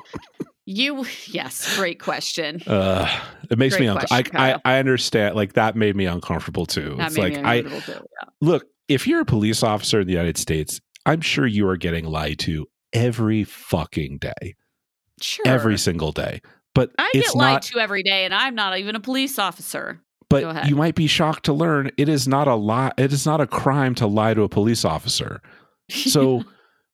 You 0.65 1.05
yes, 1.27 1.75
great 1.77 1.99
question. 1.99 2.61
Uh, 2.65 3.07
it 3.49 3.57
makes 3.57 3.75
great 3.75 3.81
me 3.81 3.87
uncomfortable. 3.87 4.39
I, 4.39 4.53
I, 4.53 4.61
I 4.75 4.79
understand. 4.79 5.35
Like 5.35 5.53
that 5.53 5.75
made 5.75 5.95
me 5.95 6.05
uncomfortable 6.05 6.65
too. 6.65 6.95
That 6.97 7.07
it's 7.07 7.17
like 7.17 7.37
I 7.37 7.61
too, 7.61 7.81
yeah. 7.87 7.99
look. 8.41 8.65
If 8.89 9.07
you're 9.07 9.21
a 9.21 9.25
police 9.25 9.63
officer 9.63 10.01
in 10.01 10.07
the 10.07 10.13
United 10.13 10.37
States, 10.37 10.81
I'm 11.05 11.21
sure 11.21 11.47
you 11.47 11.67
are 11.67 11.77
getting 11.77 12.05
lied 12.05 12.39
to 12.39 12.67
every 12.91 13.45
fucking 13.45 14.17
day. 14.17 14.55
Sure, 15.21 15.47
every 15.47 15.77
single 15.77 16.11
day. 16.11 16.41
But 16.75 16.91
I 16.97 17.09
get 17.13 17.35
lied 17.35 17.61
to 17.63 17.79
every 17.79 18.03
day, 18.03 18.25
and 18.25 18.33
I'm 18.33 18.55
not 18.55 18.77
even 18.77 18.95
a 18.95 18.99
police 18.99 19.39
officer. 19.39 20.01
But 20.29 20.67
you 20.67 20.75
might 20.75 20.95
be 20.95 21.07
shocked 21.07 21.45
to 21.45 21.53
learn 21.53 21.91
it 21.97 22.09
is 22.09 22.27
not 22.27 22.47
a 22.47 22.55
lie. 22.55 22.91
It 22.97 23.13
is 23.13 23.25
not 23.25 23.39
a 23.39 23.47
crime 23.47 23.93
to 23.95 24.07
lie 24.07 24.33
to 24.33 24.41
a 24.41 24.49
police 24.49 24.85
officer. 24.85 25.41
So, 25.89 26.43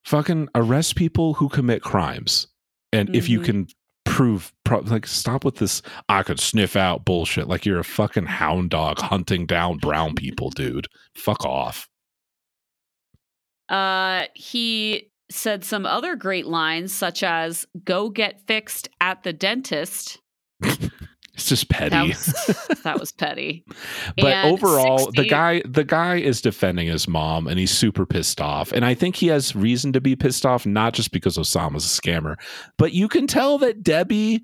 fucking 0.03 0.49
arrest 0.55 0.95
people 0.95 1.35
who 1.35 1.47
commit 1.47 1.83
crimes 1.83 2.47
and 2.91 3.09
mm-hmm. 3.09 3.15
if 3.15 3.29
you 3.29 3.39
mm-hmm. 3.39 3.45
can 3.45 3.67
prove 4.05 4.51
pro- 4.63 4.79
like 4.79 5.05
stop 5.05 5.45
with 5.45 5.57
this 5.57 5.81
I 6.07 6.23
could 6.23 6.39
sniff 6.39 6.75
out 6.75 7.05
bullshit 7.05 7.47
like 7.47 7.65
you're 7.65 7.79
a 7.79 7.83
fucking 7.83 8.25
hound 8.25 8.71
dog 8.71 8.99
hunting 8.99 9.45
down 9.45 9.77
brown 9.77 10.15
people, 10.15 10.49
dude. 10.55 10.87
Fuck 11.15 11.45
off. 11.45 11.87
Uh 13.67 14.23
he 14.33 15.11
said 15.31 15.63
some 15.63 15.85
other 15.85 16.15
great 16.15 16.47
lines 16.47 16.91
such 16.93 17.21
as 17.21 17.67
go 17.83 18.09
get 18.09 18.41
fixed 18.47 18.89
at 18.99 19.23
the 19.23 19.33
dentist. 19.33 20.19
It's 21.39 21.47
just 21.47 21.69
petty. 21.69 21.91
That 21.91 22.07
was, 22.67 22.81
that 22.83 22.99
was 22.99 23.11
petty. 23.13 23.63
but 24.17 24.25
and 24.25 24.53
overall, 24.53 24.97
60, 24.97 25.21
the 25.21 25.29
guy 25.29 25.61
the 25.65 25.85
guy 25.85 26.17
is 26.17 26.41
defending 26.41 26.87
his 26.87 27.07
mom 27.07 27.47
and 27.47 27.57
he's 27.57 27.71
super 27.71 28.05
pissed 28.05 28.41
off. 28.41 28.73
And 28.73 28.83
I 28.83 28.93
think 28.93 29.15
he 29.15 29.27
has 29.27 29.55
reason 29.55 29.93
to 29.93 30.01
be 30.01 30.17
pissed 30.17 30.45
off, 30.45 30.65
not 30.65 30.93
just 30.93 31.11
because 31.13 31.37
Ousamma's 31.37 31.85
a 31.85 32.01
scammer, 32.01 32.35
but 32.77 32.91
you 32.91 33.07
can 33.07 33.25
tell 33.25 33.57
that 33.59 33.81
Debbie 33.81 34.43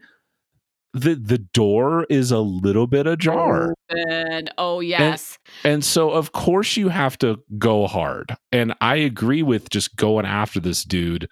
the 0.93 1.15
the 1.15 1.39
door 1.39 2.07
is 2.09 2.31
a 2.31 2.39
little 2.39 2.87
bit 2.87 3.07
ajar. 3.07 3.73
Open. 3.91 4.47
Oh 4.57 4.79
yes. 4.79 5.37
And, 5.65 5.73
and 5.73 5.85
so 5.85 6.11
of 6.11 6.31
course 6.31 6.77
you 6.77 6.87
have 6.87 7.17
to 7.17 7.43
go 7.57 7.87
hard. 7.87 8.33
And 8.53 8.73
I 8.79 8.95
agree 8.95 9.43
with 9.43 9.69
just 9.69 9.97
going 9.97 10.25
after 10.25 10.61
this 10.61 10.85
dude 10.85 11.29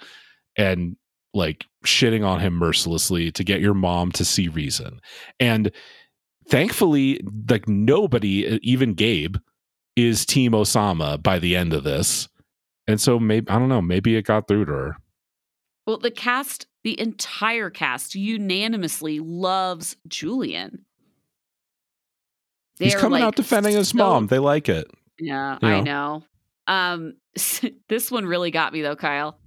and 0.57 0.97
like 1.33 1.65
shitting 1.83 2.25
on 2.25 2.39
him 2.39 2.53
mercilessly 2.53 3.31
to 3.31 3.43
get 3.43 3.61
your 3.61 3.73
mom 3.73 4.11
to 4.13 4.25
see 4.25 4.47
reason. 4.47 4.99
And 5.39 5.71
thankfully, 6.47 7.21
like 7.49 7.67
nobody, 7.67 8.59
even 8.61 8.93
Gabe, 8.93 9.37
is 9.95 10.25
Team 10.25 10.53
Ousamma 10.53 11.21
by 11.21 11.39
the 11.39 11.55
end 11.55 11.73
of 11.73 11.83
this. 11.83 12.27
And 12.87 12.99
so 12.99 13.19
maybe 13.19 13.49
I 13.49 13.59
don't 13.59 13.69
know, 13.69 13.81
maybe 13.81 14.15
it 14.15 14.25
got 14.25 14.47
through 14.47 14.65
to 14.65 14.71
her. 14.71 14.95
Well, 15.85 15.97
the 15.97 16.11
cast, 16.11 16.67
the 16.83 16.99
entire 16.99 17.69
cast 17.69 18.15
unanimously 18.15 19.19
loves 19.19 19.95
Julian. 20.07 20.85
They're 22.79 22.87
He's 22.87 22.95
coming 22.95 23.19
like 23.19 23.27
out 23.27 23.35
defending 23.35 23.75
his 23.75 23.89
so, 23.89 23.97
mom. 23.97 24.27
They 24.27 24.39
like 24.39 24.67
it. 24.67 24.87
Yeah, 25.19 25.57
you 25.61 25.67
know? 25.67 25.75
I 25.75 25.81
know. 25.81 26.23
Um 26.67 27.13
this 27.89 28.11
one 28.11 28.25
really 28.25 28.51
got 28.51 28.73
me 28.73 28.81
though, 28.81 28.95
Kyle. 28.95 29.37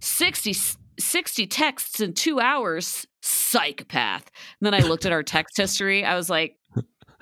60 0.00 0.54
60 0.98 1.46
texts 1.46 2.00
in 2.00 2.12
2 2.14 2.40
hours. 2.40 3.06
Psychopath. 3.22 4.30
And 4.60 4.66
then 4.66 4.74
I 4.74 4.86
looked 4.86 5.06
at 5.06 5.12
our 5.12 5.22
text 5.22 5.56
history. 5.56 6.04
I 6.04 6.16
was 6.16 6.30
like, 6.30 6.56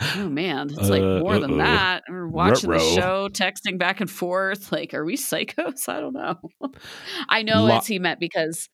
oh 0.00 0.28
man, 0.28 0.70
it's 0.70 0.88
like 0.88 1.02
uh, 1.02 1.20
more 1.20 1.34
uh-oh. 1.34 1.40
than 1.40 1.58
that. 1.58 2.04
We're 2.08 2.28
watching 2.28 2.70
Ruh-roh. 2.70 2.84
the 2.84 2.94
show, 2.94 3.28
texting 3.28 3.78
back 3.78 4.00
and 4.00 4.10
forth. 4.10 4.72
Like, 4.72 4.94
are 4.94 5.04
we 5.04 5.16
psychos? 5.16 5.88
I 5.88 6.00
don't 6.00 6.14
know. 6.14 6.36
I 7.28 7.42
know 7.42 7.64
Lo- 7.64 7.76
it's 7.76 7.86
he 7.86 7.98
meant 7.98 8.20
because 8.20 8.68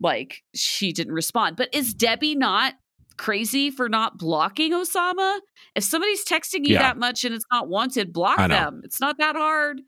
like 0.00 0.42
she 0.54 0.92
didn't 0.92 1.14
respond. 1.14 1.56
But 1.56 1.72
is 1.72 1.94
Debbie 1.94 2.34
not 2.34 2.74
crazy 3.16 3.70
for 3.70 3.88
not 3.88 4.18
blocking 4.18 4.72
Ousamma? 4.72 5.40
If 5.74 5.84
somebody's 5.84 6.24
texting 6.24 6.66
you 6.66 6.74
yeah. 6.74 6.82
that 6.82 6.98
much 6.98 7.24
and 7.24 7.34
it's 7.34 7.46
not 7.52 7.68
wanted, 7.68 8.12
block 8.12 8.38
them. 8.38 8.82
It's 8.84 9.00
not 9.00 9.18
that 9.18 9.36
hard. 9.36 9.80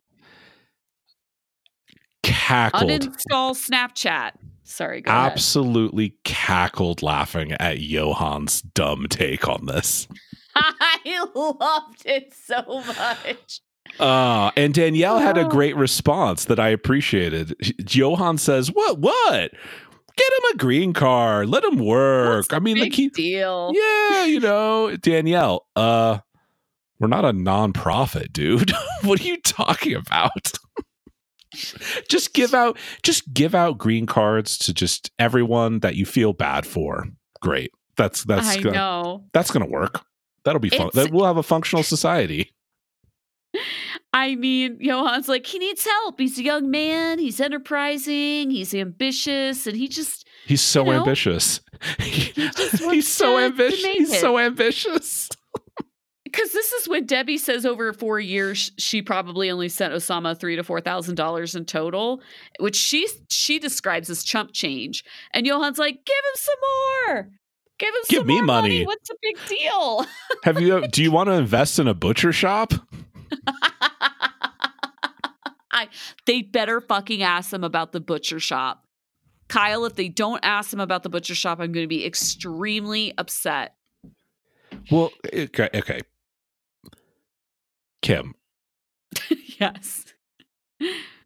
Cackled. 2.22 2.90
Uninstall 2.90 3.54
Snapchat. 3.54 4.32
Sorry, 4.66 5.02
Absolutely 5.06 6.06
ahead. 6.06 6.24
cackled 6.24 7.02
laughing 7.02 7.52
at 7.52 7.78
Yohan's 7.78 8.62
dumb 8.62 9.06
take 9.08 9.48
on 9.48 9.66
this. 9.66 10.08
I 10.56 11.24
loved 11.34 12.02
it 12.04 12.34
so 12.34 12.82
much. 12.86 13.60
Uh, 14.00 14.50
and 14.56 14.74
Danielle 14.74 15.20
had 15.20 15.38
a 15.38 15.44
great 15.44 15.76
response 15.76 16.46
that 16.46 16.58
I 16.58 16.68
appreciated. 16.70 17.50
Yohan 17.60 18.38
says, 18.38 18.72
"What? 18.72 18.98
What? 18.98 19.52
Get 20.16 20.32
him 20.32 20.54
a 20.54 20.56
green 20.56 20.92
card. 20.92 21.48
Let 21.48 21.62
him 21.62 21.78
work. 21.78 22.46
I 22.50 22.58
mean, 22.58 22.78
like 22.78 22.94
he, 22.94 23.08
deal. 23.10 23.70
Yeah, 23.74 24.24
you 24.24 24.40
know, 24.40 24.96
Danielle. 24.96 25.66
Uh, 25.76 26.18
we're 26.98 27.08
not 27.08 27.24
a 27.24 27.32
nonprofit, 27.32 28.32
dude. 28.32 28.72
what 29.02 29.20
are 29.20 29.24
you 29.24 29.40
talking 29.42 29.94
about? 29.94 30.52
just 32.08 32.32
give 32.32 32.54
out, 32.54 32.78
just 33.02 33.32
give 33.32 33.54
out 33.54 33.78
green 33.78 34.06
cards 34.06 34.58
to 34.58 34.74
just 34.74 35.10
everyone 35.18 35.80
that 35.80 35.96
you 35.96 36.06
feel 36.06 36.32
bad 36.32 36.66
for. 36.66 37.06
Great. 37.40 37.72
That's 37.96 38.24
that's 38.24 38.48
I 38.48 38.60
gonna, 38.60 38.76
know. 38.76 39.24
that's 39.32 39.50
gonna 39.50 39.66
work. 39.66 40.04
That'll 40.44 40.60
be 40.60 40.70
fun. 40.70 40.90
That 40.94 41.10
we'll 41.10 41.26
have 41.26 41.38
a 41.38 41.42
functional 41.42 41.82
society. 41.82 42.52
I 44.12 44.34
mean, 44.34 44.78
Yohan's 44.78 45.28
like, 45.28 45.44
he 45.44 45.58
needs 45.58 45.84
help. 45.84 46.18
He's 46.18 46.38
a 46.38 46.42
young 46.42 46.70
man. 46.70 47.18
He's 47.18 47.38
enterprising. 47.38 48.50
He's 48.50 48.74
ambitious. 48.74 49.66
And 49.66 49.76
he 49.76 49.88
just. 49.88 50.26
He's 50.46 50.62
so 50.62 50.84
you 50.84 50.92
know, 50.92 50.98
ambitious. 51.00 51.60
He 51.98 52.32
he's 52.90 53.06
so 53.06 53.38
ambitious. 53.38 53.84
He's 53.84 54.18
so 54.18 54.38
ambitious. 54.38 55.28
Because 56.26 56.50
this 56.50 56.72
is 56.72 56.88
when 56.88 57.06
Debbie 57.06 57.38
says 57.38 57.64
over 57.64 57.92
four 57.92 58.18
years 58.18 58.72
she 58.78 59.00
probably 59.00 59.48
only 59.48 59.68
sent 59.68 59.94
Ousamma 59.94 60.36
three 60.36 60.56
to 60.56 60.64
four 60.64 60.80
thousand 60.80 61.14
dollars 61.14 61.54
in 61.54 61.64
total, 61.66 62.20
which 62.58 62.74
she 62.74 63.06
she 63.30 63.60
describes 63.60 64.10
as 64.10 64.24
chump 64.24 64.50
change. 64.52 65.04
And 65.32 65.46
Yohan's 65.46 65.78
like, 65.78 66.04
give 66.04 66.16
him 66.16 66.34
some 66.34 66.54
more. 67.14 67.28
Give 67.78 67.94
him 67.94 68.00
Give 68.08 68.26
me 68.26 68.42
money. 68.42 68.68
money. 68.80 68.86
What's 68.86 69.08
the 69.08 69.14
big 69.22 69.36
deal? 69.46 70.04
Have 70.42 70.60
you 70.60 70.88
do 70.88 71.00
you 71.00 71.12
want 71.12 71.28
to 71.28 71.34
invest 71.34 71.78
in 71.78 71.86
a 71.86 71.94
butcher 71.94 72.32
shop? 72.32 72.72
I 75.70 75.88
they 76.26 76.42
better 76.42 76.80
fucking 76.80 77.22
ask 77.22 77.50
them 77.50 77.62
about 77.62 77.92
the 77.92 78.00
butcher 78.00 78.40
shop. 78.40 78.82
Kyle, 79.46 79.84
if 79.84 79.94
they 79.94 80.08
don't 80.08 80.40
ask 80.44 80.70
them 80.70 80.80
about 80.80 81.04
the 81.04 81.08
butcher 81.08 81.36
shop, 81.36 81.60
I'm 81.60 81.70
going 81.70 81.84
to 81.84 81.88
be 81.88 82.04
extremely 82.04 83.14
upset. 83.16 83.76
Well, 84.90 85.12
okay, 85.32 85.68
okay. 85.72 86.00
Kim. 88.06 88.36
yes. 89.58 90.04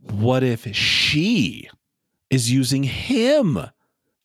What 0.00 0.42
if 0.42 0.74
she 0.74 1.68
is 2.30 2.50
using 2.50 2.84
him 2.84 3.58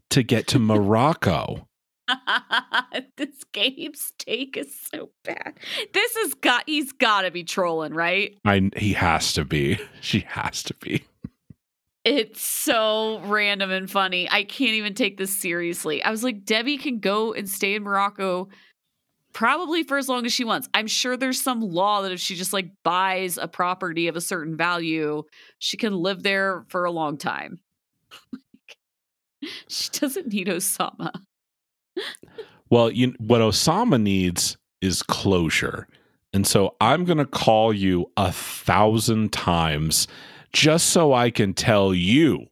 to 0.10 0.24
get 0.24 0.47
to 0.47 0.60
Morocco? 0.60 1.68
this 3.18 3.43
Gabe's 3.51 4.14
take 4.18 4.56
is 4.56 4.74
so 4.74 5.10
bad. 5.26 5.56
This 5.91 6.16
has 6.16 6.34
got 6.36 6.64
he's 6.66 6.93
got 6.93 7.24
to 7.24 7.32
be 7.32 7.43
trolling, 7.43 7.93
right? 7.93 8.38
I 8.45 8.70
he 8.78 8.93
has 8.93 9.34
to 9.34 9.43
be. 9.43 9.78
She 9.99 10.22
has 10.22 10.64
to 10.64 10.74
be. 10.76 11.03
It's 12.06 12.41
so 12.41 13.20
random 13.26 13.72
and 13.72 13.91
funny. 13.91 14.30
I 14.32 14.45
can't 14.45 14.76
even 14.76 14.93
take 14.93 15.18
this 15.18 15.36
seriously. 15.36 16.01
I 16.01 16.10
was 16.10 16.24
like, 16.24 16.45
Debbie 16.45 16.78
can 16.78 16.99
go 16.99 17.34
and 17.34 17.49
stay 17.49 17.76
in 17.76 17.84
Morocco 17.84 18.47
probably 19.36 19.84
for 19.84 20.00
as 20.00 20.10
long 20.10 20.26
as 20.26 20.34
she 20.34 20.44
wants. 20.44 20.68
I'm 20.74 20.88
sure 20.88 21.16
there's 21.16 21.40
some 21.40 21.62
law 21.62 22.02
that 22.02 22.12
if 22.12 22.20
she 22.20 22.34
just 22.34 22.54
like 22.54 22.72
buys 22.82 23.38
a 23.38 23.48
property 23.48 24.08
of 24.08 24.16
a 24.16 24.22
certain 24.22 24.58
value, 24.58 25.22
she 25.60 25.78
can 25.78 25.94
live 25.94 26.24
there 26.24 26.66
for 26.70 26.86
a 26.86 26.92
long 26.92 27.18
time. 27.18 27.60
she 29.68 29.92
doesn't 29.92 30.34
need 30.34 30.48
Ousamma 30.48 31.12
well, 32.70 32.90
you, 32.90 33.14
what 33.20 33.42
Ousamma 33.42 34.02
needs 34.02 34.58
is 34.82 35.04
closure. 35.04 35.88
And 36.34 36.46
so 36.46 36.76
I'm 36.82 37.06
going 37.06 37.18
to 37.18 37.26
call 37.26 37.74
you 37.74 38.12
a 38.18 38.32
thousand 38.32 39.32
times 39.32 40.08
just 40.52 40.88
so 40.88 41.14
I 41.14 41.30
can 41.32 41.54
tell 41.54 41.94
you 41.94 42.48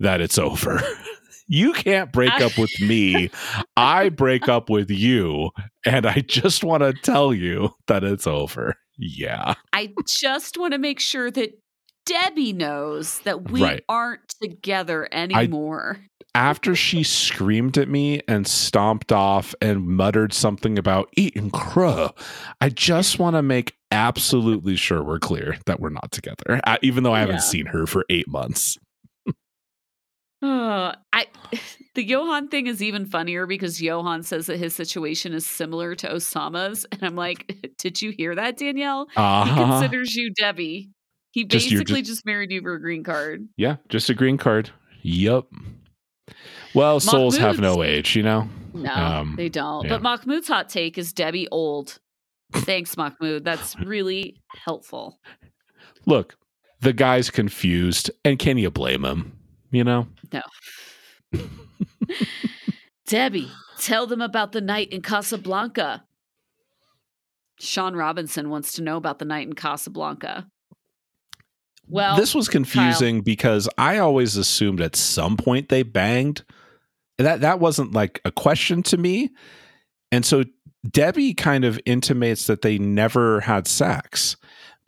that 0.00 0.20
it's 0.20 0.38
over. 0.38 0.80
you 1.48 1.72
can't 1.72 2.12
break 2.12 2.32
up 2.40 2.56
with 2.58 2.80
me. 2.80 3.30
I 3.76 4.10
break 4.10 4.48
up 4.48 4.70
with 4.70 4.90
you. 4.90 5.50
And 5.84 6.06
I 6.06 6.20
just 6.20 6.62
want 6.62 6.82
to 6.82 6.92
tell 6.92 7.32
you 7.32 7.70
that 7.86 8.04
it's 8.04 8.26
over. 8.26 8.76
Yeah. 8.98 9.54
I 9.72 9.94
just 10.06 10.58
want 10.58 10.72
to 10.72 10.78
make 10.78 11.00
sure 11.00 11.30
that 11.30 11.58
Debbie 12.04 12.52
knows 12.52 13.20
that 13.20 13.50
we 13.50 13.62
right. 13.62 13.84
aren't 13.88 14.34
together 14.40 15.08
anymore. 15.12 15.98
I, 16.00 16.08
after 16.34 16.74
she 16.74 17.02
screamed 17.02 17.78
at 17.78 17.88
me 17.88 18.20
and 18.28 18.46
stomped 18.46 19.12
off 19.12 19.54
and 19.60 19.86
muttered 19.86 20.32
something 20.32 20.78
about 20.78 21.10
eating 21.16 21.50
crow, 21.50 22.10
I 22.60 22.68
just 22.68 23.18
want 23.18 23.36
to 23.36 23.42
make 23.42 23.74
absolutely 23.90 24.76
sure 24.76 25.02
we're 25.02 25.18
clear 25.18 25.56
that 25.66 25.80
we're 25.80 25.88
not 25.90 26.12
together, 26.12 26.60
uh, 26.64 26.76
even 26.82 27.02
though 27.02 27.14
I 27.14 27.20
haven't 27.20 27.36
yeah. 27.36 27.40
seen 27.40 27.66
her 27.66 27.86
for 27.86 28.04
eight 28.10 28.28
months. 28.28 28.78
Uh, 30.40 30.94
I 31.12 31.26
the 31.94 32.06
Yohan 32.06 32.50
thing 32.50 32.66
is 32.66 32.82
even 32.82 33.06
funnier 33.06 33.46
because 33.46 33.80
Yohan 33.80 34.24
says 34.24 34.46
that 34.46 34.58
his 34.58 34.74
situation 34.74 35.32
is 35.32 35.46
similar 35.46 35.94
to 35.96 36.08
Ousamma's, 36.08 36.86
and 36.92 37.02
I'm 37.02 37.16
like, 37.16 37.74
did 37.78 38.00
you 38.00 38.10
hear 38.10 38.34
that, 38.34 38.56
Danielle? 38.56 39.08
Uh-huh. 39.16 39.44
He 39.44 39.60
considers 39.60 40.14
you 40.14 40.32
Debbie. 40.34 40.90
He 41.32 41.44
basically 41.44 41.78
just, 41.78 41.88
just, 41.88 42.04
just 42.06 42.26
married 42.26 42.50
you 42.50 42.62
for 42.62 42.74
a 42.74 42.80
green 42.80 43.04
card. 43.04 43.48
Yeah, 43.56 43.76
just 43.88 44.08
a 44.10 44.14
green 44.14 44.38
card. 44.38 44.70
Yup. 45.02 45.48
Well, 46.74 47.00
souls 47.00 47.36
have 47.36 47.60
no 47.60 47.82
age, 47.82 48.16
you 48.16 48.22
know? 48.22 48.48
No, 48.74 48.92
um, 48.92 49.34
they 49.36 49.48
don't. 49.48 49.84
Yeah. 49.84 49.98
But 49.98 50.02
Mahmoud's 50.02 50.48
hot 50.48 50.68
take 50.68 50.98
is 50.98 51.12
Debbie 51.12 51.48
old. 51.50 51.98
Thanks, 52.52 52.96
Mahmoud. 52.96 53.44
That's 53.44 53.76
really 53.84 54.40
helpful. 54.64 55.18
Look, 56.06 56.36
the 56.80 56.92
guy's 56.92 57.30
confused, 57.30 58.10
and 58.24 58.38
can 58.38 58.58
you 58.58 58.70
blame 58.70 59.04
him? 59.04 59.37
You 59.70 59.84
know? 59.84 60.08
No. 60.32 60.42
Debbie, 63.06 63.50
tell 63.78 64.06
them 64.06 64.20
about 64.20 64.52
the 64.52 64.60
night 64.60 64.92
in 64.92 65.02
Casablanca. 65.02 66.04
Shaun 67.58 67.96
Robinson 67.96 68.50
wants 68.50 68.74
to 68.74 68.82
know 68.82 68.96
about 68.96 69.18
the 69.18 69.24
night 69.24 69.46
in 69.46 69.54
Casablanca. 69.54 70.46
Well, 71.88 72.16
this 72.16 72.34
was 72.34 72.48
confusing 72.48 73.16
Kyle. 73.16 73.22
because 73.24 73.68
I 73.78 73.98
always 73.98 74.36
assumed 74.36 74.80
at 74.80 74.94
some 74.94 75.36
point 75.36 75.68
they 75.68 75.82
banged. 75.82 76.44
That 77.16 77.40
that 77.40 77.60
wasn't 77.60 77.92
like 77.92 78.20
a 78.24 78.30
question 78.30 78.82
to 78.84 78.96
me. 78.96 79.30
And 80.12 80.24
so 80.24 80.44
Debbie 80.88 81.34
kind 81.34 81.64
of 81.64 81.80
intimates 81.86 82.46
that 82.46 82.62
they 82.62 82.78
never 82.78 83.40
had 83.40 83.66
sex 83.66 84.36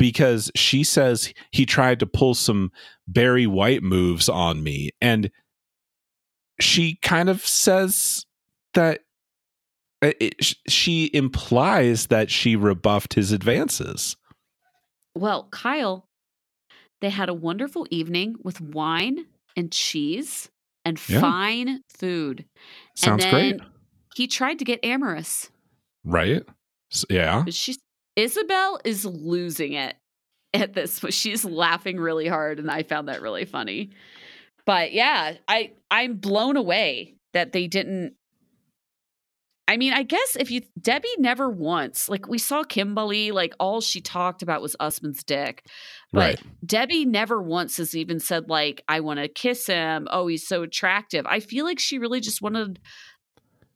because 0.01 0.51
she 0.57 0.83
says 0.83 1.35
he 1.53 1.67
tried 1.67 2.01
to 2.01 2.07
pull 2.07 2.33
some 2.33 2.73
Barry 3.07 3.47
White 3.47 3.83
moves 3.83 4.31
on 4.31 4.63
me 4.63 4.89
and 5.03 5.31
she 6.59 6.99
kind 7.03 7.29
of 7.29 7.47
says 7.47 8.25
that 8.73 9.01
it, 10.01 10.57
she 10.67 11.11
implies 11.13 12.07
that 12.07 12.31
she 12.31 12.57
rebuffed 12.57 13.13
his 13.13 13.31
advances. 13.31 14.17
Well, 15.15 15.49
Kyle, 15.51 16.07
they 17.03 17.11
had 17.11 17.29
a 17.29 17.35
wonderful 17.35 17.87
evening 17.91 18.37
with 18.43 18.59
wine 18.59 19.27
and 19.55 19.71
cheese 19.71 20.49
and 20.83 20.99
yeah. 21.11 21.21
fine 21.21 21.83
food. 21.91 22.47
Sounds 22.97 23.27
great. 23.27 23.61
He 24.15 24.27
tried 24.27 24.61
to 24.61 24.65
get 24.65 24.83
amorous. 24.83 25.51
Right? 26.05 26.43
Yeah. 27.11 27.45
She's 27.51 27.79
Isabel 28.17 28.81
is 28.85 29.05
losing 29.05 29.73
it 29.73 29.97
at 30.53 30.75
this. 30.75 31.01
She's 31.11 31.45
laughing 31.45 31.99
really 31.99 32.29
hard, 32.29 32.59
and 32.59 32.71
I 32.71 32.83
found 32.83 33.09
that 33.09 33.23
really 33.23 33.45
funny. 33.45 33.91
But 34.67 34.93
yeah, 34.93 35.35
I 35.49 35.73
I'm 35.91 36.17
blown 36.17 36.57
away 36.57 37.17
that 37.33 37.53
they 37.53 37.67
didn't 37.67 38.15
I 39.71 39.77
mean, 39.77 39.93
I 39.93 40.03
guess 40.03 40.35
if 40.35 40.51
you 40.51 40.63
Debbie 40.81 41.15
never 41.19 41.49
once 41.49 42.09
like 42.09 42.27
we 42.27 42.39
saw 42.39 42.65
Kimberly, 42.65 43.31
like 43.31 43.55
all 43.61 43.81
she 43.81 44.01
talked 44.01 44.43
about 44.43 44.63
was 44.63 44.75
Usman's 44.81 45.23
dick. 45.23 45.65
But 46.13 46.19
right. 46.19 46.41
Debbie 46.67 47.05
never 47.05 47.41
once 47.41 47.77
has 47.77 47.95
even 47.95 48.19
said 48.19 48.51
like 48.51 48.83
I 48.89 48.99
want 48.99 49.21
to 49.21 49.29
kiss 49.29 49.69
him. 49.69 50.09
Oh, 50.11 50.27
he's 50.27 50.45
so 50.45 50.65
attractive. 50.65 51.25
I 51.25 51.39
feel 51.39 51.65
like 51.65 51.79
she 51.79 51.99
really 51.99 52.19
just 52.19 52.43
wanted 52.43 52.81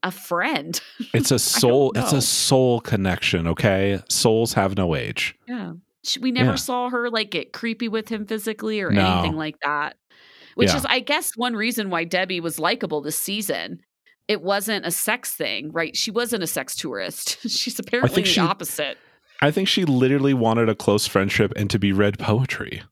a 0.05 0.13
friend. 0.13 0.81
It's 1.15 1.31
a 1.31 1.39
soul 1.39 1.93
it's 1.97 2.13
a 2.13 2.23
soul 2.23 2.81
connection, 2.81 3.47
okay? 3.49 4.01
Souls 4.09 4.53
have 4.55 4.77
no 4.77 4.95
age. 4.95 5.35
Yeah. 5.49 5.73
We 6.21 6.33
never 6.33 6.51
yeah. 6.51 6.57
saw 6.57 6.91
her 6.91 7.11
like 7.11 7.31
get 7.31 7.53
creepy 7.53 7.89
with 7.89 8.09
him 8.09 8.27
physically 8.27 8.81
or 8.81 8.91
no. 8.91 9.05
anything 9.05 9.37
like 9.37 9.57
that. 9.63 9.97
Which 10.55 10.69
yeah. 10.69 10.77
is 10.77 10.87
I 10.87 11.01
guess 11.01 11.37
one 11.37 11.55
reason 11.55 11.91
why 11.91 12.05
Debbie 12.05 12.41
was 12.41 12.59
likable 12.59 13.01
this 13.01 13.19
season 13.19 13.81
it 14.29 14.43
wasn't 14.43 14.87
a 14.87 14.91
sex 14.91 15.33
thing, 15.33 15.71
right? 15.73 15.97
She 15.97 16.11
wasn't 16.11 16.43
a 16.43 16.47
sex 16.47 16.75
tourist. 16.75 17.39
She's 17.49 17.79
apparently 17.79 18.23
the 18.23 18.29
she, 18.29 18.41
opposite. 18.41 18.99
I 19.41 19.51
think 19.51 19.69
she 19.69 19.85
literally 19.85 20.35
wanted 20.35 20.69
a 20.69 20.75
close 20.75 21.07
friendship 21.07 21.53
and 21.57 21.69
to 21.71 21.79
be 21.79 21.93
read 21.93 22.19
poetry. 22.19 22.83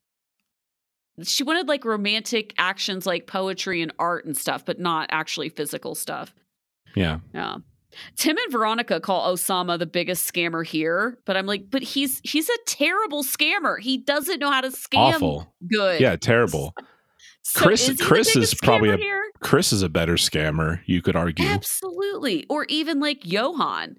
She 1.23 1.45
wanted 1.45 1.69
like 1.69 1.85
romantic 1.85 2.55
actions 2.59 3.07
like 3.07 3.27
poetry 3.27 3.83
and 3.83 3.93
art 3.99 4.25
and 4.25 4.37
stuff, 4.37 4.65
but 4.65 4.79
not 4.79 5.09
actually 5.11 5.49
physical 5.49 5.95
stuff. 5.95 6.35
Yeah. 6.95 7.21
Yeah. 7.35 7.57
Tim 8.17 8.37
and 8.39 8.53
Veronica 8.53 9.01
call 9.01 9.33
Ousamma 9.33 9.79
the 9.79 9.87
biggest 9.87 10.33
scammer 10.33 10.65
here, 10.65 11.19
but 11.27 11.37
I'm 11.37 11.47
like, 11.47 11.71
but 11.71 11.83
he's 11.83 12.21
he's 12.25 12.49
a 12.49 12.59
terrible 12.67 13.23
scammer. 13.23 13.79
He 13.79 13.99
doesn't 13.99 14.39
know 14.39 14.51
how 14.51 14.63
to 14.63 14.69
scam 14.69 15.15
Awful. 15.15 15.55
good. 15.71 16.01
Yeah, 16.01 16.17
terrible. 16.17 16.75
So 17.45 17.61
Chris 17.61 17.89
is 17.89 18.01
Chris 18.01 18.37
is 18.37 18.55
probably 18.55 18.91
a 18.91 18.97
here? 18.97 19.21
Chris 19.41 19.73
is 19.73 19.83
a 19.83 19.89
better 19.89 20.15
scammer, 20.15 20.81
you 20.87 21.03
could 21.03 21.17
argue. 21.17 21.45
Absolutely. 21.45 22.47
Or 22.49 22.67
even 22.69 23.01
like 23.01 23.23
Yohan. 23.23 23.97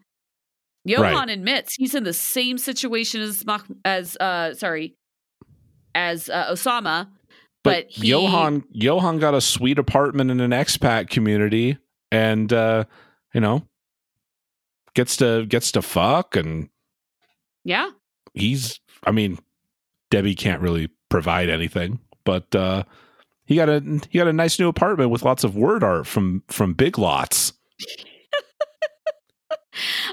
Yohan 0.87 0.99
right. 0.99 1.29
admits 1.29 1.75
he's 1.75 1.93
in 1.93 2.05
the 2.05 2.13
same 2.13 2.57
situation 2.57 3.21
as 3.21 3.43
as 3.83 4.15
uh 4.17 4.53
sorry 4.53 4.95
as 5.93 6.29
uh, 6.29 6.51
Ousamma, 6.51 7.09
but, 7.63 7.85
but 7.85 7.85
he, 7.89 8.11
Yohan 8.11 8.63
Yohan 8.73 9.19
got 9.19 9.33
a 9.33 9.41
sweet 9.41 9.77
apartment 9.77 10.31
in 10.31 10.39
an 10.39 10.51
expat 10.51 11.09
community 11.09 11.77
and 12.13 12.53
uh 12.53 12.85
you 13.33 13.41
know 13.41 13.67
gets 14.93 15.17
to 15.17 15.45
gets 15.47 15.71
to 15.71 15.81
fuck 15.81 16.35
and 16.35 16.69
yeah. 17.65 17.89
He's 18.33 18.79
I 19.03 19.11
mean 19.11 19.39
Debbie 20.11 20.35
can't 20.35 20.61
really 20.61 20.89
provide 21.09 21.49
anything, 21.49 21.99
but 22.23 22.53
uh 22.55 22.83
he 23.45 23.55
got 23.55 23.67
a 23.67 23.81
he 24.09 24.19
got 24.19 24.27
a 24.27 24.33
nice 24.33 24.59
new 24.59 24.69
apartment 24.69 25.09
with 25.09 25.23
lots 25.23 25.43
of 25.43 25.55
word 25.55 25.83
art 25.83 26.07
from 26.07 26.43
from 26.47 26.73
Big 26.73 26.97
Lots. 26.97 27.53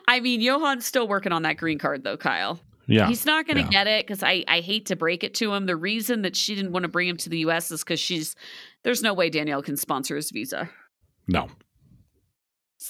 I 0.08 0.20
mean, 0.20 0.40
Yohan's 0.40 0.86
still 0.86 1.06
working 1.06 1.32
on 1.32 1.42
that 1.42 1.58
green 1.58 1.78
card 1.78 2.02
though, 2.02 2.16
Kyle. 2.16 2.58
Yeah. 2.86 3.06
He's 3.06 3.24
not 3.24 3.46
going 3.46 3.58
to 3.58 3.62
yeah. 3.62 3.68
get 3.68 3.86
it 3.86 4.04
because 4.04 4.24
I, 4.24 4.42
I 4.48 4.60
hate 4.60 4.86
to 4.86 4.96
break 4.96 5.22
it 5.22 5.34
to 5.34 5.54
him. 5.54 5.66
The 5.66 5.76
reason 5.76 6.22
that 6.22 6.34
she 6.34 6.56
didn't 6.56 6.72
want 6.72 6.82
to 6.82 6.88
bring 6.88 7.06
him 7.06 7.16
to 7.18 7.28
the 7.28 7.38
US 7.40 7.70
is 7.70 7.84
because 7.84 8.00
she's 8.00 8.34
there's 8.82 9.02
no 9.02 9.14
way 9.14 9.30
Danielle 9.30 9.62
can 9.62 9.76
sponsor 9.76 10.16
his 10.16 10.32
visa. 10.32 10.68
No. 11.28 11.48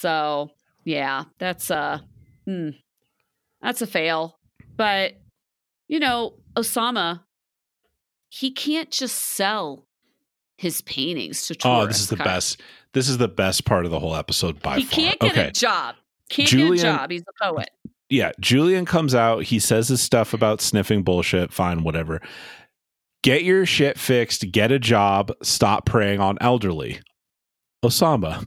So 0.00 0.50
yeah, 0.84 1.24
that's 1.38 1.70
a 1.70 2.02
hmm, 2.46 2.70
that's 3.60 3.82
a 3.82 3.86
fail. 3.86 4.38
But 4.76 5.12
you 5.88 6.00
know, 6.00 6.34
Ousamma, 6.56 7.20
he 8.30 8.50
can't 8.50 8.90
just 8.90 9.16
sell 9.16 9.86
his 10.56 10.80
paintings 10.82 11.46
to 11.48 11.54
tourists. 11.54 11.66
Oh, 11.66 11.86
this 11.86 12.00
is 12.00 12.08
the 12.08 12.16
best. 12.16 12.60
This 12.94 13.08
is 13.08 13.18
the 13.18 13.28
best 13.28 13.66
part 13.66 13.84
of 13.84 13.90
the 13.90 14.00
whole 14.00 14.16
episode 14.16 14.62
by 14.62 14.78
he 14.78 14.84
far. 14.84 14.96
He 14.96 15.02
can't 15.02 15.20
get 15.20 15.32
okay. 15.32 15.48
a 15.48 15.52
job. 15.52 15.96
Can't 16.30 16.48
Julian, 16.48 16.76
get 16.76 16.80
a 16.80 16.96
job. 16.96 17.10
He's 17.10 17.22
a 17.22 17.44
poet. 17.44 17.70
Yeah, 18.08 18.32
Julian 18.40 18.86
comes 18.86 19.14
out. 19.14 19.42
He 19.44 19.58
says 19.58 19.88
his 19.88 20.00
stuff 20.00 20.32
about 20.32 20.60
sniffing 20.60 21.02
bullshit. 21.02 21.52
Fine, 21.52 21.82
whatever. 21.82 22.22
Get 23.22 23.44
your 23.44 23.66
shit 23.66 23.98
fixed. 23.98 24.50
Get 24.50 24.72
a 24.72 24.78
job. 24.78 25.30
Stop 25.42 25.84
preying 25.84 26.20
on 26.20 26.38
elderly. 26.40 27.00
Ousamma, 27.84 28.46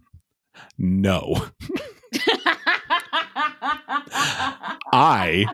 no. 0.78 1.48
I, 4.92 5.46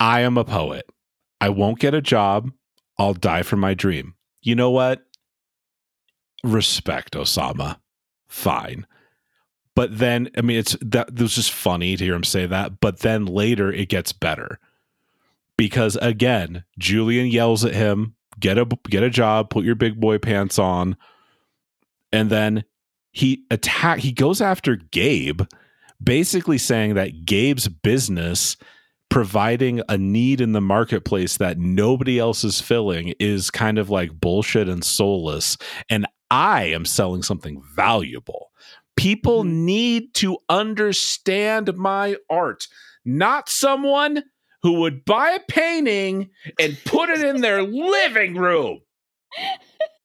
I 0.00 0.20
am 0.20 0.38
a 0.38 0.44
poet. 0.44 0.86
I 1.40 1.50
won't 1.50 1.78
get 1.78 1.94
a 1.94 2.00
job. 2.00 2.50
I'll 2.98 3.14
die 3.14 3.42
for 3.42 3.56
my 3.56 3.74
dream. 3.74 4.14
You 4.42 4.54
know 4.54 4.70
what? 4.70 5.06
respect 6.46 7.14
Ousamma. 7.14 7.78
Fine. 8.28 8.86
But 9.74 9.98
then, 9.98 10.30
I 10.36 10.40
mean, 10.40 10.58
it's 10.58 10.76
that 10.80 11.08
it 11.10 11.20
was 11.20 11.34
just 11.34 11.52
funny 11.52 11.96
to 11.96 12.04
hear 12.04 12.14
him 12.14 12.24
say 12.24 12.46
that. 12.46 12.80
But 12.80 13.00
then 13.00 13.26
later 13.26 13.70
it 13.70 13.88
gets 13.88 14.12
better 14.12 14.58
because 15.58 15.96
again, 15.96 16.64
Julian 16.78 17.26
yells 17.26 17.64
at 17.64 17.74
him, 17.74 18.14
"Get 18.40 18.56
a 18.56 18.66
get 18.88 19.02
a 19.02 19.10
job, 19.10 19.50
put 19.50 19.64
your 19.64 19.74
big 19.74 20.00
boy 20.00 20.18
pants 20.18 20.58
on," 20.58 20.96
and 22.10 22.30
then 22.30 22.64
he 23.16 23.46
attack. 23.50 24.00
He 24.00 24.12
goes 24.12 24.42
after 24.42 24.76
Gabe, 24.76 25.40
basically 26.04 26.58
saying 26.58 26.96
that 26.96 27.24
Gabe's 27.24 27.66
business 27.66 28.58
providing 29.08 29.80
a 29.88 29.96
need 29.96 30.42
in 30.42 30.52
the 30.52 30.60
marketplace 30.60 31.38
that 31.38 31.56
nobody 31.56 32.18
else 32.18 32.44
is 32.44 32.60
filling 32.60 33.14
is 33.18 33.50
kind 33.50 33.78
of 33.78 33.88
like 33.88 34.20
bullshit 34.20 34.68
and 34.68 34.84
soulless. 34.84 35.56
And 35.88 36.06
I 36.30 36.64
am 36.64 36.84
selling 36.84 37.22
something 37.22 37.62
valuable. 37.74 38.50
People 38.96 39.44
mm-hmm. 39.44 39.64
need 39.64 40.14
to 40.16 40.36
understand 40.50 41.74
my 41.74 42.16
art, 42.28 42.68
not 43.06 43.48
someone 43.48 44.24
who 44.62 44.80
would 44.80 45.06
buy 45.06 45.30
a 45.30 45.40
painting 45.48 46.28
and 46.60 46.76
put 46.84 47.08
it 47.08 47.24
in 47.24 47.40
their 47.40 47.62
living 47.62 48.34
room. 48.34 48.80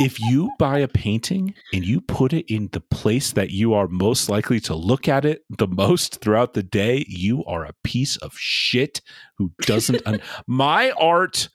if 0.00 0.18
you 0.20 0.50
buy 0.58 0.78
a 0.78 0.88
painting 0.88 1.54
and 1.72 1.84
you 1.84 2.00
put 2.00 2.32
it 2.32 2.52
in 2.52 2.68
the 2.72 2.80
place 2.80 3.32
that 3.32 3.50
you 3.50 3.74
are 3.74 3.86
most 3.86 4.28
likely 4.28 4.58
to 4.60 4.74
look 4.74 5.08
at 5.08 5.24
it 5.24 5.44
the 5.58 5.68
most 5.68 6.20
throughout 6.20 6.54
the 6.54 6.62
day, 6.62 7.04
you 7.08 7.44
are 7.44 7.64
a 7.64 7.74
piece 7.84 8.16
of 8.16 8.32
shit 8.36 9.00
who 9.38 9.52
doesn't. 9.62 10.02
un- 10.06 10.20
My 10.46 10.90
art 10.92 11.48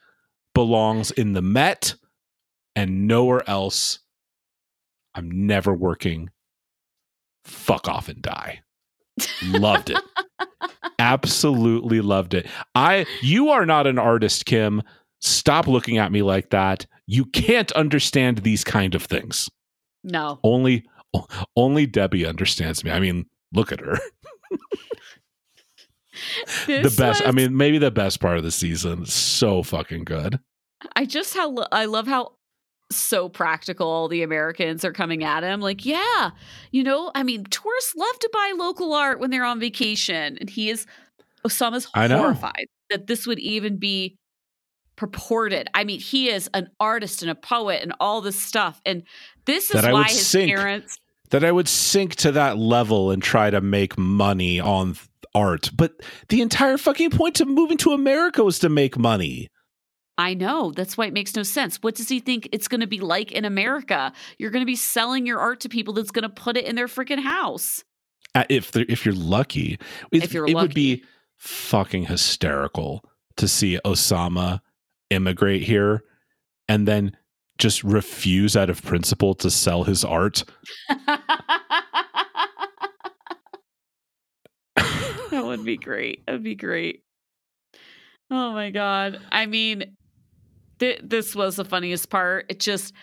belongs 0.55 1.11
in 1.11 1.33
the 1.33 1.41
Met 1.41 1.95
and 2.75 3.07
nowhere 3.07 3.47
else. 3.49 3.99
I'm 5.15 5.47
never 5.47 5.73
working. 5.73 6.29
Fuck 7.43 7.87
off 7.89 8.07
and 8.07 8.21
die. 8.21 8.61
loved 9.43 9.89
it. 9.89 9.99
Absolutely 10.99 11.99
loved 12.01 12.33
it. 12.33 12.47
I 12.75 13.05
you 13.21 13.49
are 13.49 13.65
not 13.65 13.87
an 13.87 13.97
artist, 13.99 14.45
Kim. 14.45 14.81
Stop 15.21 15.67
looking 15.67 15.97
at 15.97 16.11
me 16.11 16.21
like 16.21 16.51
that. 16.51 16.85
You 17.11 17.25
can't 17.25 17.71
understand 17.71 18.37
these 18.39 18.63
kind 18.63 18.93
of 18.93 19.03
things. 19.03 19.49
No. 20.03 20.39
Only 20.43 20.85
only 21.55 21.87
Debbie 21.87 22.23
understands 22.23 22.83
me. 22.83 22.91
I 22.91 22.99
mean, 22.99 23.25
look 23.51 23.71
at 23.71 23.79
her. 23.79 23.97
the 26.67 26.93
best. 26.95 27.21
Was, 27.21 27.23
I 27.25 27.31
mean, 27.31 27.57
maybe 27.57 27.79
the 27.79 27.89
best 27.89 28.19
part 28.19 28.37
of 28.37 28.43
the 28.43 28.51
season. 28.51 29.07
So 29.07 29.63
fucking 29.63 30.03
good. 30.03 30.39
I 30.95 31.05
just 31.05 31.33
how 31.33 31.55
I 31.71 31.85
love 31.85 32.05
how 32.05 32.33
so 32.91 33.27
practical 33.27 34.07
the 34.07 34.21
Americans 34.21 34.85
are 34.85 34.93
coming 34.93 35.23
at 35.23 35.43
him. 35.43 35.61
Like, 35.61 35.87
yeah, 35.87 36.29
you 36.71 36.83
know, 36.83 37.11
I 37.15 37.23
mean, 37.23 37.43
tourists 37.45 37.95
love 37.95 38.19
to 38.19 38.29
buy 38.31 38.53
local 38.55 38.93
art 38.93 39.19
when 39.19 39.31
they're 39.31 39.45
on 39.45 39.59
vacation. 39.59 40.37
And 40.39 40.47
he 40.47 40.69
is, 40.69 40.85
Ousamma's 41.43 41.85
horrified 41.85 42.67
that 42.91 43.07
this 43.07 43.25
would 43.25 43.39
even 43.39 43.77
be 43.77 44.18
purported. 44.99 45.69
I 45.73 45.85
mean, 45.85 46.01
he 46.01 46.29
is 46.29 46.49
an 46.53 46.69
artist 46.77 47.21
and 47.21 47.31
a 47.31 47.35
poet 47.35 47.81
and 47.81 47.93
all 48.01 48.19
this 48.19 48.35
stuff. 48.35 48.81
And 48.85 49.03
this 49.45 49.73
is 49.73 49.81
why 49.81 50.03
his 50.03 50.27
sink, 50.27 50.53
parents. 50.53 50.99
That 51.29 51.45
I 51.45 51.53
would 51.53 51.69
sink 51.69 52.15
to 52.15 52.33
that 52.33 52.57
level 52.57 53.09
and 53.09 53.23
try 53.23 53.49
to 53.49 53.61
make 53.61 53.97
money 53.97 54.59
on 54.59 54.97
art. 55.33 55.71
But 55.73 55.93
the 56.27 56.41
entire 56.41 56.77
fucking 56.77 57.11
point 57.11 57.35
to 57.35 57.45
moving 57.45 57.77
to 57.77 57.93
America 57.93 58.43
was 58.43 58.59
to 58.59 58.67
make 58.67 58.97
money. 58.97 59.47
I 60.17 60.33
know. 60.33 60.73
That's 60.75 60.97
why 60.97 61.05
it 61.05 61.13
makes 61.13 61.33
no 61.33 61.43
sense. 61.43 61.77
What 61.77 61.95
does 61.95 62.09
he 62.09 62.19
think 62.19 62.49
it's 62.51 62.67
going 62.67 62.81
to 62.81 62.87
be 62.87 62.99
like 62.99 63.31
in 63.31 63.45
America? 63.45 64.11
You're 64.37 64.51
going 64.51 64.63
to 64.63 64.69
be 64.69 64.75
selling 64.75 65.25
your 65.25 65.39
art 65.39 65.61
to 65.61 65.69
people 65.69 65.93
that's 65.93 66.11
going 66.11 66.23
to 66.23 66.29
put 66.29 66.57
it 66.57 66.65
in 66.65 66.75
their 66.75 66.87
freaking 66.87 67.23
house. 67.23 67.85
if 68.49 68.75
if 68.75 69.05
you're 69.05 69.15
lucky, 69.15 69.79
if 70.11 70.33
you're 70.33 70.45
it 70.45 70.55
lucky. 70.55 70.67
would 70.67 70.73
be 70.75 71.03
fucking 71.37 72.07
hysterical 72.07 73.01
to 73.37 73.47
see 73.47 73.79
Ousamma 73.85 74.59
immigrate 75.09 75.63
here 75.63 76.03
and 76.67 76.87
then 76.87 77.15
just 77.57 77.83
refuse 77.83 78.55
out 78.55 78.69
of 78.69 78.81
principle 78.81 79.33
to 79.35 79.49
sell 79.49 79.83
his 79.83 80.03
art. 80.05 80.43
that 84.75 85.45
would 85.45 85.65
be 85.65 85.77
great. 85.77 86.25
That'd 86.25 86.43
be 86.43 86.55
great. 86.55 87.01
Oh 88.31 88.51
my 88.53 88.69
god. 88.71 89.19
I 89.31 89.45
mean, 89.45 89.95
th- 90.79 91.01
this 91.03 91.35
was 91.35 91.55
the 91.55 91.65
funniest 91.65 92.09
part. 92.09 92.45
It 92.49 92.59
just 92.59 92.93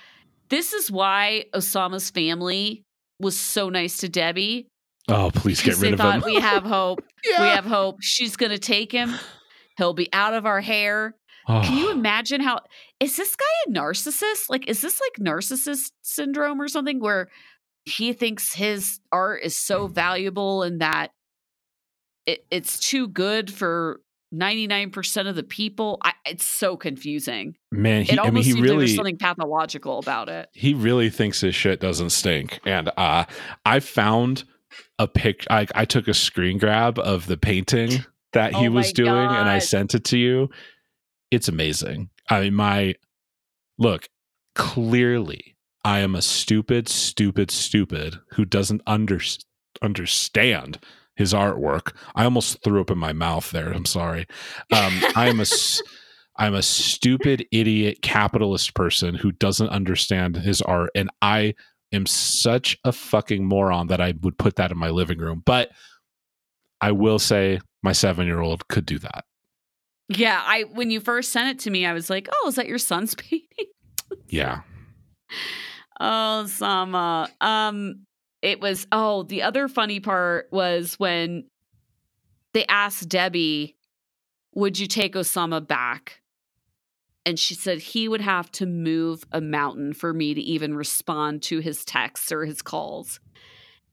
this 0.48 0.72
is 0.72 0.90
why 0.90 1.46
Ousamma's 1.54 2.10
family 2.10 2.82
was 3.20 3.38
so 3.38 3.68
nice 3.68 3.98
to 3.98 4.08
Debbie. 4.08 4.68
Oh, 5.08 5.30
please 5.34 5.62
get 5.62 5.74
rid 5.78 5.82
they 5.82 5.92
of 5.92 5.98
thought 5.98 6.16
him. 6.16 6.22
we 6.24 6.40
have 6.40 6.62
hope. 6.64 7.00
Yeah. 7.28 7.42
We 7.42 7.48
have 7.48 7.64
hope. 7.64 7.96
She's 8.02 8.36
going 8.36 8.52
to 8.52 8.58
take 8.58 8.92
him. 8.92 9.12
He'll 9.78 9.94
be 9.94 10.08
out 10.12 10.32
of 10.32 10.46
our 10.46 10.60
hair. 10.60 11.16
Can 11.46 11.76
you 11.76 11.88
Oh, 11.88 11.92
imagine 11.92 12.40
how 12.40 12.60
is 12.98 13.16
this 13.16 13.36
guy 13.36 13.44
a 13.66 13.70
narcissist? 13.70 14.50
Like 14.50 14.68
is 14.68 14.80
this 14.80 15.00
like 15.00 15.24
narcissist 15.24 15.92
syndrome 16.02 16.60
or 16.60 16.68
something 16.68 17.00
where 17.00 17.28
he 17.84 18.12
thinks 18.12 18.52
his 18.54 18.98
art 19.12 19.42
is 19.42 19.56
so 19.56 19.86
valuable 19.86 20.62
and 20.64 20.80
that 20.80 21.12
it, 22.26 22.44
it's 22.50 22.80
too 22.80 23.06
good 23.06 23.52
for 23.52 24.00
99% 24.34 25.28
of 25.28 25.36
the 25.36 25.44
people? 25.44 25.98
I, 26.02 26.12
it's 26.24 26.44
so 26.44 26.76
confusing. 26.76 27.54
man, 27.70 28.02
he, 28.02 28.12
it 28.14 28.18
I 28.18 28.30
mean, 28.30 28.42
he 28.42 28.50
seems 28.50 28.56
like 28.56 28.64
really 28.64 28.78
there's 28.78 28.96
something 28.96 29.18
pathological 29.18 29.98
about 30.00 30.28
it. 30.28 30.48
he 30.52 30.74
really 30.74 31.10
thinks 31.10 31.40
his 31.40 31.54
shit 31.54 31.80
doesn't 31.80 32.10
stink. 32.10 32.58
And 32.66 32.90
uh, 32.96 33.24
I 33.64 33.78
found 33.80 34.42
a 34.98 35.06
pic. 35.06 35.46
I, 35.48 35.68
I 35.74 35.84
took 35.84 36.08
a 36.08 36.14
screen 36.14 36.58
grab 36.58 36.98
of 36.98 37.26
the 37.26 37.36
painting 37.36 38.04
that 38.32 38.54
he 38.54 38.66
Oh 38.66 38.72
was 38.72 38.92
doing, 38.92 39.08
and 39.08 39.48
I 39.48 39.60
sent 39.60 39.94
it 39.94 40.04
to 40.06 40.18
you. 40.18 40.50
It's 41.30 41.48
amazing. 41.48 42.10
I 42.28 42.42
mean, 42.42 42.54
my 42.54 42.94
look 43.78 44.08
clearly. 44.54 45.56
I 45.84 46.00
am 46.00 46.14
a 46.14 46.22
stupid, 46.22 46.88
stupid, 46.88 47.50
stupid 47.50 48.16
who 48.32 48.44
doesn't 48.44 48.82
under, 48.86 49.20
understand 49.82 50.80
his 51.14 51.32
artwork. 51.32 51.94
I 52.14 52.24
almost 52.24 52.62
threw 52.62 52.80
up 52.80 52.90
in 52.90 52.98
my 52.98 53.12
mouth 53.12 53.50
there. 53.50 53.72
I'm 53.72 53.84
sorry. 53.84 54.26
Um, 54.72 55.00
I 55.14 55.28
am 55.28 55.40
a 55.40 55.46
I'm 56.38 56.54
a 56.54 56.62
stupid 56.62 57.46
idiot 57.50 58.02
capitalist 58.02 58.74
person 58.74 59.14
who 59.14 59.32
doesn't 59.32 59.70
understand 59.70 60.36
his 60.36 60.60
art 60.60 60.90
and 60.94 61.08
I 61.22 61.54
am 61.92 62.04
such 62.04 62.76
a 62.84 62.92
fucking 62.92 63.46
moron 63.46 63.86
that 63.86 64.02
I 64.02 64.12
would 64.20 64.36
put 64.36 64.56
that 64.56 64.70
in 64.70 64.76
my 64.76 64.90
living 64.90 65.18
room. 65.18 65.42
But 65.46 65.70
I 66.80 66.92
will 66.92 67.18
say 67.18 67.60
my 67.82 67.92
7-year-old 67.92 68.68
could 68.68 68.84
do 68.84 68.98
that. 68.98 69.24
Yeah, 70.08 70.40
I 70.44 70.64
when 70.72 70.90
you 70.90 71.00
first 71.00 71.32
sent 71.32 71.48
it 71.48 71.62
to 71.64 71.70
me, 71.70 71.84
I 71.84 71.92
was 71.92 72.08
like, 72.08 72.28
"Oh, 72.32 72.48
is 72.48 72.54
that 72.56 72.68
your 72.68 72.78
son's 72.78 73.14
painting?" 73.16 73.66
Yeah. 74.28 74.60
Oh, 75.98 76.46
Sama. 76.46 77.28
Um, 77.40 78.06
it 78.42 78.60
was. 78.60 78.86
Oh, 78.92 79.24
the 79.24 79.42
other 79.42 79.68
funny 79.68 80.00
part 80.00 80.48
was 80.52 80.94
when 80.94 81.44
they 82.54 82.64
asked 82.66 83.08
Debbie, 83.08 83.76
"Would 84.54 84.78
you 84.78 84.86
take 84.86 85.14
Osama 85.14 85.66
back?" 85.66 86.20
And 87.24 87.38
she 87.40 87.54
said 87.54 87.78
he 87.78 88.06
would 88.06 88.20
have 88.20 88.52
to 88.52 88.66
move 88.66 89.24
a 89.32 89.40
mountain 89.40 89.92
for 89.92 90.14
me 90.14 90.32
to 90.34 90.40
even 90.40 90.76
respond 90.76 91.42
to 91.44 91.58
his 91.58 91.84
texts 91.84 92.30
or 92.30 92.44
his 92.44 92.62
calls. 92.62 93.18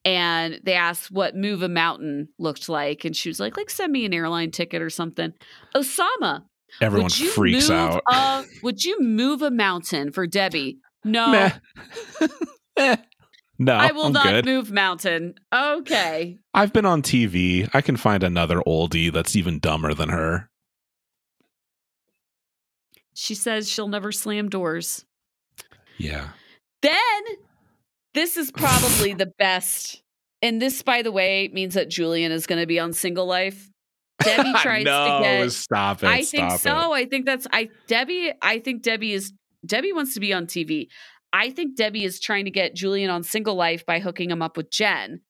And 0.05 0.59
they 0.63 0.73
asked 0.73 1.11
what 1.11 1.35
move 1.35 1.61
a 1.63 1.69
mountain 1.69 2.27
looked 2.37 2.67
like, 2.67 3.05
and 3.05 3.15
she 3.15 3.29
was 3.29 3.39
like, 3.39 3.55
"Like 3.55 3.69
send 3.69 3.91
me 3.93 4.03
an 4.05 4.13
airline 4.13 4.51
ticket 4.51 4.81
or 4.81 4.89
something." 4.89 5.33
Ousamma, 5.75 6.43
Everyone 6.81 7.05
would 7.05 7.19
you 7.19 7.29
freaks 7.29 7.69
move 7.69 7.77
out. 7.77 8.03
A, 8.07 8.43
would 8.63 8.83
you 8.83 9.01
move 9.01 9.41
a 9.41 9.51
mountain 9.51 10.11
for 10.11 10.27
Debbie? 10.27 10.79
No. 11.03 11.49
No, 13.59 13.73
I 13.73 13.91
will 13.91 14.05
I'm 14.07 14.13
not 14.13 14.25
good. 14.25 14.45
move 14.45 14.71
mountain. 14.71 15.35
Okay. 15.53 16.39
I've 16.55 16.73
been 16.73 16.85
on 16.87 17.03
TV. 17.03 17.69
I 17.71 17.81
can 17.81 17.97
find 17.97 18.23
another 18.23 18.57
oldie 18.67 19.13
that's 19.13 19.35
even 19.35 19.59
dumber 19.59 19.93
than 19.93 20.09
her. 20.09 20.49
She 23.13 23.35
says 23.35 23.69
she'll 23.69 23.87
never 23.87 24.11
slam 24.11 24.49
doors. 24.49 25.05
Yeah. 25.97 26.29
Then 26.81 27.21
this 28.13 28.37
is 28.37 28.51
probably 28.51 29.13
the 29.13 29.31
best. 29.37 30.01
And 30.41 30.61
this, 30.61 30.81
by 30.81 31.01
the 31.01 31.11
way, 31.11 31.49
means 31.53 31.73
that 31.75 31.89
Julian 31.89 32.31
is 32.31 32.47
going 32.47 32.59
to 32.59 32.67
be 32.67 32.79
on 32.79 32.93
single 32.93 33.25
life. 33.25 33.69
Debbie 34.21 34.53
tries 34.61 34.85
no, 34.85 35.19
to 35.19 35.23
get. 35.23 35.51
stop 35.51 36.03
it. 36.03 36.07
I 36.07 36.21
think 36.23 36.51
so. 36.59 36.93
It. 36.93 36.97
I 36.97 37.05
think 37.05 37.25
that's 37.25 37.47
I 37.51 37.69
Debbie. 37.87 38.31
I 38.41 38.59
think 38.59 38.83
Debbie 38.83 39.13
is 39.13 39.33
Debbie 39.65 39.93
wants 39.93 40.13
to 40.15 40.19
be 40.19 40.33
on 40.33 40.45
TV. 40.45 40.87
I 41.31 41.49
think 41.49 41.75
Debbie 41.75 42.03
is 42.03 42.19
trying 42.19 42.45
to 42.45 42.51
get 42.51 42.75
Julian 42.75 43.09
on 43.09 43.23
single 43.23 43.55
life 43.55 43.85
by 43.85 43.99
hooking 43.99 44.29
him 44.29 44.41
up 44.41 44.55
with 44.57 44.69
Jen. 44.69 45.21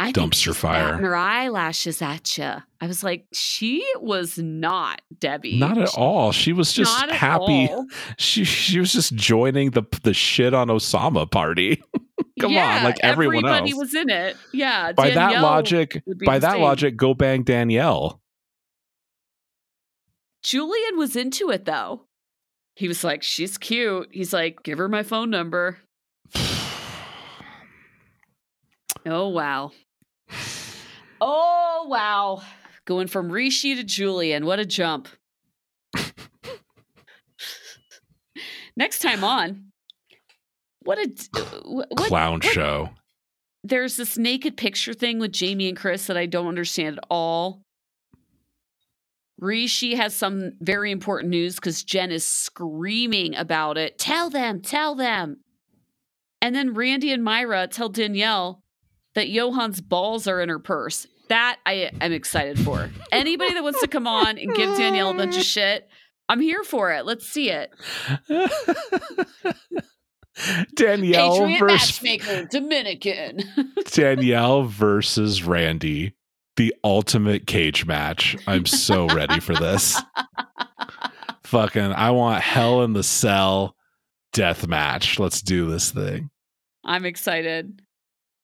I 0.00 0.12
Dumpster 0.12 0.54
fire. 0.54 0.96
her 0.96 1.14
eyelashes 1.14 2.00
at 2.00 2.38
you. 2.38 2.54
I 2.80 2.86
was 2.86 3.04
like, 3.04 3.26
she 3.34 3.84
was 3.96 4.38
not 4.38 5.02
Debbie. 5.18 5.58
Not 5.58 5.76
at 5.76 5.94
all. 5.94 6.32
She 6.32 6.54
was 6.54 6.72
just 6.72 6.98
not 6.98 7.10
happy. 7.10 7.68
She 8.16 8.44
she 8.44 8.80
was 8.80 8.94
just 8.94 9.14
joining 9.14 9.72
the 9.72 9.82
the 10.02 10.14
shit 10.14 10.54
on 10.54 10.68
Ousamma 10.68 11.30
party. 11.30 11.82
Come 12.40 12.56
on, 12.56 12.82
like 12.82 12.96
everyone 13.02 13.44
everybody 13.44 13.72
else. 13.72 13.78
was 13.78 13.94
in 13.94 14.08
it. 14.08 14.36
Yeah. 14.54 14.92
by 14.92 15.10
that 15.10 15.42
logic, 15.42 16.02
by 16.24 16.38
that 16.38 16.52
same. 16.52 16.62
logic, 16.62 16.96
go 16.96 17.12
bang 17.12 17.42
Danielle. 17.42 18.22
Julian 20.42 20.96
was 20.96 21.14
into 21.14 21.50
it 21.50 21.66
though. 21.66 22.06
He 22.74 22.88
was 22.88 23.04
like, 23.04 23.22
she's 23.22 23.58
cute. 23.58 24.08
He's 24.12 24.32
like, 24.32 24.62
give 24.62 24.78
her 24.78 24.88
my 24.88 25.02
phone 25.02 25.28
number. 25.28 25.76
Oh, 29.06 29.28
wow. 29.28 29.72
Oh, 31.20 31.86
wow. 31.88 32.42
Going 32.84 33.06
from 33.08 33.30
Rishi 33.30 33.74
to 33.74 33.84
Julian. 33.84 34.46
What 34.46 34.58
a 34.58 34.64
jump. 34.66 35.08
Next 38.76 39.00
time 39.00 39.22
on, 39.24 39.72
what 40.84 40.98
a 40.98 41.10
uh, 41.36 41.44
what, 41.64 41.90
Clown 41.96 42.34
what- 42.34 42.44
show. 42.44 42.90
There's 43.62 43.96
this 43.96 44.16
naked 44.16 44.56
picture 44.56 44.94
thing 44.94 45.18
with 45.18 45.32
Jamie 45.32 45.68
and 45.68 45.76
Chris 45.76 46.06
that 46.06 46.16
I 46.16 46.24
don't 46.24 46.46
understand 46.48 46.96
at 46.96 47.04
all. 47.10 47.62
Rishi 49.38 49.94
has 49.96 50.16
some 50.16 50.52
very 50.60 50.90
important 50.90 51.30
news 51.30 51.56
because 51.56 51.84
Jen 51.84 52.10
is 52.10 52.26
screaming 52.26 53.34
about 53.34 53.76
it. 53.76 53.98
Tell 53.98 54.30
them, 54.30 54.62
tell 54.62 54.94
them. 54.94 55.40
And 56.40 56.54
then 56.54 56.72
Randy 56.72 57.12
and 57.12 57.22
Myra 57.22 57.66
tell 57.66 57.90
Danielle 57.90 58.62
that 59.14 59.28
Yohan's 59.28 59.80
balls 59.80 60.26
are 60.26 60.40
in 60.40 60.48
her 60.48 60.58
purse. 60.58 61.06
That 61.28 61.58
I 61.64 61.90
am 62.00 62.12
excited 62.12 62.58
for. 62.58 62.90
Anybody 63.12 63.54
that 63.54 63.62
wants 63.62 63.80
to 63.80 63.88
come 63.88 64.06
on 64.06 64.36
and 64.36 64.54
give 64.54 64.76
Danielle 64.76 65.10
a 65.10 65.14
bunch 65.14 65.36
of 65.36 65.44
shit, 65.44 65.88
I'm 66.28 66.40
here 66.40 66.64
for 66.64 66.92
it. 66.92 67.06
Let's 67.06 67.26
see 67.26 67.50
it. 67.50 67.70
Danielle 70.74 71.38
Patriot 71.38 71.58
versus 71.58 72.02
matchmaker, 72.02 72.44
Dominican. 72.46 73.40
Danielle 73.92 74.64
versus 74.64 75.44
Randy, 75.44 76.14
the 76.56 76.74
ultimate 76.84 77.46
cage 77.46 77.86
match. 77.86 78.36
I'm 78.46 78.66
so 78.66 79.06
ready 79.06 79.40
for 79.40 79.54
this. 79.54 80.00
Fucking, 81.44 81.92
I 81.92 82.10
want 82.12 82.42
hell 82.42 82.82
in 82.82 82.92
the 82.92 83.02
cell 83.02 83.76
death 84.32 84.66
match. 84.66 85.18
Let's 85.18 85.42
do 85.42 85.68
this 85.68 85.90
thing. 85.90 86.30
I'm 86.84 87.04
excited. 87.04 87.82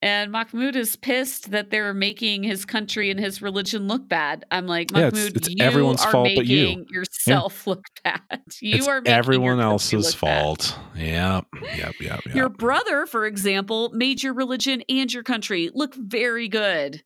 And 0.02 0.30
Mahmoud 0.30 0.76
is 0.76 0.94
pissed 0.94 1.50
that 1.52 1.70
they're 1.70 1.94
making 1.94 2.42
his 2.42 2.64
country 2.66 3.10
and 3.10 3.18
his 3.18 3.40
religion 3.40 3.88
look 3.88 4.06
bad. 4.08 4.44
I'm 4.50 4.66
like, 4.66 4.90
Yeah, 4.90 5.04
Mahmoud, 5.10 5.14
it's- 5.14 5.32
it's 5.36 5.48
you 5.48 5.56
everyone's 5.60 6.04
are 6.04 6.12
fault 6.12 6.28
but 6.36 6.46
you. 6.46 6.64
making 6.66 6.86
yourself 6.90 7.66
look 7.66 7.84
bad. 8.04 8.20
You 8.60 8.76
it's 8.76 8.86
are 8.88 9.00
making 9.00 9.14
everyone 9.14 9.58
else's 9.60 10.04
look 10.04 10.20
bad. 10.20 10.42
fault. 10.42 10.78
Yep, 10.96 11.46
yep, 11.62 11.94
yep, 12.00 12.20
yep. 12.26 12.34
Your 12.34 12.48
brother, 12.50 13.06
for 13.06 13.26
example, 13.26 13.90
made 13.94 14.22
your 14.22 14.34
religion 14.34 14.82
and 14.88 15.10
your 15.12 15.22
country 15.22 15.70
look 15.72 15.94
very 15.94 16.48
good. 16.48 17.02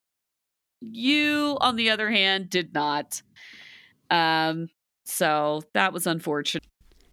You, 0.80 1.59
on 1.61 1.76
the 1.76 1.91
other 1.91 2.11
hand, 2.11 2.51
did 2.51 2.74
not. 2.74 3.22
Um, 4.11 4.68
so 5.05 5.62
that 5.74 5.93
was 5.93 6.07
unfortunate. 6.09 6.64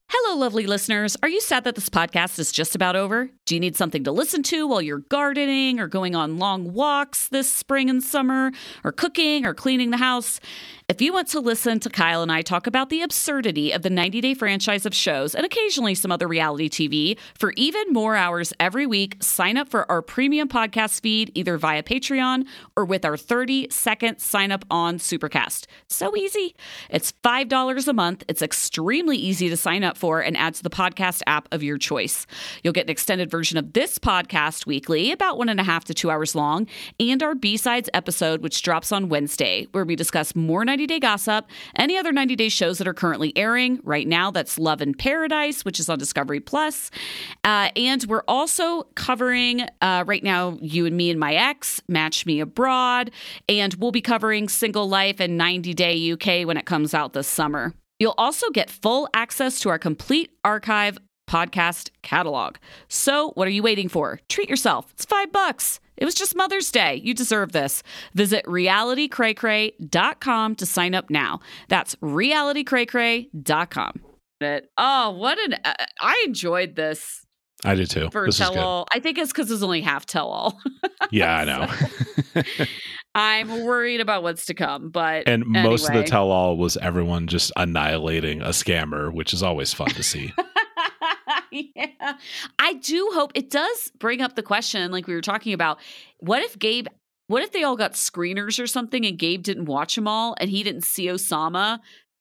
Hello, 0.10 0.40
lovely 0.40 0.66
listeners. 0.68 1.18
Are 1.22 1.28
you 1.28 1.42
sad 1.42 1.66
that 1.66 1.76
this 1.76 1.90
podcast 1.90 2.40
is 2.40 2.54
just 2.54 2.76
about 2.76 2.96
over? 2.96 3.30
Do 3.46 3.56
you 3.56 3.60
need 3.60 3.76
something 3.76 4.06
to 4.06 4.12
listen 4.14 4.42
to 4.44 4.66
while 4.66 4.82
you're 4.82 5.00
gardening 5.00 5.82
or 5.82 5.88
going 5.88 6.16
on 6.16 6.38
long 6.38 6.72
walks 6.74 7.28
this 7.28 7.52
spring 7.52 7.90
and 7.90 8.02
summer, 8.02 8.54
or 8.86 8.94
cooking 8.94 9.46
or 9.46 9.54
cleaning 9.54 9.90
the 9.90 9.98
house? 9.98 10.40
If 10.88 11.02
you 11.02 11.12
want 11.12 11.28
to 11.30 11.42
listen 11.42 11.82
to 11.82 11.90
Kyle 11.90 12.22
and 12.22 12.32
I 12.32 12.42
talk 12.42 12.66
about 12.66 12.90
the 12.90 13.02
absurdity 13.02 13.74
of 13.74 13.82
the 13.82 13.90
90 13.90 14.22
day 14.22 14.34
franchise 14.34 14.86
of 14.86 14.96
shows 14.96 15.36
and 15.36 15.46
occasionally 15.46 15.94
some 15.94 16.14
other 16.14 16.30
reality 16.30 16.70
TV 16.70 17.18
for 17.38 17.52
even 17.58 17.92
more 17.92 18.16
hours 18.16 18.54
every 18.62 18.88
week, 18.88 19.18
sign 19.20 19.58
up 19.58 19.68
for 19.68 19.90
our 19.92 20.02
premium 20.02 20.48
podcast 20.48 21.02
feed 21.02 21.32
either 21.36 21.58
via 21.58 21.84
Patreon 21.84 22.46
or 22.78 22.86
with 22.86 23.04
our 23.04 23.18
30 23.18 23.68
second 23.70 24.20
sign 24.20 24.54
up 24.54 24.64
on 24.72 24.98
Supercast. 25.00 25.66
So 25.90 26.16
easy. 26.16 26.56
It's 26.90 27.12
$5 27.12 27.88
a 27.90 27.94
month. 27.94 28.24
It's 28.30 28.42
extremely 28.42 29.18
easy 29.18 29.50
to 29.50 29.58
sign 29.58 29.84
up 29.84 29.97
for 29.98 30.22
and 30.22 30.38
add 30.38 30.56
to 30.56 30.64
the 30.64 30.70
podcast 30.70 31.22
app 31.28 31.48
of 31.52 31.64
your 31.64 31.78
choice. 31.78 32.28
You'll 32.64 32.74
get 32.74 32.86
an 32.86 32.92
extended 32.92 33.30
version 33.30 33.58
of 33.58 33.74
this 33.74 33.98
podcast 33.98 34.66
weekly, 34.66 35.12
about 35.12 35.38
one 35.38 35.50
and 35.50 35.60
a 35.60 35.64
half 35.64 35.86
to 35.86 35.94
two 35.94 36.12
hours 36.12 36.36
long, 36.36 36.68
and 37.00 37.22
our 37.24 37.36
B 37.36 37.58
sides 37.58 37.90
episode, 37.94 38.42
which 38.42 38.62
drops 38.62 38.92
on 38.92 39.10
Wednesday, 39.10 39.68
where 39.72 39.86
we 39.86 39.96
discuss 39.96 40.36
more 40.36 40.64
90 40.64 40.88
Day 40.88 41.00
Gossip, 41.00 41.46
any 41.76 41.98
other 41.98 42.12
90 42.12 42.36
Day 42.36 42.50
shows 42.50 42.78
that 42.78 42.88
are 42.88 42.94
currently 42.94 43.36
airing. 43.36 43.80
Right 43.84 44.08
now, 44.08 44.32
that's 44.32 44.58
Love 44.58 44.82
in 44.82 44.94
Paradise, 44.94 45.66
which 45.66 45.80
is 45.80 45.90
on 45.90 45.98
Discovery 45.98 46.40
Plus. 46.40 46.92
Uh, 47.44 47.70
and 47.76 48.04
we're 48.08 48.24
also 48.28 48.84
covering 48.96 49.62
uh, 49.82 50.04
right 50.08 50.24
now 50.24 50.58
You 50.62 50.86
and 50.86 50.96
Me 50.96 51.10
and 51.10 51.20
My 51.20 51.34
Ex, 51.34 51.82
Match 51.88 52.26
Me 52.26 52.40
Abroad, 52.40 53.12
and 53.50 53.74
we'll 53.76 53.92
be 53.92 54.02
covering 54.02 54.50
Single 54.50 54.88
Life 54.88 55.20
and 55.20 55.38
90 55.38 55.74
Day 55.74 56.12
UK 56.12 56.48
when 56.48 56.58
it 56.58 56.66
comes 56.66 56.94
out 56.94 57.14
this 57.14 57.28
summer. 57.28 57.74
You'll 58.00 58.16
also 58.18 58.50
get 58.50 58.70
full 58.70 59.08
access 59.14 59.60
to 59.62 59.70
our 59.70 59.80
complete 59.80 60.32
archive 60.44 60.98
podcast 61.30 61.92
catalog. 62.02 62.56
So, 62.88 63.32
what 63.32 63.48
are 63.48 63.52
you 63.52 63.64
waiting 63.64 63.90
for? 63.90 64.20
Treat 64.30 64.50
yourself. 64.50 64.92
It's 64.94 65.04
five 65.06 65.32
bucks. 65.32 65.80
It 65.98 66.06
was 66.06 66.16
just 66.16 66.36
Mother's 66.36 66.72
Day. 66.72 66.96
You 66.96 67.14
deserve 67.14 67.52
this. 67.52 67.84
Visit 68.14 68.46
realitycraycray.com 68.46 70.56
to 70.56 70.66
sign 70.66 70.96
up 70.96 71.10
now. 71.10 71.42
That's 71.70 71.96
realitycraycray.com. 71.96 74.02
Oh, 74.78 75.10
what 75.12 75.40
an 75.40 75.56
uh, 75.66 75.74
I 76.00 76.24
enjoyed 76.28 76.76
this. 76.76 77.26
I 77.66 77.76
did 77.76 77.90
too. 77.90 78.10
For 78.12 78.26
this 78.26 78.38
tell 78.38 78.58
all. 78.58 78.88
I 78.92 79.00
think 79.00 79.18
it's 79.18 79.32
because 79.32 79.50
it's 79.50 79.64
only 79.64 79.82
half 79.82 80.06
tell 80.06 80.28
all. 80.28 80.60
yeah, 81.12 81.38
I 81.38 81.46
know. 81.46 82.44
I'm 83.16 83.64
worried 83.64 84.00
about 84.00 84.22
what's 84.22 84.46
to 84.46 84.54
come, 84.54 84.90
but 84.90 85.28
and 85.28 85.44
anyway. 85.44 85.64
most 85.64 85.90
of 85.90 85.96
the 85.96 86.04
tell 86.04 86.30
all 86.30 86.56
was 86.56 86.78
everyone 86.78 87.26
just 87.26 87.52
annihilating 87.58 88.42
a 88.42 88.50
scammer, 88.50 89.12
which 89.12 89.34
is 89.34 89.42
always 89.42 89.74
fun 89.74 89.90
to 89.90 90.04
see. 90.04 90.34
yeah. 91.52 92.14
I 92.60 92.74
do 92.74 93.10
hope 93.14 93.32
it 93.34 93.50
does 93.50 93.92
bring 93.98 94.22
up 94.22 94.36
the 94.36 94.44
question, 94.44 94.92
like 94.92 95.08
we 95.08 95.16
were 95.16 95.22
talking 95.22 95.54
about. 95.54 95.80
What 96.20 96.44
if 96.44 96.60
Gabe, 96.60 96.88
what 97.26 97.42
if 97.42 97.52
they 97.52 97.64
all 97.64 97.76
got 97.76 97.94
screeners 97.94 98.62
or 98.62 98.68
something 98.68 99.04
and 99.04 99.18
Gabe 99.18 99.42
didn't 99.42 99.66
watch 99.66 99.96
them 99.96 100.08
all 100.08 100.36
and 100.40 100.52
he 100.52 100.62
didn't 100.62 100.84
see 100.84 101.08
Ousamma 101.08 101.80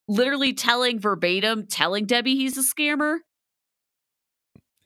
literally 0.09 0.55
telling 0.55 0.99
verbatim, 0.99 1.67
telling 1.67 2.07
Debbie 2.07 2.37
he's 2.37 2.57
a 2.57 2.63
scammer? 2.63 3.19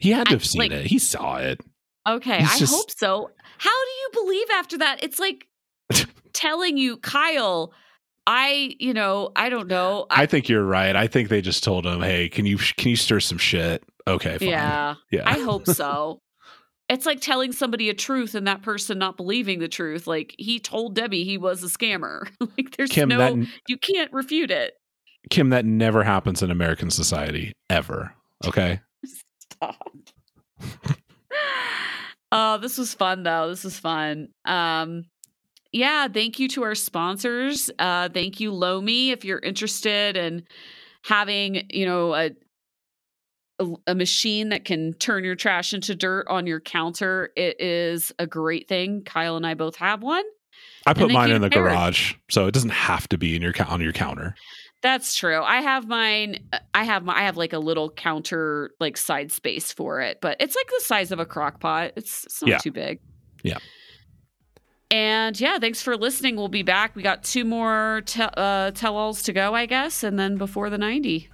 He 0.00 0.10
had 0.10 0.26
to 0.26 0.32
have 0.32 0.42
I, 0.42 0.44
seen 0.44 0.58
like, 0.58 0.72
it. 0.72 0.86
He 0.86 0.98
saw 0.98 1.36
it. 1.36 1.60
Okay, 2.08 2.38
He's 2.38 2.52
I 2.52 2.58
just... 2.58 2.74
hope 2.74 2.90
so. 2.90 3.30
How 3.58 3.84
do 3.84 3.90
you 3.90 4.24
believe 4.24 4.46
after 4.54 4.78
that? 4.78 5.04
It's 5.04 5.18
like 5.18 5.46
telling 6.32 6.76
you, 6.78 6.96
Kyle, 6.96 7.72
I, 8.26 8.74
you 8.78 8.94
know, 8.94 9.30
I 9.36 9.50
don't 9.50 9.68
know. 9.68 10.06
I, 10.10 10.22
I, 10.22 10.26
think 10.26 10.48
you're 10.48 10.64
right. 10.64 10.96
I 10.96 11.06
think 11.06 11.28
they 11.28 11.42
just 11.42 11.62
told 11.62 11.86
him, 11.86 12.00
"Hey, 12.00 12.28
can 12.28 12.46
you 12.46 12.56
can 12.56 12.88
you 12.90 12.96
stir 12.96 13.20
some 13.20 13.38
shit?" 13.38 13.84
Okay, 14.08 14.38
fine. 14.38 14.48
Yeah. 14.48 14.94
Yeah. 15.10 15.28
I 15.28 15.40
hope 15.40 15.66
so. 15.66 16.20
it's 16.90 17.06
like 17.06 17.20
telling 17.20 17.52
somebody 17.52 17.88
a 17.88 17.94
truth 17.94 18.34
and 18.34 18.46
that 18.48 18.62
person 18.62 18.98
not 18.98 19.16
believing 19.16 19.60
the 19.60 19.68
truth. 19.68 20.06
Like 20.06 20.34
he 20.38 20.58
told 20.58 20.96
Debbie 20.96 21.24
he 21.24 21.38
was 21.38 21.62
a 21.62 21.68
scammer. 21.68 22.28
like 22.40 22.76
there's 22.76 22.90
Kim, 22.90 23.08
no 23.08 23.18
that, 23.18 23.46
you 23.68 23.78
can't 23.78 24.12
refute 24.12 24.50
it. 24.50 24.74
Kim, 25.30 25.50
that 25.50 25.64
never 25.64 26.02
happens 26.02 26.42
in 26.42 26.50
American 26.50 26.90
society 26.90 27.52
ever. 27.68 28.12
Okay? 28.44 28.80
Stop. 29.52 29.92
oh, 32.32 32.58
this 32.58 32.78
was 32.78 32.94
fun 32.94 33.22
though. 33.22 33.48
This 33.48 33.64
was 33.64 33.78
fun. 33.78 34.28
Um 34.44 35.04
yeah, 35.72 36.08
thank 36.08 36.38
you 36.38 36.48
to 36.48 36.64
our 36.64 36.74
sponsors. 36.74 37.70
Uh, 37.78 38.08
thank 38.08 38.40
you, 38.40 38.52
Lomi, 38.52 39.10
if 39.10 39.24
you're 39.24 39.38
interested 39.38 40.16
in 40.16 40.44
having, 41.04 41.66
you 41.70 41.86
know, 41.86 42.14
a, 42.14 42.30
a, 43.60 43.66
a 43.88 43.94
machine 43.94 44.48
that 44.48 44.64
can 44.64 44.94
turn 44.94 45.22
your 45.22 45.36
trash 45.36 45.72
into 45.72 45.94
dirt 45.94 46.26
on 46.28 46.46
your 46.46 46.60
counter. 46.60 47.30
It 47.36 47.60
is 47.60 48.12
a 48.18 48.26
great 48.26 48.68
thing. 48.68 49.02
Kyle 49.04 49.36
and 49.36 49.46
I 49.46 49.54
both 49.54 49.76
have 49.76 50.02
one. 50.02 50.24
I 50.86 50.94
put 50.94 51.10
mine 51.10 51.30
in 51.30 51.42
the 51.42 51.50
garage, 51.50 52.14
so 52.30 52.46
it 52.46 52.54
doesn't 52.54 52.70
have 52.70 53.06
to 53.08 53.18
be 53.18 53.36
in 53.36 53.42
your 53.42 53.52
on 53.68 53.80
your 53.80 53.92
counter. 53.92 54.34
That's 54.82 55.14
true. 55.14 55.42
I 55.42 55.60
have 55.60 55.86
mine. 55.86 56.48
Uh, 56.52 56.58
I 56.74 56.84
have 56.84 57.04
my. 57.04 57.14
I 57.14 57.22
have 57.22 57.36
like 57.36 57.52
a 57.52 57.58
little 57.58 57.90
counter, 57.90 58.72
like 58.80 58.96
side 58.96 59.30
space 59.30 59.72
for 59.72 60.00
it, 60.00 60.20
but 60.20 60.36
it's 60.40 60.56
like 60.56 60.68
the 60.68 60.84
size 60.84 61.12
of 61.12 61.18
a 61.18 61.26
crock 61.26 61.60
pot. 61.60 61.92
It's, 61.96 62.24
it's 62.24 62.42
not 62.42 62.48
yeah. 62.48 62.58
too 62.58 62.72
big. 62.72 63.00
Yeah. 63.42 63.58
And 64.90 65.38
yeah, 65.38 65.58
thanks 65.58 65.82
for 65.82 65.96
listening. 65.96 66.36
We'll 66.36 66.48
be 66.48 66.62
back. 66.62 66.96
We 66.96 67.02
got 67.02 67.22
two 67.22 67.44
more 67.44 68.02
te- 68.06 68.22
uh, 68.22 68.72
tell 68.72 68.96
alls 68.96 69.22
to 69.24 69.32
go, 69.32 69.54
I 69.54 69.66
guess, 69.66 70.02
and 70.02 70.18
then 70.18 70.36
before 70.36 70.68
the 70.68 70.78
90. 70.78 71.28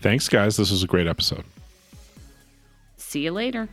Thanks, 0.00 0.28
guys. 0.28 0.56
This 0.56 0.72
was 0.72 0.82
a 0.82 0.88
great 0.88 1.06
episode. 1.06 1.44
See 2.96 3.20
you 3.20 3.32
later. 3.32 3.68